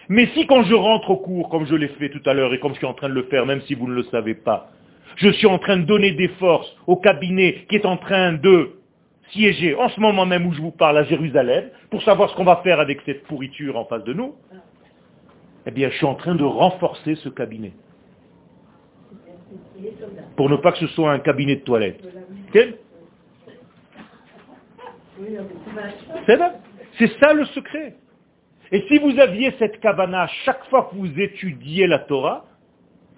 Mais 0.09 0.27
si 0.33 0.45
quand 0.47 0.63
je 0.63 0.73
rentre 0.73 1.09
au 1.09 1.17
cours, 1.17 1.49
comme 1.49 1.65
je 1.65 1.75
l'ai 1.75 1.87
fait 1.89 2.09
tout 2.09 2.21
à 2.25 2.33
l'heure 2.33 2.53
et 2.53 2.59
comme 2.59 2.73
je 2.73 2.77
suis 2.77 2.87
en 2.87 2.93
train 2.93 3.09
de 3.09 3.13
le 3.13 3.23
faire, 3.23 3.45
même 3.45 3.61
si 3.61 3.75
vous 3.75 3.87
ne 3.87 3.93
le 3.93 4.03
savez 4.03 4.35
pas, 4.35 4.71
je 5.17 5.29
suis 5.29 5.47
en 5.47 5.59
train 5.59 5.77
de 5.77 5.83
donner 5.83 6.11
des 6.11 6.29
forces 6.29 6.73
au 6.87 6.95
cabinet 6.95 7.65
qui 7.69 7.75
est 7.75 7.85
en 7.85 7.97
train 7.97 8.33
de 8.33 8.71
siéger 9.31 9.75
en 9.75 9.89
ce 9.89 9.99
moment 9.99 10.25
même 10.25 10.45
où 10.45 10.53
je 10.53 10.61
vous 10.61 10.71
parle 10.71 10.97
à 10.97 11.03
Jérusalem, 11.03 11.69
pour 11.89 12.01
savoir 12.03 12.29
ce 12.29 12.35
qu'on 12.35 12.43
va 12.43 12.57
faire 12.57 12.79
avec 12.79 13.01
cette 13.05 13.23
pourriture 13.23 13.77
en 13.77 13.85
face 13.85 14.03
de 14.03 14.13
nous, 14.13 14.35
eh 15.65 15.71
bien 15.71 15.89
je 15.89 15.97
suis 15.97 16.05
en 16.05 16.15
train 16.15 16.35
de 16.35 16.43
renforcer 16.43 17.15
ce 17.15 17.29
cabinet. 17.29 17.73
Pour 20.35 20.49
ne 20.49 20.55
pas 20.57 20.71
que 20.71 20.79
ce 20.79 20.87
soit 20.87 21.11
un 21.11 21.19
cabinet 21.19 21.57
de 21.57 21.61
toilette. 21.61 22.01
C'est 26.97 27.19
ça 27.19 27.33
le 27.33 27.45
secret. 27.45 27.95
Et 28.71 28.85
si 28.87 28.97
vous 28.99 29.19
aviez 29.19 29.53
cette 29.59 29.79
kavana 29.81 30.27
chaque 30.45 30.63
fois 30.69 30.89
que 30.89 30.95
vous 30.95 31.19
étudiez 31.19 31.87
la 31.87 31.99
Torah, 31.99 32.45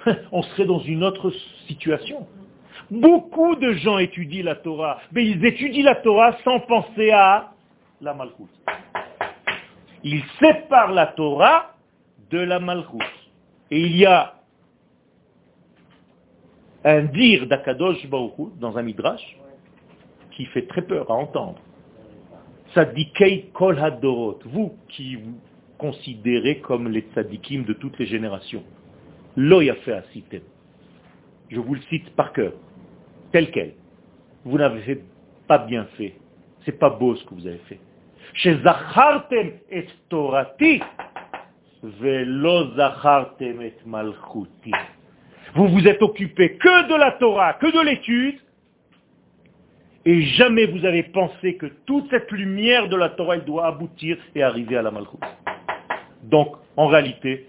on 0.32 0.42
serait 0.42 0.66
dans 0.66 0.80
une 0.80 1.04
autre 1.04 1.32
situation. 1.68 2.28
Beaucoup 2.90 3.56
de 3.56 3.74
gens 3.74 4.00
étudient 4.00 4.44
la 4.44 4.56
Torah, 4.56 5.00
mais 5.12 5.26
ils 5.26 5.46
étudient 5.46 5.86
la 5.86 5.96
Torah 5.96 6.36
sans 6.44 6.60
penser 6.62 7.12
à 7.12 7.52
la 8.02 8.14
Malchut. 8.14 8.50
Ils 10.04 10.24
séparent 10.40 10.92
la 10.92 11.08
Torah 11.08 11.76
de 12.30 12.40
la 12.40 12.60
Malchut. 12.60 12.98
Et 13.72 13.80
il 13.80 13.96
y 13.96 14.06
a 14.06 14.34
un 16.84 17.04
dire 17.04 17.48
d'Akadosh 17.48 18.06
Baruch 18.08 18.34
dans 18.60 18.78
un 18.78 18.82
midrash 18.82 19.38
qui 20.32 20.46
fait 20.48 20.68
très 20.68 20.82
peur 20.82 21.10
à 21.10 21.14
entendre. 21.14 21.62
Tzadikei 22.74 23.52
kol 23.54 23.78
hadorot, 23.78 24.40
vous 24.46 24.74
qui 24.90 25.16
vous 25.16 25.40
considérez 25.78 26.60
comme 26.60 26.90
les 26.90 27.06
tzadikim 27.14 27.66
de 27.66 27.74
toutes 27.74 28.00
les 28.00 28.08
générations. 28.08 28.64
Lo 29.36 29.62
fait 29.62 30.04
citer. 30.12 30.42
Je 31.50 31.60
vous 31.60 31.76
le 31.76 31.82
cite 31.90 32.10
par 32.16 32.34
cœur, 32.34 32.54
tel 33.32 33.52
quel. 33.52 33.74
Vous 34.44 34.58
n'avez 34.58 35.04
pas 35.48 35.60
bien 35.60 35.86
fait. 35.98 36.16
C'est 36.66 36.80
pas 36.80 36.90
beau 36.90 37.16
ce 37.16 37.24
que 37.26 37.36
vous 37.36 37.46
avez 37.46 37.62
fait. 37.70 37.80
Chez 38.34 38.58
Zachartem 38.64 39.52
et 39.70 39.86
Torati, 40.10 40.82
Velo 41.84 42.76
zachartem 42.76 43.62
et 43.62 43.76
malchuti. 43.86 44.72
Vous 45.56 45.68
vous 45.68 45.88
êtes 45.88 46.02
occupé 46.02 46.58
que 46.58 46.90
de 46.90 46.96
la 46.96 47.12
Torah, 47.14 47.54
que 47.54 47.68
de 47.68 47.86
l'étude, 47.86 48.40
et 50.06 50.22
jamais 50.22 50.66
vous 50.66 50.86
avez 50.86 51.04
pensé 51.04 51.56
que 51.56 51.68
toute 51.86 52.10
cette 52.10 52.32
lumière 52.32 52.90
de 52.90 52.96
la 52.96 53.10
Torah, 53.10 53.36
elle 53.36 53.46
doit 53.46 53.68
aboutir 53.68 54.18
et 54.36 54.44
arriver 54.44 54.76
à 54.76 54.82
la 54.82 54.92
Malchut. 54.92 55.18
Donc, 56.24 56.56
en 56.76 56.88
réalité, 56.88 57.48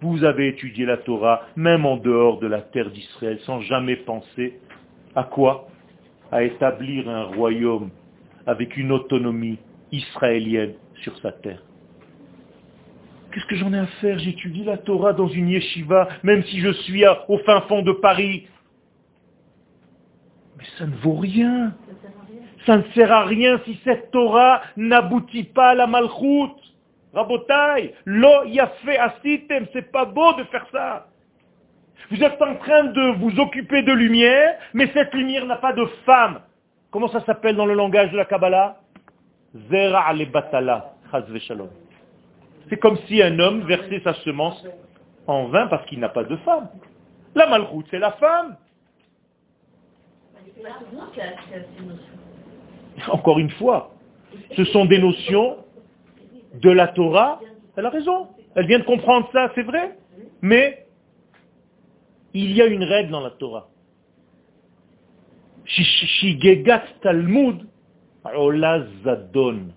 vous 0.00 0.24
avez 0.24 0.48
étudié 0.48 0.86
la 0.86 0.96
Torah, 0.96 1.42
même 1.56 1.84
en 1.84 1.96
dehors 1.96 2.38
de 2.38 2.46
la 2.46 2.60
terre 2.60 2.90
d'Israël, 2.90 3.38
sans 3.44 3.60
jamais 3.62 3.96
penser 3.96 4.58
à 5.14 5.24
quoi? 5.24 5.68
À 6.30 6.42
établir 6.42 7.08
un 7.08 7.24
royaume 7.24 7.90
avec 8.46 8.76
une 8.76 8.92
autonomie 8.92 9.58
israélienne 9.92 10.74
sur 11.02 11.16
sa 11.18 11.32
terre. 11.32 11.62
Qu'est-ce 13.32 13.46
que 13.46 13.56
j'en 13.56 13.72
ai 13.72 13.78
à 13.78 13.86
faire? 14.00 14.18
J'étudie 14.18 14.64
la 14.64 14.78
Torah 14.78 15.12
dans 15.12 15.28
une 15.28 15.48
yeshiva, 15.48 16.08
même 16.22 16.42
si 16.44 16.60
je 16.60 16.72
suis 16.72 17.04
au 17.28 17.38
fin 17.38 17.60
fond 17.62 17.82
de 17.82 17.92
Paris. 17.92 18.46
Mais 20.58 20.64
ça 20.78 20.86
ne 20.86 20.96
vaut 20.96 21.16
rien. 21.16 21.72
Ça 22.66 22.76
ne 22.76 22.82
sert 22.94 23.10
à 23.12 23.24
rien 23.24 23.60
si 23.64 23.80
cette 23.84 24.10
Torah 24.10 24.60
n'aboutit 24.76 25.44
pas 25.44 25.70
à 25.70 25.74
la 25.74 25.86
malchoute. 25.86 26.58
Rabotai, 27.14 27.94
lo 28.04 28.28
fait 28.84 28.98
asitem, 28.98 29.66
c'est 29.72 29.90
pas 29.90 30.04
beau 30.04 30.34
de 30.34 30.44
faire 30.44 30.66
ça. 30.70 31.06
Vous 32.10 32.22
êtes 32.22 32.40
en 32.40 32.56
train 32.56 32.84
de 32.84 33.18
vous 33.18 33.40
occuper 33.40 33.82
de 33.82 33.92
lumière, 33.92 34.56
mais 34.74 34.90
cette 34.92 35.14
lumière 35.14 35.46
n'a 35.46 35.56
pas 35.56 35.72
de 35.72 35.84
femme. 36.04 36.40
Comment 36.90 37.08
ça 37.08 37.20
s'appelle 37.24 37.56
dans 37.56 37.66
le 37.66 37.74
langage 37.74 38.10
de 38.12 38.16
la 38.16 38.24
Kabbalah? 38.24 38.78
Zera 39.70 40.12
le 40.12 40.26
batala. 40.26 40.94
C'est 42.68 42.76
comme 42.76 42.98
si 43.06 43.22
un 43.22 43.38
homme 43.38 43.62
versait 43.62 44.00
sa 44.04 44.14
semence 44.14 44.62
en 45.26 45.46
vain 45.46 45.66
parce 45.68 45.86
qu'il 45.86 46.00
n'a 46.00 46.10
pas 46.10 46.24
de 46.24 46.36
femme. 46.36 46.68
La 47.34 47.46
malchoute, 47.46 47.86
c'est 47.90 47.98
la 47.98 48.12
femme. 48.12 48.56
Encore 53.10 53.38
une 53.38 53.50
fois, 53.50 53.94
ce 54.56 54.64
sont 54.64 54.84
des 54.84 54.98
notions 54.98 55.58
de 56.54 56.70
la 56.70 56.88
Torah. 56.88 57.40
Elle 57.76 57.86
a 57.86 57.90
raison. 57.90 58.28
Elle 58.54 58.66
vient 58.66 58.78
de 58.78 58.84
comprendre 58.84 59.28
ça, 59.32 59.52
c'est 59.54 59.62
vrai. 59.62 59.96
Mais 60.42 60.86
il 62.34 62.52
y 62.52 62.62
a 62.62 62.66
une 62.66 62.84
règle 62.84 63.10
dans 63.10 63.20
la 63.20 63.30
Torah. 63.30 63.68
Shigegat 65.64 66.82
Talmud 67.02 67.66
Olazadon. 68.24 69.68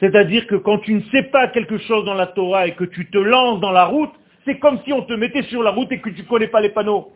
C'est-à-dire 0.00 0.46
que 0.46 0.56
quand 0.56 0.78
tu 0.78 0.94
ne 0.94 1.02
sais 1.12 1.24
pas 1.24 1.48
quelque 1.48 1.78
chose 1.78 2.04
dans 2.04 2.14
la 2.14 2.26
Torah 2.26 2.66
et 2.66 2.74
que 2.74 2.84
tu 2.84 3.08
te 3.10 3.18
lances 3.18 3.60
dans 3.60 3.70
la 3.70 3.86
route, 3.86 4.12
c'est 4.44 4.58
comme 4.58 4.80
si 4.84 4.92
on 4.92 5.02
te 5.02 5.12
mettait 5.12 5.42
sur 5.44 5.62
la 5.62 5.70
route 5.70 5.90
et 5.92 6.00
que 6.00 6.10
tu 6.10 6.22
ne 6.22 6.28
connais 6.28 6.48
pas 6.48 6.60
les 6.60 6.70
panneaux. 6.70 7.12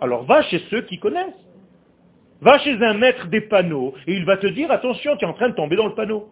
Alors 0.00 0.24
va 0.24 0.42
chez 0.42 0.60
ceux 0.70 0.82
qui 0.82 0.98
connaissent. 0.98 1.34
Va 2.40 2.58
chez 2.60 2.80
un 2.82 2.94
maître 2.94 3.26
des 3.26 3.40
panneaux 3.40 3.94
et 4.06 4.14
il 4.14 4.24
va 4.24 4.36
te 4.36 4.46
dire, 4.46 4.70
attention, 4.70 5.16
tu 5.16 5.24
es 5.24 5.28
en 5.28 5.32
train 5.32 5.48
de 5.48 5.54
tomber 5.54 5.76
dans 5.76 5.86
le 5.86 5.94
panneau. 5.94 6.28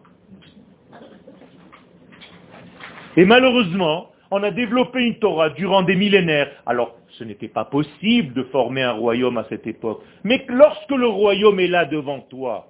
Et 3.17 3.25
malheureusement, 3.25 4.11
on 4.31 4.43
a 4.43 4.51
développé 4.51 5.01
une 5.01 5.19
Torah 5.19 5.49
durant 5.49 5.81
des 5.81 5.95
millénaires. 5.95 6.51
Alors, 6.65 6.95
ce 7.09 7.23
n'était 7.23 7.47
pas 7.47 7.65
possible 7.65 8.33
de 8.33 8.43
former 8.43 8.83
un 8.83 8.91
royaume 8.91 9.37
à 9.37 9.45
cette 9.49 9.67
époque. 9.67 10.01
Mais 10.23 10.45
lorsque 10.47 10.91
le 10.91 11.07
royaume 11.07 11.59
est 11.59 11.67
là 11.67 11.85
devant 11.85 12.19
toi, 12.19 12.67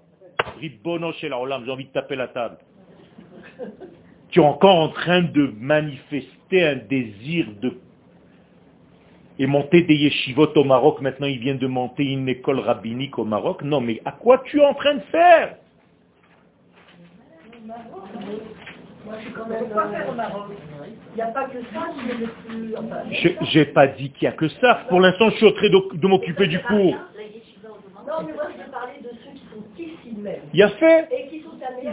Ribbono 0.60 1.12
chez 1.14 1.30
la 1.30 1.38
j'ai 1.66 1.72
envie 1.72 1.86
de 1.86 1.92
taper 1.92 2.16
la 2.16 2.28
table. 2.28 2.58
Tu 4.30 4.40
es 4.40 4.44
encore 4.44 4.76
en 4.76 4.90
train 4.90 5.22
de 5.22 5.52
manifester 5.60 6.64
un 6.64 6.76
désir 6.76 7.48
de 7.62 7.78
et 9.40 9.48
monter 9.48 9.84
des 9.84 9.96
yeshivot 9.96 10.52
au 10.56 10.64
Maroc, 10.64 11.02
maintenant 11.02 11.28
il 11.28 11.40
vient 11.40 11.56
de 11.56 11.68
monter 11.68 12.04
une 12.04 12.28
école 12.28 12.60
rabbinique 12.60 13.20
au 13.20 13.26
Maroc. 13.26 13.62
Non, 13.64 13.82
mais 13.82 14.02
à 14.06 14.12
quoi 14.12 14.42
tu 14.46 14.60
es 14.60 14.66
en 14.66 14.74
train 14.74 14.96
de 14.96 15.02
faire? 15.12 15.56
A 21.20 21.48
Je 23.12 23.60
n'ai 23.60 23.66
pas 23.66 23.88
dit 23.88 24.12
qu'il 24.12 24.28
n'y 24.28 24.34
a 24.34 24.38
que 24.38 24.48
ça. 24.50 24.86
Pour 24.90 25.00
l'instant, 25.00 25.30
je 25.32 25.38
suis 25.38 25.48
en 25.48 25.52
train 25.52 25.70
de, 25.70 26.08
m'occuper 26.08 26.48
du 26.48 26.60
cours. 26.60 26.96
Non, 28.08 28.24
mais 28.26 28.34
moi, 28.34 28.44
je 28.52 29.04
de 29.04 29.10
ceux 29.10 29.32
qui 29.34 29.42
sont 29.52 29.64
ici 29.78 30.16
même. 30.18 30.42
Il 30.54 30.60
y 30.60 30.64
a 30.64 30.70
fait. 30.70 31.10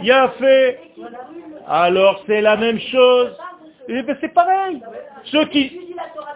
Il 0.01 0.05
y 0.05 0.11
a 0.11 0.29
fait. 0.29 0.79
Alors, 1.67 2.23
c'est 2.25 2.41
la 2.41 2.55
même 2.57 2.79
chose. 2.79 3.35
Eh 3.87 4.01
ben, 4.01 4.17
c'est 4.21 4.33
pareil. 4.33 4.81
Ceux 5.25 5.45
qui... 5.45 5.79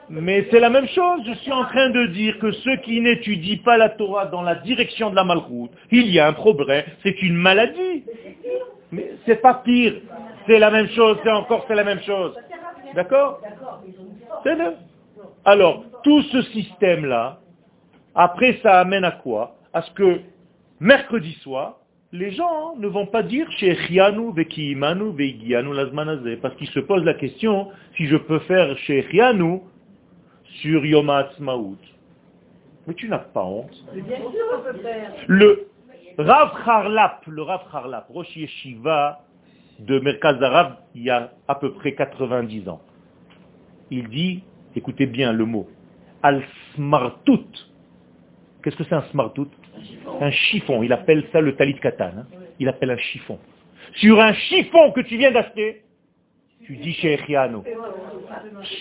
Mais 0.09 0.47
c'est 0.51 0.59
la 0.59 0.69
même 0.69 0.87
chose. 0.87 1.21
Je 1.25 1.33
suis 1.33 1.51
en 1.51 1.65
train 1.65 1.89
de 1.89 2.07
dire 2.07 2.39
que 2.39 2.51
ceux 2.51 2.77
qui 2.77 2.99
n'étudient 3.01 3.57
pas 3.63 3.77
la 3.77 3.89
Torah 3.89 4.25
dans 4.25 4.41
la 4.41 4.55
direction 4.55 5.09
de 5.09 5.15
la 5.15 5.23
malroute, 5.23 5.71
il 5.91 6.09
y 6.09 6.19
a 6.19 6.27
un 6.27 6.33
problème. 6.33 6.83
C'est 7.03 7.21
une 7.21 7.35
maladie. 7.35 8.03
Mais 8.91 9.11
c'est 9.25 9.41
pas 9.41 9.55
pire. 9.55 9.93
C'est 10.47 10.59
la 10.59 10.71
même 10.71 10.89
chose. 10.89 11.17
C'est 11.23 11.31
encore 11.31 11.65
c'est 11.67 11.75
la 11.75 11.83
même 11.83 12.01
chose. 12.01 12.35
D'accord? 12.95 13.39
Alors, 15.45 15.83
tout 16.03 16.21
ce 16.23 16.41
système-là, 16.41 17.39
après 18.15 18.59
ça 18.63 18.79
amène 18.79 19.03
à 19.03 19.11
quoi? 19.11 19.55
À 19.73 19.81
ce 19.83 19.91
que 19.91 20.21
mercredi 20.79 21.33
soir, 21.43 21.77
les 22.11 22.31
gens 22.31 22.75
ne 22.77 22.87
vont 22.87 23.05
pas 23.05 23.21
dire 23.21 23.49
chez 23.51 23.75
Chianu, 23.75 24.33
Vekiimanu, 24.33 25.13
Veigianu, 25.15 25.73
Lazmanazé, 25.73 26.37
parce 26.37 26.55
qu'ils 26.55 26.69
se 26.69 26.79
posent 26.79 27.03
la 27.03 27.13
question 27.13 27.69
si 27.95 28.07
je 28.07 28.15
peux 28.17 28.39
faire 28.39 28.75
chez 28.79 29.03
Chianu 29.09 29.59
sur 30.61 30.85
Yom 30.85 31.09
Ha'atzmaut. 31.09 31.77
Mais 32.87 32.95
tu 32.95 33.07
n'as 33.07 33.19
pas 33.19 33.43
honte. 33.43 33.85
Le 35.27 35.67
Rav 36.17 36.51
Harlap, 36.65 37.25
le 37.27 37.43
Rav 37.43 37.61
Harlap, 37.71 38.07
Rosh 38.09 38.35
Yeshiva 38.35 39.21
de 39.77 39.99
Merkaz 39.99 40.41
Arabe, 40.41 40.77
il 40.95 41.03
y 41.03 41.09
a 41.11 41.31
à 41.47 41.55
peu 41.55 41.73
près 41.73 41.93
90 41.93 42.67
ans. 42.67 42.81
Il 43.91 44.09
dit, 44.09 44.43
écoutez 44.75 45.05
bien 45.05 45.31
le 45.31 45.45
mot, 45.45 45.69
Al-Smartout. 46.23 47.45
Qu'est-ce 48.63 48.75
que 48.75 48.83
c'est 48.83 48.95
un 48.95 49.03
Smartout 49.11 49.47
un 50.21 50.31
chiffon. 50.31 50.83
Il 50.83 50.93
appelle 50.93 51.25
ça 51.31 51.41
le 51.41 51.55
talit 51.55 51.79
katan. 51.79 52.11
Hein. 52.19 52.25
Il 52.59 52.67
appelle 52.67 52.91
un 52.91 52.97
chiffon. 52.97 53.39
Sur 53.95 54.19
un 54.19 54.33
chiffon 54.33 54.91
que 54.91 55.01
tu 55.01 55.17
viens 55.17 55.31
d'acheter, 55.31 55.83
tu 56.65 56.75
dis 56.77 56.93
chez. 56.93 57.17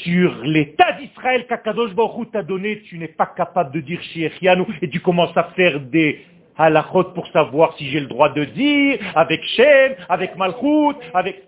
Sur 0.02 0.44
l'état 0.44 0.92
d'Israël 0.92 1.46
qu'Akadosh 1.46 1.94
Baruch 1.94 2.30
t'a 2.32 2.42
donné, 2.42 2.82
tu 2.82 2.98
n'es 2.98 3.08
pas 3.08 3.26
capable 3.26 3.72
de 3.72 3.80
dire 3.80 4.02
chez 4.02 4.24
Echiano 4.26 4.66
et 4.82 4.90
tu 4.90 5.00
commences 5.00 5.36
à 5.36 5.44
faire 5.56 5.80
des 5.80 6.24
halachot 6.58 7.04
pour 7.14 7.26
savoir 7.28 7.74
si 7.78 7.88
j'ai 7.88 8.00
le 8.00 8.06
droit 8.06 8.30
de 8.30 8.44
dire, 8.44 8.98
avec 9.14 9.42
Shem, 9.44 9.94
avec 10.08 10.36
Malchut, 10.36 10.96
avec... 11.14 11.44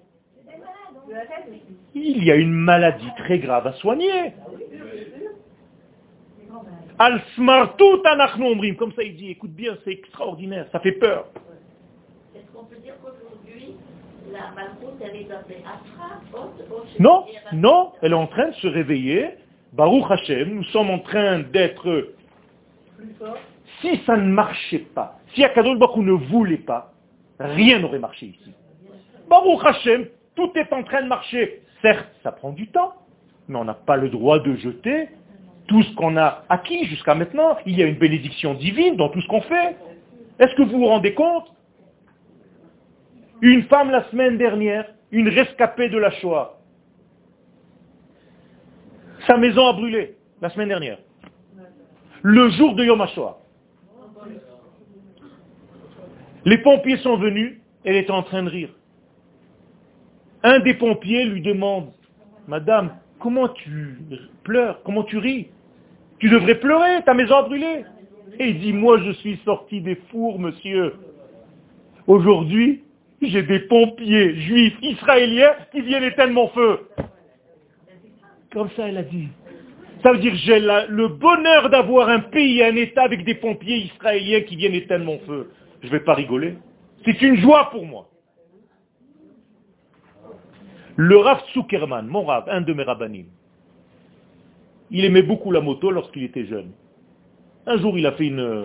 Il 1.94 2.22
y 2.24 2.30
a 2.30 2.36
une 2.36 2.52
maladie 2.52 3.10
très 3.18 3.40
grave 3.40 3.66
à 3.66 3.72
soigner. 3.74 4.32
Al 7.00 7.18
smartout 7.34 8.02
anachnu 8.04 8.76
Comme 8.76 8.92
ça 8.92 9.02
il 9.02 9.16
dit, 9.16 9.30
écoute 9.30 9.52
bien, 9.52 9.74
c'est 9.84 9.92
extraordinaire, 9.92 10.66
ça 10.70 10.80
fait 10.80 10.92
peur. 10.92 11.28
Est-ce 12.34 12.52
qu'on 12.52 12.64
peut 12.64 12.76
dire 12.76 12.92
qu'aujourd'hui, 13.02 13.74
la 14.30 14.50
malchoute, 14.54 15.00
elle 15.00 15.16
est 15.16 15.32
appelée 15.32 15.64
Non, 16.98 17.24
non, 17.54 17.92
elle 18.02 18.12
est 18.12 18.14
en 18.14 18.26
train 18.26 18.48
de 18.48 18.54
se 18.56 18.66
réveiller. 18.66 19.30
Baruch 19.72 20.10
Hashem, 20.10 20.56
nous 20.56 20.64
sommes 20.64 20.90
en 20.90 20.98
train 20.98 21.38
d'être... 21.38 22.12
Si 23.80 23.96
ça 24.04 24.18
ne 24.18 24.30
marchait 24.30 24.86
pas, 24.94 25.18
si 25.34 25.42
Akadosh 25.42 25.78
Baruch 25.78 26.04
ne 26.04 26.12
voulait 26.12 26.58
pas, 26.58 26.92
rien 27.38 27.78
n'aurait 27.78 27.98
marché 27.98 28.26
ici. 28.26 28.52
Baruch 29.26 29.64
Hashem, 29.64 30.06
tout 30.34 30.50
est 30.54 30.70
en 30.70 30.82
train 30.82 31.00
de 31.00 31.08
marcher. 31.08 31.62
Certes, 31.80 32.10
ça 32.22 32.30
prend 32.30 32.50
du 32.50 32.66
temps, 32.66 32.92
mais 33.48 33.56
on 33.58 33.64
n'a 33.64 33.72
pas 33.72 33.96
le 33.96 34.10
droit 34.10 34.38
de 34.38 34.54
jeter 34.56 35.08
tout 35.70 35.84
ce 35.84 35.94
qu'on 35.94 36.16
a 36.16 36.44
acquis 36.48 36.84
jusqu'à 36.86 37.14
maintenant. 37.14 37.56
Il 37.64 37.78
y 37.78 37.82
a 37.82 37.86
une 37.86 37.96
bénédiction 37.96 38.54
divine 38.54 38.96
dans 38.96 39.08
tout 39.08 39.20
ce 39.22 39.28
qu'on 39.28 39.40
fait. 39.42 39.76
Est-ce 40.40 40.52
que 40.56 40.62
vous 40.62 40.78
vous 40.78 40.86
rendez 40.86 41.14
compte? 41.14 41.46
Une 43.40 43.62
femme 43.64 43.90
la 43.90 44.02
semaine 44.10 44.36
dernière, 44.36 44.84
une 45.12 45.28
rescapée 45.28 45.88
de 45.88 45.96
la 45.96 46.10
Shoah. 46.10 46.58
Sa 49.28 49.36
maison 49.36 49.68
a 49.68 49.72
brûlé 49.74 50.16
la 50.42 50.50
semaine 50.50 50.68
dernière. 50.68 50.98
Le 52.22 52.50
jour 52.50 52.74
de 52.74 52.84
Yom 52.84 53.00
HaShoah. 53.00 53.38
Les 56.44 56.58
pompiers 56.58 56.96
sont 56.96 57.16
venus, 57.16 57.60
elle 57.84 57.94
était 57.94 58.10
en 58.10 58.24
train 58.24 58.42
de 58.42 58.50
rire. 58.50 58.70
Un 60.42 60.58
des 60.58 60.74
pompiers 60.74 61.26
lui 61.26 61.42
demande, 61.42 61.92
Madame, 62.48 62.96
comment 63.20 63.48
tu 63.48 63.98
pleures, 64.42 64.82
comment 64.82 65.04
tu 65.04 65.18
ris? 65.18 65.50
Tu 66.20 66.28
devrais 66.28 66.60
pleurer, 66.60 67.02
ta 67.04 67.14
maison 67.14 67.36
a 67.36 67.42
brûlé. 67.42 67.84
Et 68.38 68.48
il 68.50 68.60
dit, 68.60 68.72
moi 68.72 68.98
je 69.04 69.10
suis 69.12 69.38
sorti 69.44 69.80
des 69.80 69.96
fours, 70.10 70.38
monsieur. 70.38 70.94
Aujourd'hui, 72.06 72.82
J'ai 73.22 73.42
des 73.42 73.60
pompiers 73.60 74.34
juifs 74.40 74.76
israéliens 74.80 75.54
qui 75.72 75.82
viennent 75.82 76.04
éteindre 76.04 76.32
mon 76.32 76.48
feu. 76.48 76.88
Comme 78.50 78.70
ça, 78.70 78.88
elle 78.88 78.96
a 78.96 79.02
dit. 79.02 79.28
Ça 80.02 80.12
veut 80.12 80.18
dire 80.18 80.34
j'ai 80.36 80.58
le 80.58 81.08
bonheur 81.08 81.68
d'avoir 81.68 82.08
un 82.08 82.20
pays, 82.20 82.62
un 82.62 82.74
État 82.76 83.02
avec 83.02 83.24
des 83.24 83.34
pompiers 83.34 83.90
israéliens 83.92 84.40
qui 84.40 84.56
viennent 84.56 84.74
éteindre 84.74 85.04
mon 85.04 85.18
feu. 85.20 85.50
Je 85.82 85.88
ne 85.88 85.92
vais 85.92 86.00
pas 86.00 86.14
rigoler. 86.14 86.56
C'est 87.04 87.20
une 87.20 87.36
joie 87.36 87.68
pour 87.70 87.84
moi. 87.84 88.08
Le 90.96 91.16
Rav 91.18 91.42
Zuckerman, 91.52 92.06
mon 92.06 92.24
Rav, 92.24 92.44
un 92.48 92.62
de 92.62 92.72
mes 92.72 92.82
rabbinim, 92.82 93.26
il 94.90 95.04
aimait 95.04 95.22
beaucoup 95.22 95.52
la 95.52 95.60
moto 95.60 95.90
lorsqu'il 95.90 96.24
était 96.24 96.46
jeune. 96.46 96.72
Un 97.66 97.76
jour, 97.78 97.96
il 97.98 98.06
a 98.06 98.12
fait 98.12 98.26
une, 98.26 98.64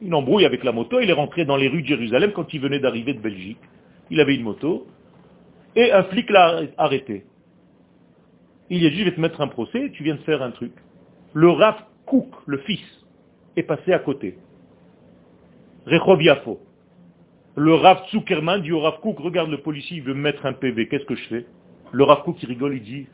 une 0.00 0.14
embrouille 0.14 0.46
avec 0.46 0.64
la 0.64 0.72
moto. 0.72 1.00
Il 1.00 1.10
est 1.10 1.14
rentré 1.14 1.44
dans 1.44 1.56
les 1.56 1.68
rues 1.68 1.82
de 1.82 1.86
Jérusalem 1.86 2.32
quand 2.32 2.52
il 2.52 2.60
venait 2.60 2.80
d'arriver 2.80 3.14
de 3.14 3.20
Belgique. 3.20 3.58
Il 4.10 4.20
avait 4.20 4.34
une 4.34 4.44
moto. 4.44 4.86
Et 5.76 5.92
un 5.92 6.04
flic 6.04 6.30
l'a 6.30 6.62
arrêté. 6.76 7.24
Il 8.70 8.84
a 8.86 8.90
dit, 8.90 8.98
je 8.98 9.04
vais 9.04 9.14
te 9.14 9.20
mettre 9.20 9.40
un 9.40 9.48
procès, 9.48 9.90
tu 9.92 10.02
viens 10.02 10.14
de 10.14 10.20
faire 10.20 10.42
un 10.42 10.50
truc. 10.50 10.72
Le 11.32 11.50
Rav 11.50 11.76
Kouk, 12.06 12.28
le 12.46 12.58
fils, 12.58 12.80
est 13.56 13.62
passé 13.62 13.92
à 13.92 13.98
côté. 13.98 14.38
Rechov 15.86 16.20
Le 17.56 17.74
Rav 17.74 18.06
Zuckerman 18.10 18.62
dit 18.62 18.72
au 18.72 18.80
Rav 18.80 19.00
Kouk, 19.00 19.18
regarde 19.18 19.50
le 19.50 19.58
policier, 19.58 19.98
il 19.98 20.02
veut 20.02 20.14
me 20.14 20.20
mettre 20.20 20.44
un 20.46 20.52
PV, 20.52 20.88
qu'est-ce 20.88 21.04
que 21.04 21.14
je 21.14 21.28
fais? 21.28 21.46
Le 21.92 22.04
Rav 22.04 22.22
Kouk, 22.24 22.42
il 22.42 22.48
rigole, 22.48 22.74
il 22.74 22.82
dit, 22.82 23.06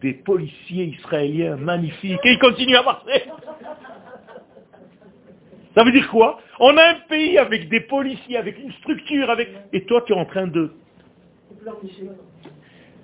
des 0.00 0.14
policiers 0.14 0.86
israéliens 0.98 1.56
magnifiques, 1.56 2.20
et 2.24 2.32
il 2.32 2.38
continue 2.38 2.76
à 2.76 2.82
marcher. 2.82 3.24
Ça 5.74 5.82
veut 5.82 5.92
dire 5.92 6.08
quoi? 6.08 6.38
On 6.60 6.76
a 6.76 6.90
un 6.90 7.00
pays 7.08 7.36
avec 7.36 7.68
des 7.68 7.80
policiers, 7.80 8.36
avec 8.36 8.58
une 8.58 8.72
structure, 8.74 9.28
avec... 9.28 9.48
Et 9.72 9.84
toi, 9.84 10.02
tu 10.06 10.12
es 10.12 10.16
en 10.16 10.24
train 10.24 10.46
de... 10.46 10.72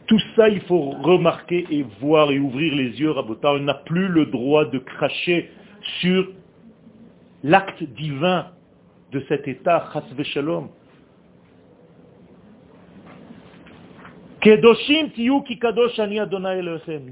Tout 0.06 0.20
ça, 0.36 0.48
il 0.48 0.60
faut 0.62 0.90
remarquer 0.90 1.66
et 1.70 1.84
voir 2.00 2.30
et 2.30 2.38
ouvrir 2.38 2.74
les 2.74 3.00
yeux, 3.00 3.10
Rabota. 3.10 3.52
On 3.52 3.60
n'a 3.60 3.74
plus 3.74 4.08
le 4.08 4.26
droit 4.26 4.64
de 4.64 4.78
cracher 4.78 5.50
sur 6.00 6.28
l'acte 7.42 7.82
divin 7.82 8.48
de 9.12 9.20
cet 9.28 9.48
état, 9.48 9.88
Chas 9.92 10.24
Shalom. 10.24 10.68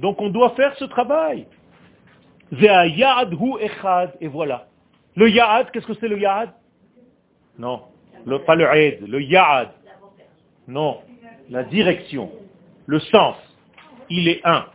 Donc 0.00 0.20
on 0.20 0.30
doit 0.30 0.50
faire 0.50 0.74
ce 0.76 0.84
travail. 0.84 1.46
Et 2.52 4.28
voilà. 4.28 4.66
Le 5.14 5.28
ya'ad, 5.28 5.70
qu'est-ce 5.70 5.86
que 5.86 5.94
c'est 5.94 6.08
le 6.08 6.18
ya'ad 6.18 6.50
Non, 7.58 7.82
pas 8.46 8.54
le 8.54 8.64
aid, 8.74 9.06
le 9.06 9.20
ya'ad. 9.20 9.70
Non, 10.66 11.00
la 11.50 11.64
direction, 11.64 12.30
le 12.86 13.00
sens. 13.00 13.36
Il 14.10 14.28
est 14.28 14.40
un. 14.44 14.66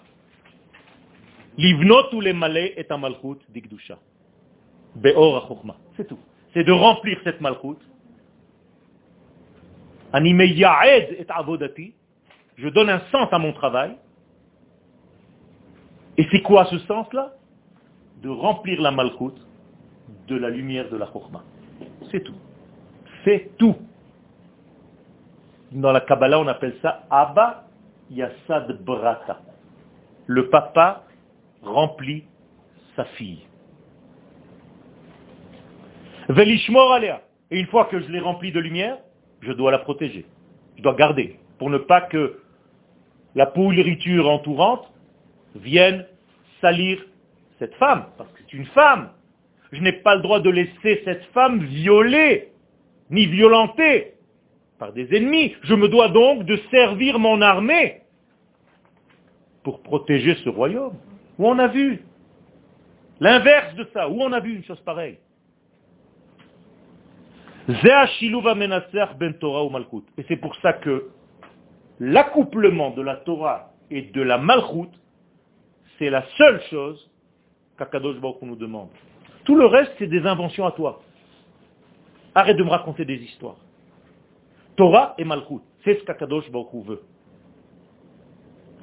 Livnot 1.58 2.14
ou 2.14 2.22
les 2.22 2.34
malais 2.34 2.74
est 2.78 2.92
un 2.92 2.98
malchut 2.98 3.40
d'Igdusha. 3.50 3.98
Be'or 4.96 5.64
C'est 5.98 6.08
tout. 6.08 6.20
C'est 6.54 6.64
de 6.64 6.72
remplir 6.72 7.20
cette 7.24 7.42
malchut. 7.42 7.78
Anime 10.12 10.42
ya'ed 10.42 11.16
et 11.20 11.26
avodati 11.30 11.96
je 12.56 12.70
donne 12.70 12.90
un 12.90 13.02
sens 13.12 13.30
à 13.32 13.40
mon 13.40 13.54
travail. 13.54 13.96
Et 16.18 16.28
c'est 16.32 16.42
quoi 16.42 16.66
ce 16.66 16.78
sens-là? 16.80 17.34
De 18.22 18.30
remplir 18.30 18.82
la 18.82 18.92
malchoute 18.92 19.46
de 20.28 20.36
la 20.36 20.50
lumière 20.50 20.90
de 20.90 20.98
la 20.98 21.08
chokma. 21.12 21.44
C'est 22.12 22.24
tout. 22.24 22.36
C'est 23.26 23.58
tout. 23.58 23.76
Dans 25.72 25.92
la 25.92 26.02
Kabbalah, 26.02 26.40
on 26.40 26.48
appelle 26.48 26.76
ça 26.82 27.04
Abba 27.10 27.66
Yassad 28.12 28.84
Brata. 28.84 29.42
Le 30.28 30.50
papa 30.50 31.04
remplit 31.64 32.26
sa 32.96 33.06
fille. 33.06 33.42
Velishmor 36.30 36.94
alea. 36.94 37.22
Et 37.52 37.60
une 37.60 37.68
fois 37.68 37.86
que 37.86 38.00
je 38.00 38.08
l'ai 38.10 38.20
remplie 38.20 38.52
de 38.52 38.60
lumière, 38.60 38.98
je 39.42 39.52
dois 39.52 39.72
la 39.72 39.80
protéger. 39.80 40.26
Je 40.78 40.84
dois 40.84 40.94
garder 40.94 41.40
pour 41.58 41.70
ne 41.70 41.78
pas 41.78 42.02
que 42.02 42.43
la 43.36 43.46
pourriture 43.46 44.30
entourante 44.30 44.92
vienne 45.56 46.06
salir 46.62 47.04
cette 47.60 47.76
femme, 47.76 48.06
parce 48.18 48.30
que 48.32 48.40
c'est 48.42 48.58
une 48.58 48.66
femme. 48.68 49.10
Je 49.72 49.82
n'ai 49.82 49.92
pas 49.92 50.16
le 50.16 50.22
droit 50.22 50.40
de 50.40 50.50
laisser 50.50 51.02
cette 51.04 51.26
femme 51.34 51.64
violer, 51.64 52.50
ni 53.10 53.26
violenter 53.26 54.14
par 54.80 54.94
des 54.94 55.16
ennemis. 55.16 55.56
Je 55.64 55.74
me 55.74 55.88
dois 55.88 56.10
donc 56.10 56.46
de 56.46 56.58
servir 56.72 57.20
mon 57.20 57.42
armée 57.42 58.02
pour 59.64 59.82
protéger 59.82 60.36
ce 60.44 60.50
royaume. 60.50 60.96
Où 61.40 61.48
on 61.48 61.58
a 61.58 61.68
vu 61.68 62.04
l'inverse 63.20 63.74
de 63.76 63.88
ça, 63.94 64.10
où 64.10 64.22
on 64.22 64.32
a 64.32 64.40
vu 64.40 64.56
une 64.56 64.64
chose 64.64 64.80
pareille. 64.82 65.18
Ben 67.68 68.08
Et 70.18 70.26
c'est 70.28 70.36
pour 70.38 70.56
ça 70.58 70.74
que 70.74 71.10
l'accouplement 72.00 72.92
de 72.92 73.02
la 73.02 73.18
Torah 73.18 73.72
et 73.90 74.02
de 74.02 74.22
la 74.22 74.38
Malchut, 74.38 74.90
c'est 75.98 76.10
la 76.10 76.24
seule 76.38 76.62
chose 76.70 77.10
qu'Akadosh 77.78 78.20
Baruch 78.20 78.42
nous 78.42 78.56
demande. 78.56 78.90
Tout 79.46 79.56
le 79.56 79.66
reste, 79.66 79.92
c'est 80.00 80.08
des 80.08 80.26
inventions 80.26 80.66
à 80.66 80.72
toi. 80.72 81.02
Arrête 82.36 82.58
de 82.58 82.64
me 82.64 82.70
raconter 82.70 83.06
des 83.06 83.16
histoires. 83.18 83.58
Torah 84.76 85.14
et 85.18 85.24
Malchut, 85.24 85.62
c'est 85.84 86.00
ce 86.00 86.04
qu'Akadosh 86.04 86.50
Baruch 86.52 86.86
veut. 86.86 87.02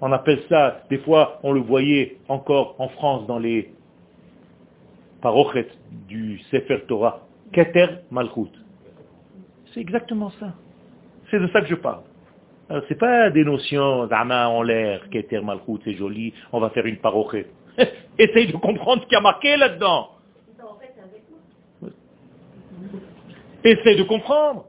On 0.01 0.13
appelle 0.13 0.43
ça, 0.49 0.83
des 0.89 0.99
fois, 0.99 1.41
on 1.43 1.53
le 1.53 1.61
voyait 1.61 2.19
encore 2.29 2.77
en 2.79 2.89
France 2.89 3.27
dans 3.27 3.39
les 3.39 3.75
parochet 5.21 5.69
du 6.09 6.39
Sefer 6.51 6.85
Torah, 6.89 7.27
Keter 7.53 7.87
Malchut. 8.11 8.51
C'est 9.73 9.81
exactement 9.81 10.31
ça. 10.41 10.55
C'est 11.31 11.39
de 11.39 11.47
ça 11.49 11.61
que 11.61 11.69
je 11.69 11.75
parle. 11.75 12.03
Ce 12.71 12.77
c'est 12.89 12.99
pas 12.99 13.31
des 13.31 13.45
notions 13.45 14.07
d'ama 14.07 14.49
en 14.49 14.63
l'air, 14.63 15.11
qu'était 15.11 15.41
malchoute, 15.41 15.81
c'est 15.85 15.95
joli, 15.95 16.33
on 16.53 16.61
va 16.61 16.71
faire 16.71 16.87
une 16.87 16.99
parochée. 16.99 17.47
Essaye 18.19 18.47
de 18.47 18.57
comprendre 18.57 19.03
ce 19.03 19.09
qui 19.09 19.17
a 19.17 19.21
marqué 19.21 19.57
là-dedans. 19.57 20.11
Essaye 23.65 23.97
de 23.97 24.05
comprendre. 24.05 24.67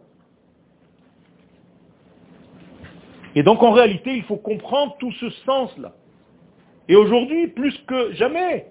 Et 3.36 3.44
donc 3.44 3.62
en 3.62 3.72
réalité, 3.72 4.16
il 4.16 4.24
faut 4.24 4.38
comprendre 4.38 4.98
tout 5.00 5.12
ce 5.14 5.30
sens-là. 5.46 5.94
Et 6.90 6.96
aujourd'hui, 6.96 7.50
plus 7.50 7.78
que 7.88 8.14
jamais, 8.14 8.66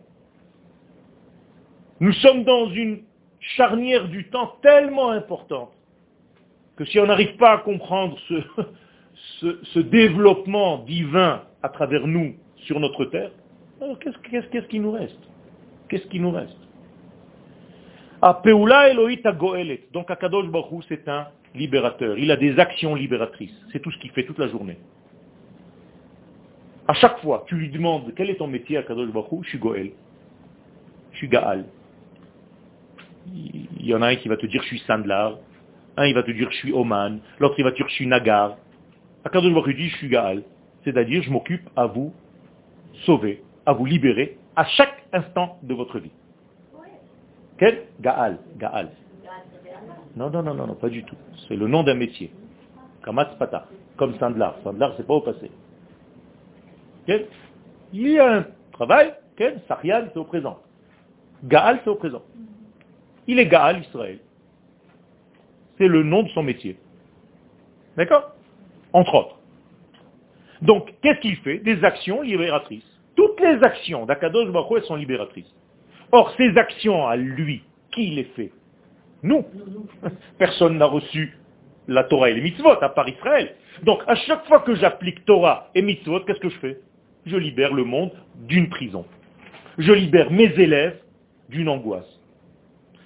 nous 2.01 2.13
sommes 2.15 2.43
dans 2.43 2.69
une 2.71 3.05
charnière 3.39 4.09
du 4.09 4.29
temps 4.29 4.57
tellement 4.61 5.11
importante 5.11 5.71
que 6.77 6.85
si 6.85 6.99
on 6.99 7.07
n'arrive 7.07 7.37
pas 7.37 7.53
à 7.53 7.59
comprendre 7.59 8.19
ce, 8.29 8.35
ce, 9.41 9.79
développement 9.79 10.79
divin 10.79 11.43
à 11.63 11.69
travers 11.69 12.07
nous 12.07 12.35
sur 12.57 12.81
notre 12.81 13.05
terre, 13.07 13.31
qu'est-ce 14.01 14.67
qui 14.67 14.81
nous 14.81 14.93
reste? 14.93 15.19
Qu'est-ce 15.89 16.07
qui 16.07 16.21
nous 16.21 16.31
reste? 16.31 16.57
Donc 19.93 20.11
Akadosh 20.11 20.49
Baruch 20.49 20.85
c'est 20.89 21.09
un 21.09 21.29
libérateur. 21.55 22.19
Il 22.19 22.31
a 22.31 22.37
des 22.37 22.59
actions 22.59 22.95
libératrices. 22.95 23.55
C'est 23.73 23.81
tout 23.81 23.91
ce 23.91 23.99
qu'il 23.99 24.11
fait 24.11 24.25
toute 24.25 24.39
la 24.39 24.49
journée. 24.49 24.79
À 26.87 26.95
chaque 26.95 27.21
fois, 27.21 27.45
tu 27.47 27.55
lui 27.55 27.71
demandes 27.71 28.13
quel 28.17 28.31
est 28.31 28.37
ton 28.37 28.47
métier 28.47 28.77
à 28.77 28.83
Kadosh 28.83 29.11
Baruch 29.11 29.45
je 29.45 29.49
suis 29.51 29.59
Goël. 29.59 29.93
Je 31.13 31.17
suis 31.19 31.29
Gaal. 31.29 31.65
Il 33.33 33.87
y 33.87 33.95
en 33.95 34.03
a 34.03 34.09
un 34.09 34.17
qui 34.17 34.29
va 34.29 34.37
te 34.37 34.47
dire 34.47 34.63
je 34.63 34.69
suis 34.69 34.81
Sandlar. 34.81 35.39
Un 35.97 36.07
il 36.07 36.15
va 36.15 36.23
te 36.23 36.31
dire 36.31 36.51
je 36.51 36.57
suis 36.57 36.73
Oman. 36.73 37.21
L'autre 37.39 37.55
il 37.59 37.65
va 37.65 37.73
te 37.73 37.77
dire 37.77 37.89
je 37.89 37.95
suis 37.95 38.07
Nagar. 38.07 38.57
Akadosh 39.25 39.53
Baruch 39.53 39.77
dit, 39.77 39.89
je 39.89 39.97
suis 39.97 40.09
Gaal. 40.09 40.43
C'est-à-dire, 40.85 41.23
je 41.23 41.31
m'occupe 41.31 41.69
à 41.77 41.87
vous 41.87 42.13
sauver, 43.05 43.43
à 43.67 43.73
vous 43.73 43.85
libérer 43.85 44.39
à 44.57 44.65
chaque 44.65 45.05
instant 45.13 45.59
de 45.63 45.75
votre 45.75 45.99
vie. 45.99 46.11
Quel? 47.59 47.83
Gaal. 48.01 48.39
Gaal. 48.57 48.91
Non, 50.17 50.31
non, 50.31 50.43
non, 50.43 50.55
non, 50.55 50.75
pas 50.75 50.89
du 50.89 51.05
tout. 51.05 51.17
C'est 51.47 51.57
le 51.57 51.69
nom 51.69 51.83
d'un 51.83 51.95
métier. 51.95 52.33
Kamatz 53.05 53.35
Pata. 53.39 53.67
Comme 53.97 54.19
Sandlar. 54.19 54.57
Sandlar, 54.65 54.95
c'est 54.97 55.07
pas 55.07 55.15
au 55.15 55.21
passé. 55.21 55.51
Il 57.93 58.09
y 58.09 58.19
a 58.19 58.39
un 58.39 58.47
travail. 58.73 59.15
Quel? 59.37 59.61
Sarian, 59.69 60.05
c'est 60.13 60.19
au 60.19 60.25
présent. 60.25 60.59
Gaal, 61.45 61.81
c'est 61.85 61.91
au 61.91 61.97
présent. 61.97 62.23
Il 63.27 63.39
est 63.39 63.47
Gaal 63.47 63.81
Israël. 63.81 64.19
C'est 65.79 65.89
le 65.89 66.03
nom 66.03 66.23
de 66.23 66.29
son 66.31 66.43
métier. 66.43 66.79
D'accord? 67.97 68.35
Entre 68.93 69.15
autres. 69.15 69.37
Donc, 70.63 70.93
qu'est-ce 71.03 71.21
qu'il 71.21 71.37
fait? 71.37 71.59
Des 71.59 71.83
actions 71.85 72.23
libératrices. 72.23 72.85
Toutes 73.17 73.41
les 73.41 73.63
actions 73.63 74.07
d'Akadosh 74.07 74.51
Baruch 74.51 74.85
sont 74.85 74.97
libératrices. 74.97 75.53
Or, 76.13 76.33
ces 76.37 76.57
actions 76.57 77.07
à 77.07 77.17
lui, 77.17 77.63
qui 77.93 78.09
les 78.09 78.25
fait? 78.25 78.53
Nous. 79.23 79.45
Personne 80.39 80.79
n'a 80.79 80.87
reçu 80.87 81.37
la 81.89 82.05
Torah 82.05 82.31
et 82.31 82.35
les 82.35 82.41
mitzvot, 82.41 82.83
à 82.83 82.89
part 82.89 83.09
Israël. 83.09 83.55
Donc, 83.83 84.03
à 84.07 84.15
chaque 84.15 84.47
fois 84.47 84.61
que 84.61 84.75
j'applique 84.75 85.25
Torah 85.25 85.71
et 85.75 85.83
mitzvot, 85.83 86.21
qu'est-ce 86.21 86.41
que 86.41 86.51
je 86.51 86.59
fais? 86.59 86.81
Je 87.27 87.37
libère 87.37 87.75
le 87.75 87.85
monde 87.85 88.13
d'une 88.47 88.69
prison. 88.69 89.05
Je 89.79 89.93
libère 89.93 90.31
mes 90.31 90.53
élèves 90.59 90.99
d'une 91.49 91.69
angoisse. 91.69 92.21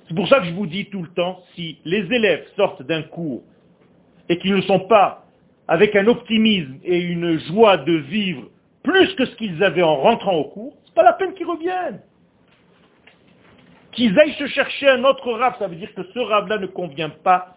C'est 0.08 0.14
pour 0.14 0.28
ça 0.28 0.40
que 0.40 0.46
je 0.46 0.52
vous 0.52 0.66
dis 0.66 0.86
tout 0.86 1.02
le 1.02 1.08
temps, 1.08 1.40
si 1.54 1.78
les 1.84 2.04
élèves 2.12 2.46
sortent 2.56 2.82
d'un 2.82 3.02
cours 3.02 3.42
et 4.28 4.38
qu'ils 4.38 4.54
ne 4.54 4.60
sont 4.62 4.80
pas 4.80 5.23
avec 5.68 5.96
un 5.96 6.06
optimisme 6.06 6.78
et 6.84 7.00
une 7.00 7.38
joie 7.38 7.78
de 7.78 7.92
vivre 7.92 8.48
plus 8.82 9.14
que 9.14 9.24
ce 9.24 9.34
qu'ils 9.36 9.62
avaient 9.64 9.82
en 9.82 9.96
rentrant 9.96 10.34
au 10.34 10.44
cours, 10.44 10.76
c'est 10.84 10.94
pas 10.94 11.02
la 11.02 11.14
peine 11.14 11.32
qu'ils 11.34 11.46
reviennent. 11.46 12.00
Qu'ils 13.92 14.18
aillent 14.18 14.34
se 14.34 14.46
chercher 14.46 14.88
un 14.88 15.04
autre 15.04 15.32
rave, 15.32 15.54
ça 15.58 15.66
veut 15.66 15.76
dire 15.76 15.92
que 15.94 16.02
ce 16.02 16.18
rave-là 16.18 16.58
ne 16.58 16.66
convient 16.66 17.10
pas 17.10 17.56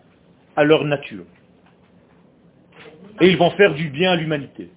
à 0.55 0.63
leur 0.63 0.85
nature. 0.85 1.25
Et 3.19 3.29
ils 3.29 3.37
vont 3.37 3.51
faire 3.51 3.73
du 3.73 3.89
bien 3.89 4.11
à 4.11 4.15
l'humanité. 4.15 4.69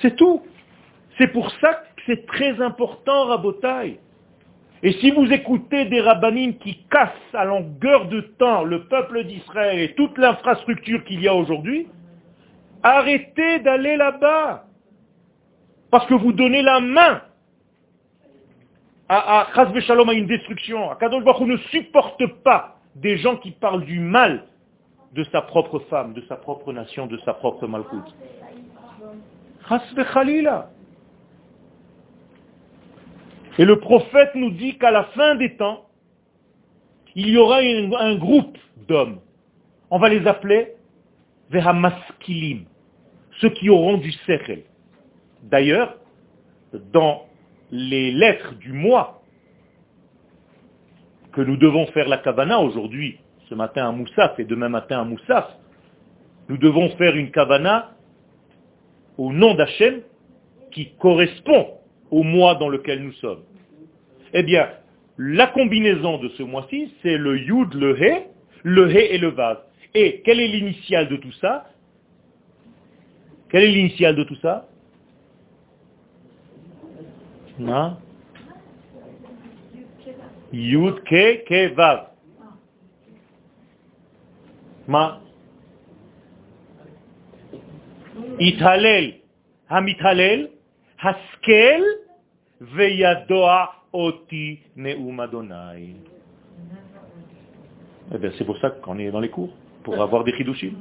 C'est 0.00 0.16
tout. 0.16 0.42
C'est 1.18 1.28
pour 1.28 1.50
ça 1.60 1.74
que 1.74 2.02
c'est 2.06 2.26
très 2.26 2.60
important, 2.60 3.26
Rabotai. 3.26 3.98
Et 4.84 4.92
si 4.94 5.12
vous 5.12 5.32
écoutez 5.32 5.84
des 5.84 6.00
rabbinim 6.00 6.54
qui 6.58 6.84
cassent 6.90 7.10
à 7.34 7.44
longueur 7.44 8.08
de 8.08 8.20
temps 8.20 8.64
le 8.64 8.84
peuple 8.84 9.24
d'Israël 9.24 9.78
et 9.78 9.94
toute 9.94 10.18
l'infrastructure 10.18 11.04
qu'il 11.04 11.20
y 11.20 11.28
a 11.28 11.34
aujourd'hui, 11.34 11.86
arrêtez 12.82 13.60
d'aller 13.60 13.96
là-bas. 13.96 14.64
Parce 15.90 16.06
que 16.06 16.14
vous 16.14 16.32
donnez 16.32 16.62
la 16.62 16.80
main 16.80 17.22
à, 19.08 19.42
à, 19.42 19.60
à 19.60 20.12
une 20.14 20.26
destruction. 20.26 20.90
Akadosh 20.90 21.22
Baruch 21.22 21.46
ne 21.46 21.56
supporte 21.70 22.26
pas 22.42 22.78
des 22.96 23.18
gens 23.18 23.36
qui 23.36 23.52
parlent 23.52 23.84
du 23.84 24.00
mal 24.00 24.46
de 25.12 25.22
sa 25.24 25.42
propre 25.42 25.78
femme, 25.90 26.12
de 26.14 26.22
sa 26.22 26.36
propre 26.36 26.72
nation, 26.72 27.06
de 27.06 27.18
sa 27.18 27.34
propre 27.34 27.66
malchoute. 27.68 28.16
Et 33.58 33.64
le 33.64 33.78
prophète 33.78 34.34
nous 34.34 34.50
dit 34.50 34.78
qu'à 34.78 34.90
la 34.90 35.04
fin 35.04 35.34
des 35.34 35.56
temps, 35.56 35.86
il 37.14 37.28
y 37.28 37.36
aura 37.36 37.58
un, 37.58 38.14
groupe 38.16 38.56
d'hommes. 38.88 39.20
On 39.90 39.98
va 39.98 40.08
les 40.08 40.26
appeler 40.26 40.72
Vehamaskilim, 41.50 42.64
ceux 43.40 43.50
qui 43.50 43.68
auront 43.68 43.98
du 43.98 44.10
sechel. 44.12 44.62
D'ailleurs, 45.42 45.96
dans 46.92 47.26
les 47.70 48.10
lettres 48.10 48.54
du 48.54 48.72
mois 48.72 49.22
que 51.32 51.42
nous 51.42 51.56
devons 51.58 51.86
faire 51.88 52.08
la 52.08 52.18
kavana 52.18 52.60
aujourd'hui, 52.60 53.18
ce 53.50 53.54
matin 53.54 53.88
à 53.88 53.92
Moussaf 53.92 54.38
et 54.38 54.44
demain 54.44 54.70
matin 54.70 55.00
à 55.00 55.04
Moussaf, 55.04 55.46
nous 56.48 56.56
devons 56.56 56.88
faire 56.96 57.14
une 57.16 57.30
kavana 57.30 57.90
au 59.18 59.32
nom 59.32 59.54
d'Hachem 59.54 60.00
qui 60.70 60.94
correspond 60.94 61.78
au 62.12 62.22
mois 62.22 62.54
dans 62.54 62.68
lequel 62.68 63.02
nous 63.02 63.12
sommes. 63.14 63.42
Eh 64.34 64.42
bien, 64.44 64.68
la 65.18 65.48
combinaison 65.48 66.18
de 66.18 66.28
ce 66.30 66.42
mois-ci, 66.42 66.94
c'est 67.02 67.16
le 67.16 67.38
Yud, 67.38 67.74
le 67.74 68.00
He, 68.00 68.26
le 68.62 68.90
He 68.90 69.14
et 69.14 69.18
le 69.18 69.28
Vav. 69.28 69.62
Et 69.94 70.20
quelle 70.24 70.38
est 70.38 70.46
l'initiale 70.46 71.08
de 71.08 71.16
tout 71.16 71.32
ça? 71.32 71.66
Quelle 73.50 73.64
est 73.64 73.72
l'initiale 73.72 74.14
de 74.14 74.24
tout 74.24 74.36
ça? 74.36 74.68
Non 77.58 77.96
Yud, 80.52 81.02
Ke, 81.04 81.44
Ke, 81.44 81.74
Vav. 81.74 82.10
Ma 84.86 85.20
Ithalel, 88.38 89.20
Hamithalel, 89.68 90.50
Haskel, 91.02 91.82
Veyadoa 92.60 93.72
Oti 93.92 94.60
Neum 94.76 95.18
Adonai. 95.18 95.96
Eh 98.14 98.18
bien, 98.18 98.30
c'est 98.38 98.44
pour 98.44 98.56
ça 98.58 98.70
qu'on 98.70 98.98
est 98.98 99.10
dans 99.10 99.18
les 99.18 99.28
cours, 99.28 99.52
pour 99.82 100.00
avoir 100.00 100.22
des 100.22 100.32
chidushim. 100.32 100.74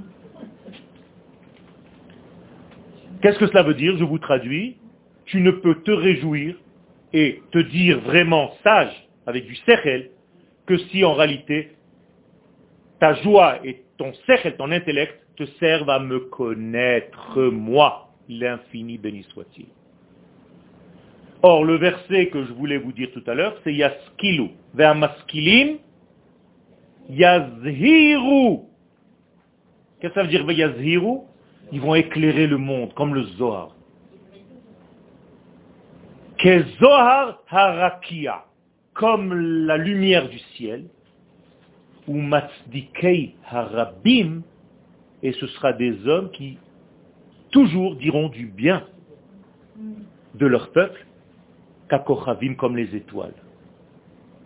Qu'est-ce 3.22 3.39
que 3.39 3.47
cela 3.47 3.63
veut 3.63 3.74
dire? 3.74 3.97
Je 3.97 4.03
vous 4.03 4.19
traduis. 4.19 4.78
Tu 5.26 5.41
ne 5.41 5.51
peux 5.51 5.82
te 5.82 5.91
réjouir 5.91 6.55
et 7.13 7.41
te 7.51 7.59
dire 7.59 7.99
vraiment 8.01 8.51
sage, 8.63 8.93
avec 9.26 9.45
du 9.45 9.55
sechel, 9.55 10.11
que 10.65 10.78
si 10.78 11.03
en 11.03 11.13
réalité 11.13 11.72
ta 12.99 13.15
joie 13.15 13.65
et 13.65 13.84
ton 13.97 14.13
sechel, 14.28 14.55
ton 14.55 14.72
intellect, 14.72 15.19
te 15.36 15.45
servent 15.59 15.89
à 15.89 15.99
me 15.99 16.19
connaître, 16.19 17.41
moi, 17.41 18.13
l'infini 18.30 18.99
béni 18.99 19.24
soit-il. 19.24 19.65
Or, 21.44 21.66
le 21.66 21.76
verset 21.78 22.28
que 22.28 22.46
je 22.46 22.54
voulais 22.54 22.78
vous 22.78 22.92
dire 22.92 23.10
tout 23.14 23.24
à 23.26 23.34
l'heure, 23.34 23.58
c'est 23.64 23.74
Yaskilu. 23.74 24.50
Ve'amaskilim, 24.76 25.78
Yazhiru. 27.10 28.60
Qu'est-ce 30.00 30.14
que 30.14 30.20
ça 30.20 30.24
veut 30.24 30.30
dire 30.30 30.50
Yazhiru 30.52 31.22
Ils 31.72 31.82
vont 31.82 31.96
éclairer 31.96 32.46
le 32.46 32.58
monde, 32.58 32.94
comme 32.94 33.16
le 33.16 33.24
Zohar. 33.24 33.76
Que 36.38 36.64
Zohar 36.80 37.39
harakia, 37.50 38.46
comme 38.94 39.34
la 39.66 39.78
lumière 39.78 40.30
du 40.30 40.39
ciel, 40.56 40.86
ou 42.08 42.20
matzdikei 42.20 43.36
harabim, 43.50 44.42
et 45.24 45.32
ce 45.34 45.48
sera 45.48 45.74
des 45.74 46.08
hommes 46.08 46.32
qui 46.32 46.58
toujours 47.52 47.96
diront 47.96 48.30
du 48.30 48.46
bien 48.48 48.86
de 50.36 50.46
leur 50.46 50.72
peuple, 50.72 51.06
kakochavim 51.91 52.55
comme 52.55 52.77
les 52.77 52.95
étoiles. 52.95 53.35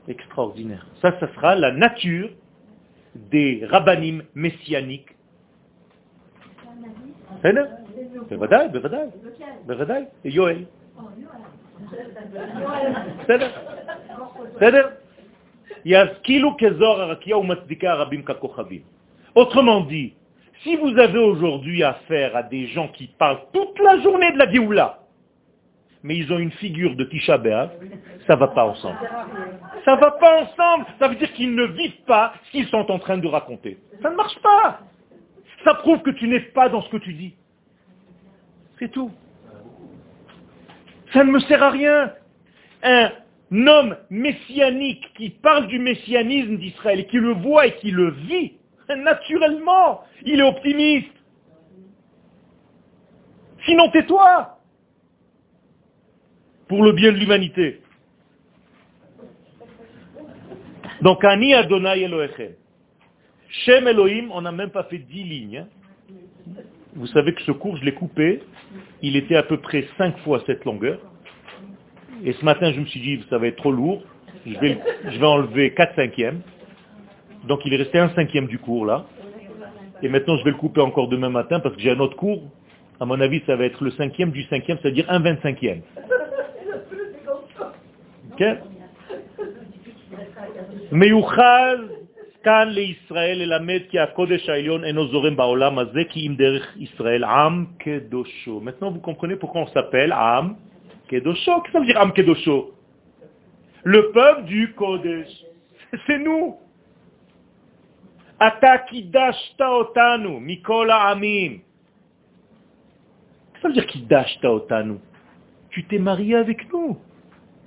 Extraordinaire. 0.08 0.86
Ça, 1.00 1.18
ça 1.20 1.28
sera 1.34 1.54
la 1.54 1.72
nature 1.72 2.30
des 3.14 3.64
rabbinim 3.70 4.22
messianiques. 4.34 5.14
בוודאי, 8.28 8.68
בוודאי, 8.68 9.06
בוודאי, 9.66 10.04
יואל. 10.24 10.64
בסדר? 13.18 13.50
בסדר? 14.56 14.88
יזכילו 15.84 16.56
כזוהר 16.58 17.00
הרקיע 17.00 17.36
ומצדיקי 17.36 17.88
הרבים 17.88 18.22
ככוכבים. 18.22 18.80
Autrement 19.36 19.82
dit, 19.82 20.14
si 20.62 20.76
vous 20.76 20.98
avez 20.98 21.18
aujourd'hui 21.18 21.82
affaire 21.84 22.36
à 22.36 22.42
des 22.42 22.66
gens 22.66 22.88
qui 22.88 23.06
parlent 23.06 23.42
toute 23.52 23.78
la 23.78 24.00
journée 24.00 24.32
de 24.32 24.38
la 24.38 24.50
Géoula, 24.50 24.98
mais 26.05 26.17
ils 26.17 26.31
ont 26.31 26.37
une 26.37 26.51
figure 26.51 26.95
de 26.95 27.03
Tisha 27.03 27.39
B'Av, 27.39 27.71
ça 28.27 28.35
va 28.35 28.49
pas 28.49 28.63
ensemble. 28.63 28.99
Ça 29.85 29.95
va 29.95 30.11
pas 30.11 30.43
ensemble. 30.43 30.85
Ça 30.99 31.07
veut 31.07 31.15
dire 31.15 31.33
qu'ils 31.33 31.55
ne 31.55 31.65
vivent 31.65 32.03
pas 32.05 32.33
ce 32.45 32.51
qu'ils 32.51 32.67
sont 32.67 32.91
en 32.91 32.99
train 32.99 33.17
de 33.17 33.27
raconter. 33.27 33.79
Ça 34.03 34.11
ne 34.11 34.15
marche 34.15 34.37
pas. 34.39 34.81
Ça 35.63 35.73
prouve 35.73 36.03
que 36.03 36.11
tu 36.11 36.27
n'es 36.27 36.41
pas 36.41 36.69
dans 36.69 36.83
ce 36.83 36.89
que 36.89 36.97
tu 36.97 37.11
dis. 37.13 37.33
C'est 38.77 38.91
tout. 38.91 39.11
Ça 41.11 41.23
ne 41.23 41.31
me 41.31 41.39
sert 41.39 41.63
à 41.63 41.71
rien. 41.71 42.13
Un 42.83 43.09
homme 43.51 43.97
messianique 44.11 45.11
qui 45.17 45.31
parle 45.31 45.65
du 45.65 45.79
messianisme 45.79 46.57
d'Israël 46.57 46.99
et 46.99 47.07
qui 47.07 47.17
le 47.17 47.31
voit 47.31 47.65
et 47.65 47.75
qui 47.77 47.89
le 47.89 48.11
vit, 48.11 48.53
naturellement, 48.95 50.03
il 50.23 50.39
est 50.39 50.43
optimiste. 50.43 51.09
Sinon, 53.65 53.89
tais-toi 53.89 54.54
pour 56.67 56.83
le 56.83 56.91
bien 56.91 57.11
de 57.11 57.17
l'humanité. 57.17 57.81
Donc, 61.01 61.23
Ani 61.23 61.53
Adonai 61.53 62.01
Elohechem. 62.01 62.53
Shem 63.49 63.87
Elohim, 63.87 64.29
on 64.31 64.41
n'a 64.41 64.51
même 64.51 64.71
pas 64.71 64.83
fait 64.85 64.97
dix 64.97 65.23
lignes. 65.23 65.57
Hein. 65.59 65.67
Vous 66.95 67.07
savez 67.07 67.33
que 67.33 67.41
ce 67.43 67.51
cours, 67.51 67.77
je 67.77 67.85
l'ai 67.85 67.93
coupé. 67.93 68.41
Il 69.01 69.15
était 69.15 69.35
à 69.35 69.43
peu 69.43 69.57
près 69.57 69.85
cinq 69.97 70.17
fois 70.19 70.41
cette 70.45 70.65
longueur. 70.65 70.99
Et 72.23 72.33
ce 72.33 72.43
matin, 72.43 72.71
je 72.71 72.79
me 72.79 72.85
suis 72.85 72.99
dit, 72.99 73.23
ça 73.29 73.37
va 73.37 73.47
être 73.47 73.57
trop 73.57 73.71
lourd. 73.71 74.01
Je 74.45 74.57
vais, 74.59 74.79
je 75.09 75.19
vais 75.19 75.25
enlever 75.25 75.73
quatre 75.73 75.95
cinquièmes. 75.95 76.41
Donc 77.47 77.61
il 77.65 77.73
est 77.73 77.77
resté 77.77 77.99
un 77.99 78.09
cinquième 78.09 78.47
du 78.47 78.57
cours 78.59 78.85
là. 78.85 79.05
Et 80.01 80.09
maintenant, 80.09 80.37
je 80.37 80.43
vais 80.43 80.51
le 80.51 80.57
couper 80.57 80.81
encore 80.81 81.07
demain 81.07 81.29
matin 81.29 81.59
parce 81.59 81.75
que 81.75 81.81
j'ai 81.81 81.91
un 81.91 81.99
autre 81.99 82.15
cours. 82.15 82.43
À 82.99 83.05
mon 83.05 83.19
avis, 83.19 83.41
ça 83.45 83.55
va 83.55 83.65
être 83.65 83.83
le 83.83 83.91
cinquième 83.91 84.31
du 84.31 84.43
cinquième, 84.43 84.77
c'est-à-dire 84.81 85.05
un 85.09 85.19
vingt-cinquième. 85.19 85.81
כן. 88.36 88.54
מיוחד 90.92 91.76
כאן 92.42 92.68
לישראל 92.68 93.38
ללמד 93.38 93.80
כי 93.90 93.98
הקודש 93.98 94.48
העליון 94.48 94.84
אינו 94.84 95.06
זורם 95.08 95.36
בעולם 95.36 95.78
הזה, 95.78 96.00
כי 96.08 96.26
אם 96.26 96.34
דרך 96.36 96.76
ישראל 96.76 97.24
עם 97.24 97.66
קדושו. 97.78 98.60
Maintenant, 98.60 98.90
vous 98.90 99.00
comprenez 99.00 99.36
pourquoi 99.36 99.60
on 99.62 99.70
s'appelle 99.74 100.12
עם 100.12 100.54
קדושו. 101.08 101.52
Qu'est-ce 101.60 101.66
que 101.66 101.72
ça 101.72 101.80
veut 101.80 101.86
dire 101.86 102.00
עם 102.00 102.10
קדושו 102.10 102.70
Le 103.84 104.12
peuple 104.12 104.44
du 104.44 104.74
Kodesh. 104.74 105.32
C'est 106.06 106.18
nous. 106.18 106.56
Ata 108.38 108.78
kidashta 108.78 109.70
otanu, 109.70 110.40
mikola 110.40 111.08
amim. 111.08 111.60
Ça 113.60 113.68
veut 113.68 113.74
dire 113.74 113.86
kidashta 113.86 114.50
otanu. 114.50 114.98
Tu 115.70 115.84
t'es 115.84 115.98
marié 115.98 116.36
avec 116.36 116.72
nous. 116.72 116.98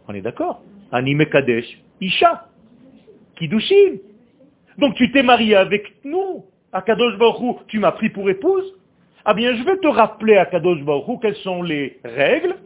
On 0.09 0.15
est 0.15 0.23
d'accord 0.23 0.63
Anime 0.91 1.27
kadesh, 1.27 1.67
isha, 2.01 2.47
kidushim. 3.37 3.99
Donc 4.79 4.95
tu 4.95 5.13
t'es 5.13 5.23
marié 5.23 5.55
avec 5.55 5.95
nous. 6.05 6.47
Akadosh 6.73 7.19
Baruch 7.19 7.59
tu 7.69 7.79
m'as 7.79 7.93
pris 7.93 8.09
pour 8.09 8.29
épouse. 8.31 8.75
Ah 9.25 9.35
bien, 9.35 9.55
je 9.55 9.63
vais 9.65 9.77
te 9.77 9.87
rappeler, 9.87 10.39
Akadosh 10.39 10.83
Baruch 10.83 11.21
quelles 11.21 11.37
sont 11.37 11.63
les 11.63 12.01
règles 12.05 12.57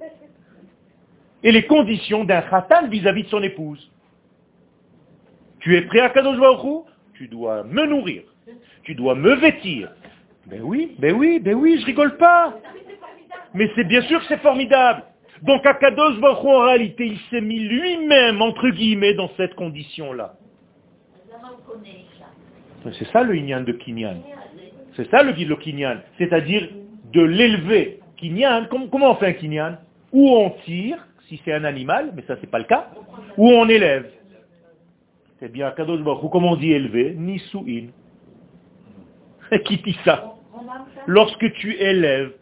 et 1.42 1.50
les 1.50 1.66
conditions 1.66 2.24
d'un 2.24 2.42
khatan 2.42 2.86
vis-à-vis 2.88 3.24
de 3.24 3.28
son 3.28 3.42
épouse. 3.42 3.90
Tu 5.60 5.76
es 5.76 5.82
prêt 5.82 6.00
à 6.00 6.10
Kadosh 6.10 6.38
Baruch 6.38 6.84
Tu 7.14 7.26
dois 7.26 7.64
me 7.64 7.86
nourrir. 7.86 8.22
Tu 8.84 8.94
dois 8.94 9.16
me 9.16 9.34
vêtir. 9.34 9.90
Ben 10.46 10.60
oui, 10.62 10.94
ben 10.98 11.14
oui, 11.14 11.40
ben 11.40 11.54
oui, 11.54 11.78
je 11.80 11.86
rigole 11.86 12.16
pas. 12.16 12.54
Mais 13.54 13.70
c'est 13.74 13.84
bien 13.84 14.02
sûr 14.02 14.20
que 14.20 14.26
c'est 14.26 14.40
formidable. 14.40 15.04
Donc 15.42 15.66
Akadosh 15.66 16.20
Baruch 16.20 16.44
en 16.44 16.60
réalité, 16.60 17.06
il 17.06 17.18
s'est 17.30 17.40
mis 17.40 17.58
lui-même, 17.58 18.40
entre 18.40 18.68
guillemets, 18.68 19.14
dans 19.14 19.30
cette 19.36 19.54
condition-là. 19.54 20.34
C'est 22.98 23.08
ça 23.12 23.22
le 23.22 23.36
Inyan 23.36 23.62
de 23.62 23.72
Kinyan. 23.72 24.22
C'est 24.94 25.10
ça 25.10 25.22
le 25.22 25.32
le 25.32 25.56
Kinyan. 25.56 25.98
C'est-à-dire 26.18 26.68
de 27.12 27.22
l'élever. 27.22 28.00
Kinyan, 28.16 28.66
comment 28.68 29.12
on 29.12 29.14
fait 29.16 29.28
un 29.28 29.32
Kinyan? 29.32 29.78
Où 30.12 30.30
on 30.30 30.50
tire, 30.64 30.98
si 31.28 31.40
c'est 31.44 31.52
un 31.52 31.64
animal, 31.64 32.12
mais 32.14 32.22
ça 32.26 32.36
c'est 32.40 32.50
pas 32.50 32.58
le 32.58 32.64
cas, 32.64 32.90
ou 33.36 33.48
on 33.48 33.68
élève. 33.68 34.10
C'est 35.40 35.50
bien, 35.50 35.70
Kadosh 35.72 36.02
Baruch 36.02 36.30
comment 36.30 36.52
on 36.52 36.56
dit 36.56 36.72
élever 36.72 37.14
Nisu'in. 37.16 37.88
Qui 39.64 39.78
dit 39.78 39.98
ça? 40.04 40.34
Lorsque 41.06 41.52
tu 41.54 41.74
élèves, 41.74 42.32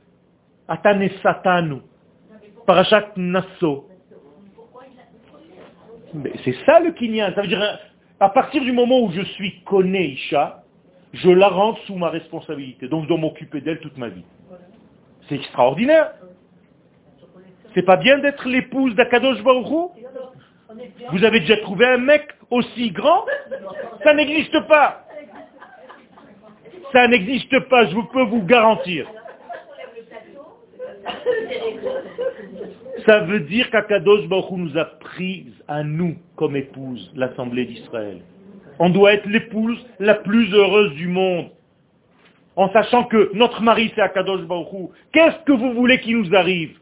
Atane 0.68 1.09
Satanu, 1.22 1.80
Parashat 2.67 3.13
Nasso, 3.17 3.91
c'est 6.45 6.57
ça 6.67 6.81
le 6.81 6.93
kinyan. 6.93 7.33
Ça 7.35 7.43
veut 7.43 7.49
dire, 7.49 7.79
à 8.19 8.29
partir 8.29 8.63
du 8.63 8.73
moment 8.73 9.01
où 9.01 9.11
je 9.13 9.23
suis 9.23 9.61
conné 9.63 10.13
Isha, 10.13 10.63
je 11.13 11.31
la 11.31 11.49
rends 11.49 11.77
sous 11.87 11.97
ma 11.97 12.09
responsabilité. 12.09 12.89
Donc 12.89 13.05
je 13.05 13.09
dois 13.09 13.19
m'occuper 13.19 13.61
d'elle 13.61 13.81
toute 13.81 13.97
ma 13.97 14.09
vie. 14.09 14.25
C'est 15.29 15.37
extraordinaire. 15.37 16.13
C'est 17.75 17.85
pas 17.85 17.97
bien 17.97 18.19
d'être 18.19 18.49
l'épouse 18.49 18.95
d'Akadosh 18.95 19.43
Baruch 19.43 19.93
Vous 21.13 21.25
avez 21.25 21.41
déjà 21.41 21.57
trouvé 21.59 21.87
un 21.87 21.99
mec 21.99 22.29
aussi 22.51 22.91
grand? 22.91 23.25
Ça 24.03 24.15
n'existe 24.15 24.67
pas. 24.67 25.05
Ça 26.93 27.07
n'existe 27.07 27.57
pas, 27.69 27.87
je 27.87 27.97
peux 28.13 28.25
vous 28.25 28.43
garantir. 28.43 29.07
Ça 33.07 33.20
veut 33.20 33.40
dire 33.40 33.70
qu'Akadosh 33.70 34.28
Baruch 34.28 34.51
nous 34.53 34.78
a 34.78 34.84
pris 34.84 35.46
à 35.68 35.82
nous 35.82 36.16
comme 36.36 36.57
épouse, 36.57 37.11
l'Assemblée 37.14 37.64
d'Israël. 37.64 38.20
On 38.78 38.90
doit 38.90 39.14
être 39.14 39.26
l'épouse 39.26 39.78
la 39.98 40.14
plus 40.14 40.53
heureuse 40.55 40.92
du 40.94 41.07
monde. 41.07 41.46
En 42.57 42.70
sachant 42.72 43.05
que 43.05 43.30
notre 43.34 43.62
mari 43.62 43.92
c'est 43.94 44.03
Akadosh 44.03 44.42
Baruch 44.42 44.90
Qu'est-ce 45.12 45.44
que 45.44 45.53
vous 45.53 45.72
voulez 45.72 46.01
qu'il 46.01 46.18
nous 46.18 46.34
arrive? 46.34 46.76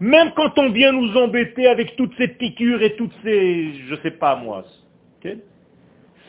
Même 0.00 0.32
quand 0.34 0.58
on 0.58 0.70
vient 0.70 0.92
nous 0.92 1.16
embêter 1.16 1.68
avec 1.68 1.94
toutes 1.94 2.16
ces 2.16 2.26
piqûres 2.26 2.82
et 2.82 2.96
toutes 2.96 3.14
ces, 3.22 3.72
je 3.88 3.94
sais 4.02 4.10
pas 4.10 4.34
moi, 4.34 4.64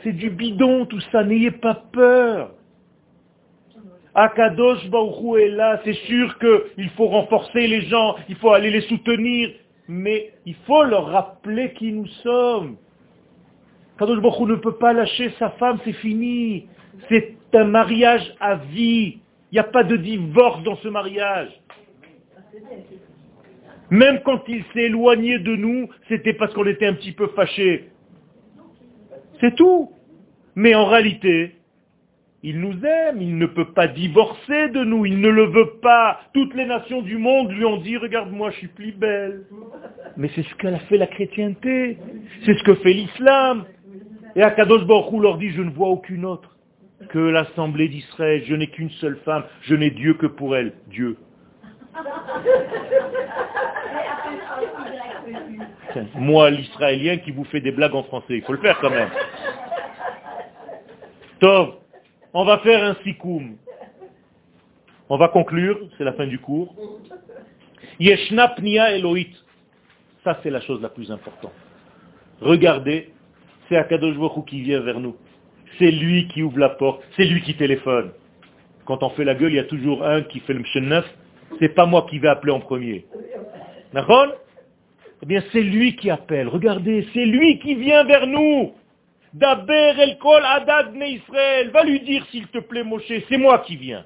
c'est 0.03 0.11
du 0.11 0.29
bidon 0.29 0.85
tout 0.85 0.99
ça, 1.11 1.23
n'ayez 1.23 1.51
pas 1.51 1.83
peur. 1.91 2.51
Akadosh 4.15 4.87
Baruch 4.89 5.41
est 5.41 5.49
là, 5.49 5.81
c'est 5.83 5.93
sûr 5.93 6.37
qu'il 6.37 6.89
faut 6.91 7.07
renforcer 7.07 7.67
les 7.67 7.81
gens, 7.81 8.15
il 8.29 8.35
faut 8.35 8.51
aller 8.51 8.69
les 8.69 8.81
soutenir, 8.81 9.49
mais 9.87 10.33
il 10.45 10.55
faut 10.67 10.83
leur 10.83 11.07
rappeler 11.07 11.73
qui 11.73 11.91
nous 11.91 12.07
sommes. 12.21 12.77
Akadosh 13.95 14.21
Baruch 14.21 14.49
ne 14.49 14.55
peut 14.55 14.75
pas 14.75 14.93
lâcher 14.93 15.31
sa 15.39 15.49
femme, 15.51 15.79
c'est 15.83 15.93
fini. 15.93 16.67
C'est 17.09 17.35
un 17.53 17.65
mariage 17.65 18.35
à 18.39 18.55
vie. 18.55 19.19
Il 19.51 19.55
n'y 19.55 19.59
a 19.59 19.63
pas 19.63 19.83
de 19.83 19.97
divorce 19.97 20.63
dans 20.63 20.75
ce 20.77 20.87
mariage. 20.87 21.49
Même 23.89 24.21
quand 24.23 24.41
il 24.47 24.63
s'est 24.73 24.83
éloigné 24.83 25.39
de 25.39 25.55
nous, 25.55 25.89
c'était 26.07 26.33
parce 26.33 26.53
qu'on 26.53 26.65
était 26.65 26.87
un 26.87 26.93
petit 26.93 27.11
peu 27.11 27.27
fâchés. 27.35 27.89
C'est 29.39 29.55
tout. 29.55 29.91
Mais 30.55 30.75
en 30.75 30.85
réalité, 30.85 31.55
il 32.45 32.59
nous 32.59 32.85
aime, 32.85 33.21
il 33.21 33.37
ne 33.37 33.45
peut 33.45 33.71
pas 33.71 33.87
divorcer 33.87 34.67
de 34.69 34.83
nous, 34.83 35.05
il 35.05 35.21
ne 35.21 35.29
le 35.29 35.45
veut 35.45 35.79
pas. 35.81 36.19
Toutes 36.33 36.53
les 36.55 36.65
nations 36.65 37.01
du 37.01 37.17
monde 37.17 37.49
lui 37.51 37.63
ont 37.63 37.77
dit, 37.77 37.95
regarde-moi, 37.95 38.51
je 38.51 38.57
suis 38.57 38.67
plus 38.67 38.91
belle. 38.91 39.45
Mais 40.17 40.29
c'est 40.35 40.43
ce 40.43 40.55
qu'a 40.55 40.77
fait 40.79 40.97
la 40.97 41.07
chrétienté, 41.07 41.97
c'est 42.45 42.53
ce 42.53 42.63
que 42.63 42.75
fait 42.75 42.91
l'islam. 42.91 43.63
Et 44.35 44.43
Akadosh 44.43 44.85
Baruch 44.85 45.21
leur 45.21 45.37
dit, 45.37 45.51
je 45.51 45.61
ne 45.61 45.69
vois 45.69 45.87
aucune 45.87 46.25
autre 46.25 46.57
que 47.09 47.19
l'assemblée 47.19 47.87
d'Israël, 47.87 48.43
je 48.45 48.55
n'ai 48.55 48.67
qu'une 48.67 48.89
seule 48.91 49.17
femme, 49.23 49.43
je 49.61 49.75
n'ai 49.75 49.91
Dieu 49.91 50.15
que 50.15 50.27
pour 50.27 50.55
elle, 50.55 50.73
Dieu. 50.87 51.17
Moi, 56.15 56.49
l'Israélien 56.49 57.17
qui 57.17 57.31
vous 57.31 57.45
fait 57.45 57.61
des 57.61 57.71
blagues 57.71 57.95
en 57.95 58.03
français, 58.03 58.35
il 58.35 58.41
faut 58.41 58.53
le 58.53 58.59
faire 58.59 58.79
quand 58.79 58.89
même. 58.89 59.09
Tov, 61.39 61.75
on 62.33 62.45
va 62.45 62.59
faire 62.59 62.83
un 62.83 62.95
sikoum. 63.03 63.57
On 65.09 65.17
va 65.17 65.27
conclure, 65.27 65.79
c'est 65.97 66.03
la 66.03 66.13
fin 66.13 66.25
du 66.25 66.39
cours. 66.39 66.75
Yeshna 67.99 68.49
pnia 68.49 68.95
Eloït. 68.95 69.31
Ça, 70.23 70.39
c'est 70.41 70.49
la 70.49 70.61
chose 70.61 70.81
la 70.81 70.89
plus 70.89 71.11
importante. 71.11 71.53
Regardez, 72.41 73.11
c'est 73.67 73.77
Akadosh 73.77 74.15
qui 74.47 74.61
vient 74.61 74.79
vers 74.79 74.99
nous. 74.99 75.15
C'est 75.77 75.91
lui 75.91 76.27
qui 76.27 76.43
ouvre 76.43 76.59
la 76.59 76.69
porte, 76.69 77.03
c'est 77.15 77.25
lui 77.25 77.41
qui 77.41 77.55
téléphone. 77.55 78.11
Quand 78.85 79.03
on 79.03 79.09
fait 79.11 79.23
la 79.23 79.35
gueule, 79.35 79.51
il 79.51 79.55
y 79.55 79.59
a 79.59 79.65
toujours 79.65 80.03
un 80.05 80.21
qui 80.23 80.39
fait 80.41 80.53
le 80.53 80.79
neuf. 80.81 81.05
C'est 81.59 81.69
pas 81.69 81.85
moi 81.85 82.05
qui 82.09 82.19
vais 82.19 82.27
appeler 82.27 82.51
en 82.51 82.59
premier. 82.59 83.05
Eh 83.95 85.25
bien, 85.25 85.41
c'est 85.51 85.61
lui 85.61 85.95
qui 85.95 86.09
appelle. 86.09 86.47
Regardez, 86.47 87.07
c'est 87.13 87.25
lui 87.25 87.59
qui 87.59 87.75
vient 87.75 88.03
vers 88.03 88.27
nous. 88.27 88.73
Daber 89.33 89.99
el 89.99 90.17
kol 90.21 90.45
adad 90.45 90.93
ne 90.93 91.07
Israël. 91.17 91.71
Va 91.71 91.83
lui 91.83 91.99
dire, 92.01 92.25
s'il 92.31 92.47
te 92.47 92.59
plaît, 92.59 92.83
Moshe, 92.83 93.11
c'est 93.29 93.37
moi 93.37 93.59
qui 93.65 93.77
viens. 93.77 94.05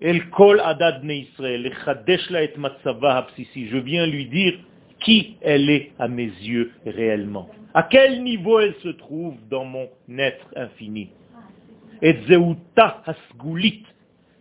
El 0.00 0.30
kol 0.30 0.60
adad 0.60 1.02
ne 1.02 1.14
Israël. 1.14 1.66
et 1.66 2.58
matzava 2.58 3.26
Je 3.36 3.76
viens 3.78 4.06
lui 4.06 4.26
dire 4.26 4.54
qui 5.00 5.36
elle 5.40 5.68
est 5.70 5.92
à 5.98 6.08
mes 6.08 6.30
yeux 6.42 6.72
réellement. 6.86 7.48
À 7.74 7.82
quel 7.82 8.22
niveau 8.22 8.60
elle 8.60 8.74
se 8.82 8.88
trouve 8.88 9.34
dans 9.50 9.64
mon 9.64 9.88
être 10.16 10.46
infini. 10.56 11.10
Et 12.00 12.14
zeuta 12.28 13.02
hasgulit 13.06 13.84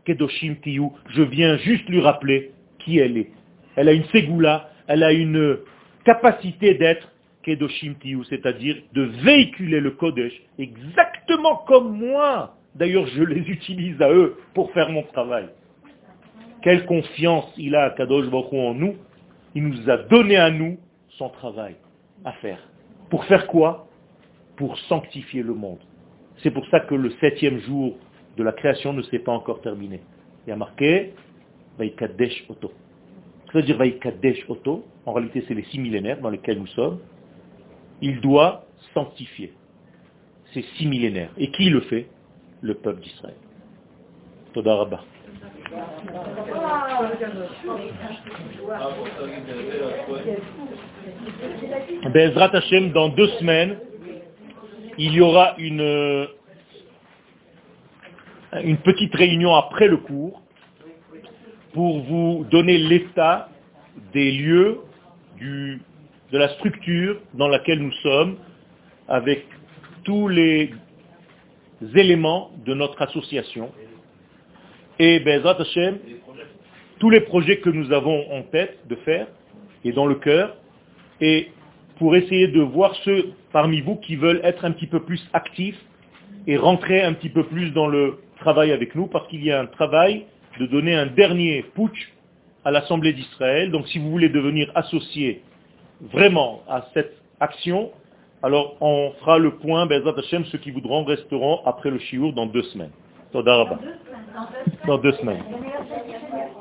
kedoshim. 0.05 0.55
Je 0.63 1.23
viens 1.23 1.57
juste 1.57 1.87
lui 1.89 2.01
rappeler 2.01 2.51
qui 2.79 2.99
elle 2.99 3.17
est. 3.17 3.31
Elle 3.75 3.89
a 3.89 3.93
une 3.93 4.05
ségoula 4.05 4.69
elle 4.87 5.03
a 5.03 5.11
une 5.13 5.57
capacité 6.05 6.73
d'être 6.75 7.07
Kedoshim 7.43 7.95
Tiyu, 7.95 8.23
c'est-à-dire 8.29 8.77
de 8.93 9.03
véhiculer 9.23 9.79
le 9.79 9.91
Kodesh 9.91 10.33
exactement 10.57 11.57
comme 11.67 11.97
moi. 11.97 12.55
D'ailleurs, 12.75 13.05
je 13.07 13.23
les 13.23 13.41
utilise 13.41 14.01
à 14.01 14.09
eux 14.11 14.37
pour 14.53 14.71
faire 14.71 14.89
mon 14.89 15.03
travail. 15.03 15.49
Quelle 16.61 16.85
confiance 16.85 17.51
il 17.57 17.75
a 17.75 17.83
à 17.83 17.89
Kadosh 17.91 18.29
Baruch 18.29 18.53
en 18.53 18.73
nous. 18.73 18.95
Il 19.55 19.67
nous 19.67 19.89
a 19.89 19.97
donné 19.97 20.37
à 20.37 20.49
nous 20.49 20.79
son 21.09 21.29
travail 21.29 21.75
à 22.25 22.31
faire. 22.33 22.59
Pour 23.09 23.25
faire 23.25 23.45
quoi? 23.47 23.87
Pour 24.55 24.77
sanctifier 24.79 25.43
le 25.43 25.53
monde. 25.53 25.79
C'est 26.37 26.51
pour 26.51 26.65
ça 26.69 26.79
que 26.79 26.95
le 26.95 27.11
septième 27.21 27.59
jour 27.59 27.97
de 28.37 28.43
la 28.43 28.51
création 28.51 28.93
ne 28.93 29.03
s'est 29.03 29.19
pas 29.19 29.33
encore 29.33 29.61
terminé. 29.61 30.01
Il 30.47 30.49
y 30.49 30.53
a 30.53 30.55
marqué 30.55 31.13
Vaikadesh 31.77 32.45
Oto 32.49 32.71
c'est-à-dire 33.53 33.77
Vaïkadesh 33.77 34.45
Oto, 34.49 34.83
en 35.05 35.13
réalité 35.13 35.43
c'est 35.47 35.53
les 35.53 35.63
six 35.65 35.79
millénaires 35.79 36.19
dans 36.19 36.29
lesquels 36.29 36.59
nous 36.59 36.67
sommes, 36.67 36.99
il 38.03 38.19
doit 38.19 38.65
sanctifier 38.93 39.53
ces 40.53 40.61
six 40.75 40.85
millénaires. 40.85 41.31
Et 41.37 41.49
qui 41.51 41.69
le 41.69 41.79
fait? 41.81 42.07
Le 42.61 42.75
peuple 42.75 43.01
d'Israël. 43.01 43.35
Toda 44.53 44.75
Rabba. 44.75 45.03
Bezrat 52.13 52.55
Hashem, 52.55 52.91
dans 52.91 53.07
deux 53.09 53.29
semaines, 53.39 53.79
il 54.97 55.13
y 55.13 55.21
aura 55.21 55.55
une, 55.57 56.27
une 58.63 58.77
petite 58.77 59.15
réunion 59.15 59.55
après 59.55 59.87
le 59.87 59.97
cours 59.97 60.41
pour 61.73 62.01
vous 62.01 62.45
donner 62.51 62.77
l'état 62.77 63.49
des 64.13 64.31
lieux 64.31 64.81
du, 65.37 65.81
de 66.33 66.39
la 66.39 66.49
structure 66.49 67.17
dans 67.35 67.47
laquelle 67.47 67.79
nous 67.79 67.93
sommes, 68.01 68.37
avec 69.07 69.45
tous 70.03 70.27
les 70.27 70.71
éléments 71.95 72.49
de 72.65 72.73
notre 72.73 72.99
association. 73.03 73.71
Et 74.97 75.19
Bezrat 75.19 75.61
Hashem, 75.61 75.99
tous 76.97 77.11
les 77.11 77.21
projets 77.21 77.57
que 77.57 77.69
nous 77.69 77.93
avons 77.93 78.31
en 78.31 78.41
tête 78.41 78.79
de 78.89 78.95
faire 78.95 79.27
et 79.85 79.91
dans 79.91 80.07
le 80.07 80.15
cœur, 80.15 80.57
et 81.21 81.51
pour 81.99 82.15
essayer 82.15 82.47
de 82.47 82.61
voir 82.61 82.95
ceux 83.05 83.33
parmi 83.51 83.81
vous 83.81 83.97
qui 83.97 84.15
veulent 84.15 84.41
être 84.43 84.65
un 84.65 84.71
petit 84.71 84.87
peu 84.87 85.01
plus 85.01 85.23
actifs 85.33 85.79
et 86.47 86.57
rentrer 86.57 87.03
un 87.03 87.13
petit 87.13 87.29
peu 87.29 87.43
plus 87.43 87.69
dans 87.71 87.87
le 87.87 88.17
travail 88.37 88.71
avec 88.71 88.95
nous, 88.95 89.05
parce 89.05 89.27
qu'il 89.27 89.43
y 89.43 89.51
a 89.51 89.61
un 89.61 89.67
travail 89.67 90.25
de 90.59 90.65
donner 90.65 90.95
un 90.95 91.05
dernier 91.05 91.63
putsch 91.75 92.11
à 92.65 92.71
l'Assemblée 92.71 93.13
d'Israël. 93.13 93.69
Donc 93.69 93.87
si 93.87 93.99
vous 93.99 94.09
voulez 94.09 94.29
devenir 94.29 94.71
associé 94.73 95.43
vraiment 96.11 96.61
à 96.67 96.85
cette 96.93 97.15
action, 97.39 97.91
alors 98.41 98.75
on 98.81 99.11
fera 99.19 99.37
le 99.37 99.55
point, 99.55 99.85
Bezat 99.85 100.15
Hashem, 100.17 100.45
ceux 100.45 100.57
qui 100.57 100.71
voudront 100.71 101.03
resteront 101.05 101.61
après 101.65 101.89
le 101.89 101.99
shiur 101.99 102.33
dans 102.33 102.45
deux 102.45 102.63
semaines. 102.63 102.91
Dans 104.85 104.97
deux 104.97 105.13
semaines. 105.13 105.43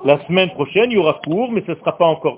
La 0.04 0.24
semaine 0.26 0.50
prochaine, 0.50 0.90
il 0.90 0.94
y 0.94 0.98
aura 0.98 1.20
cours, 1.24 1.50
mais 1.50 1.62
ce 1.66 1.72
ne 1.72 1.76
sera 1.76 1.96
pas 1.96 2.06
encore 2.06 2.30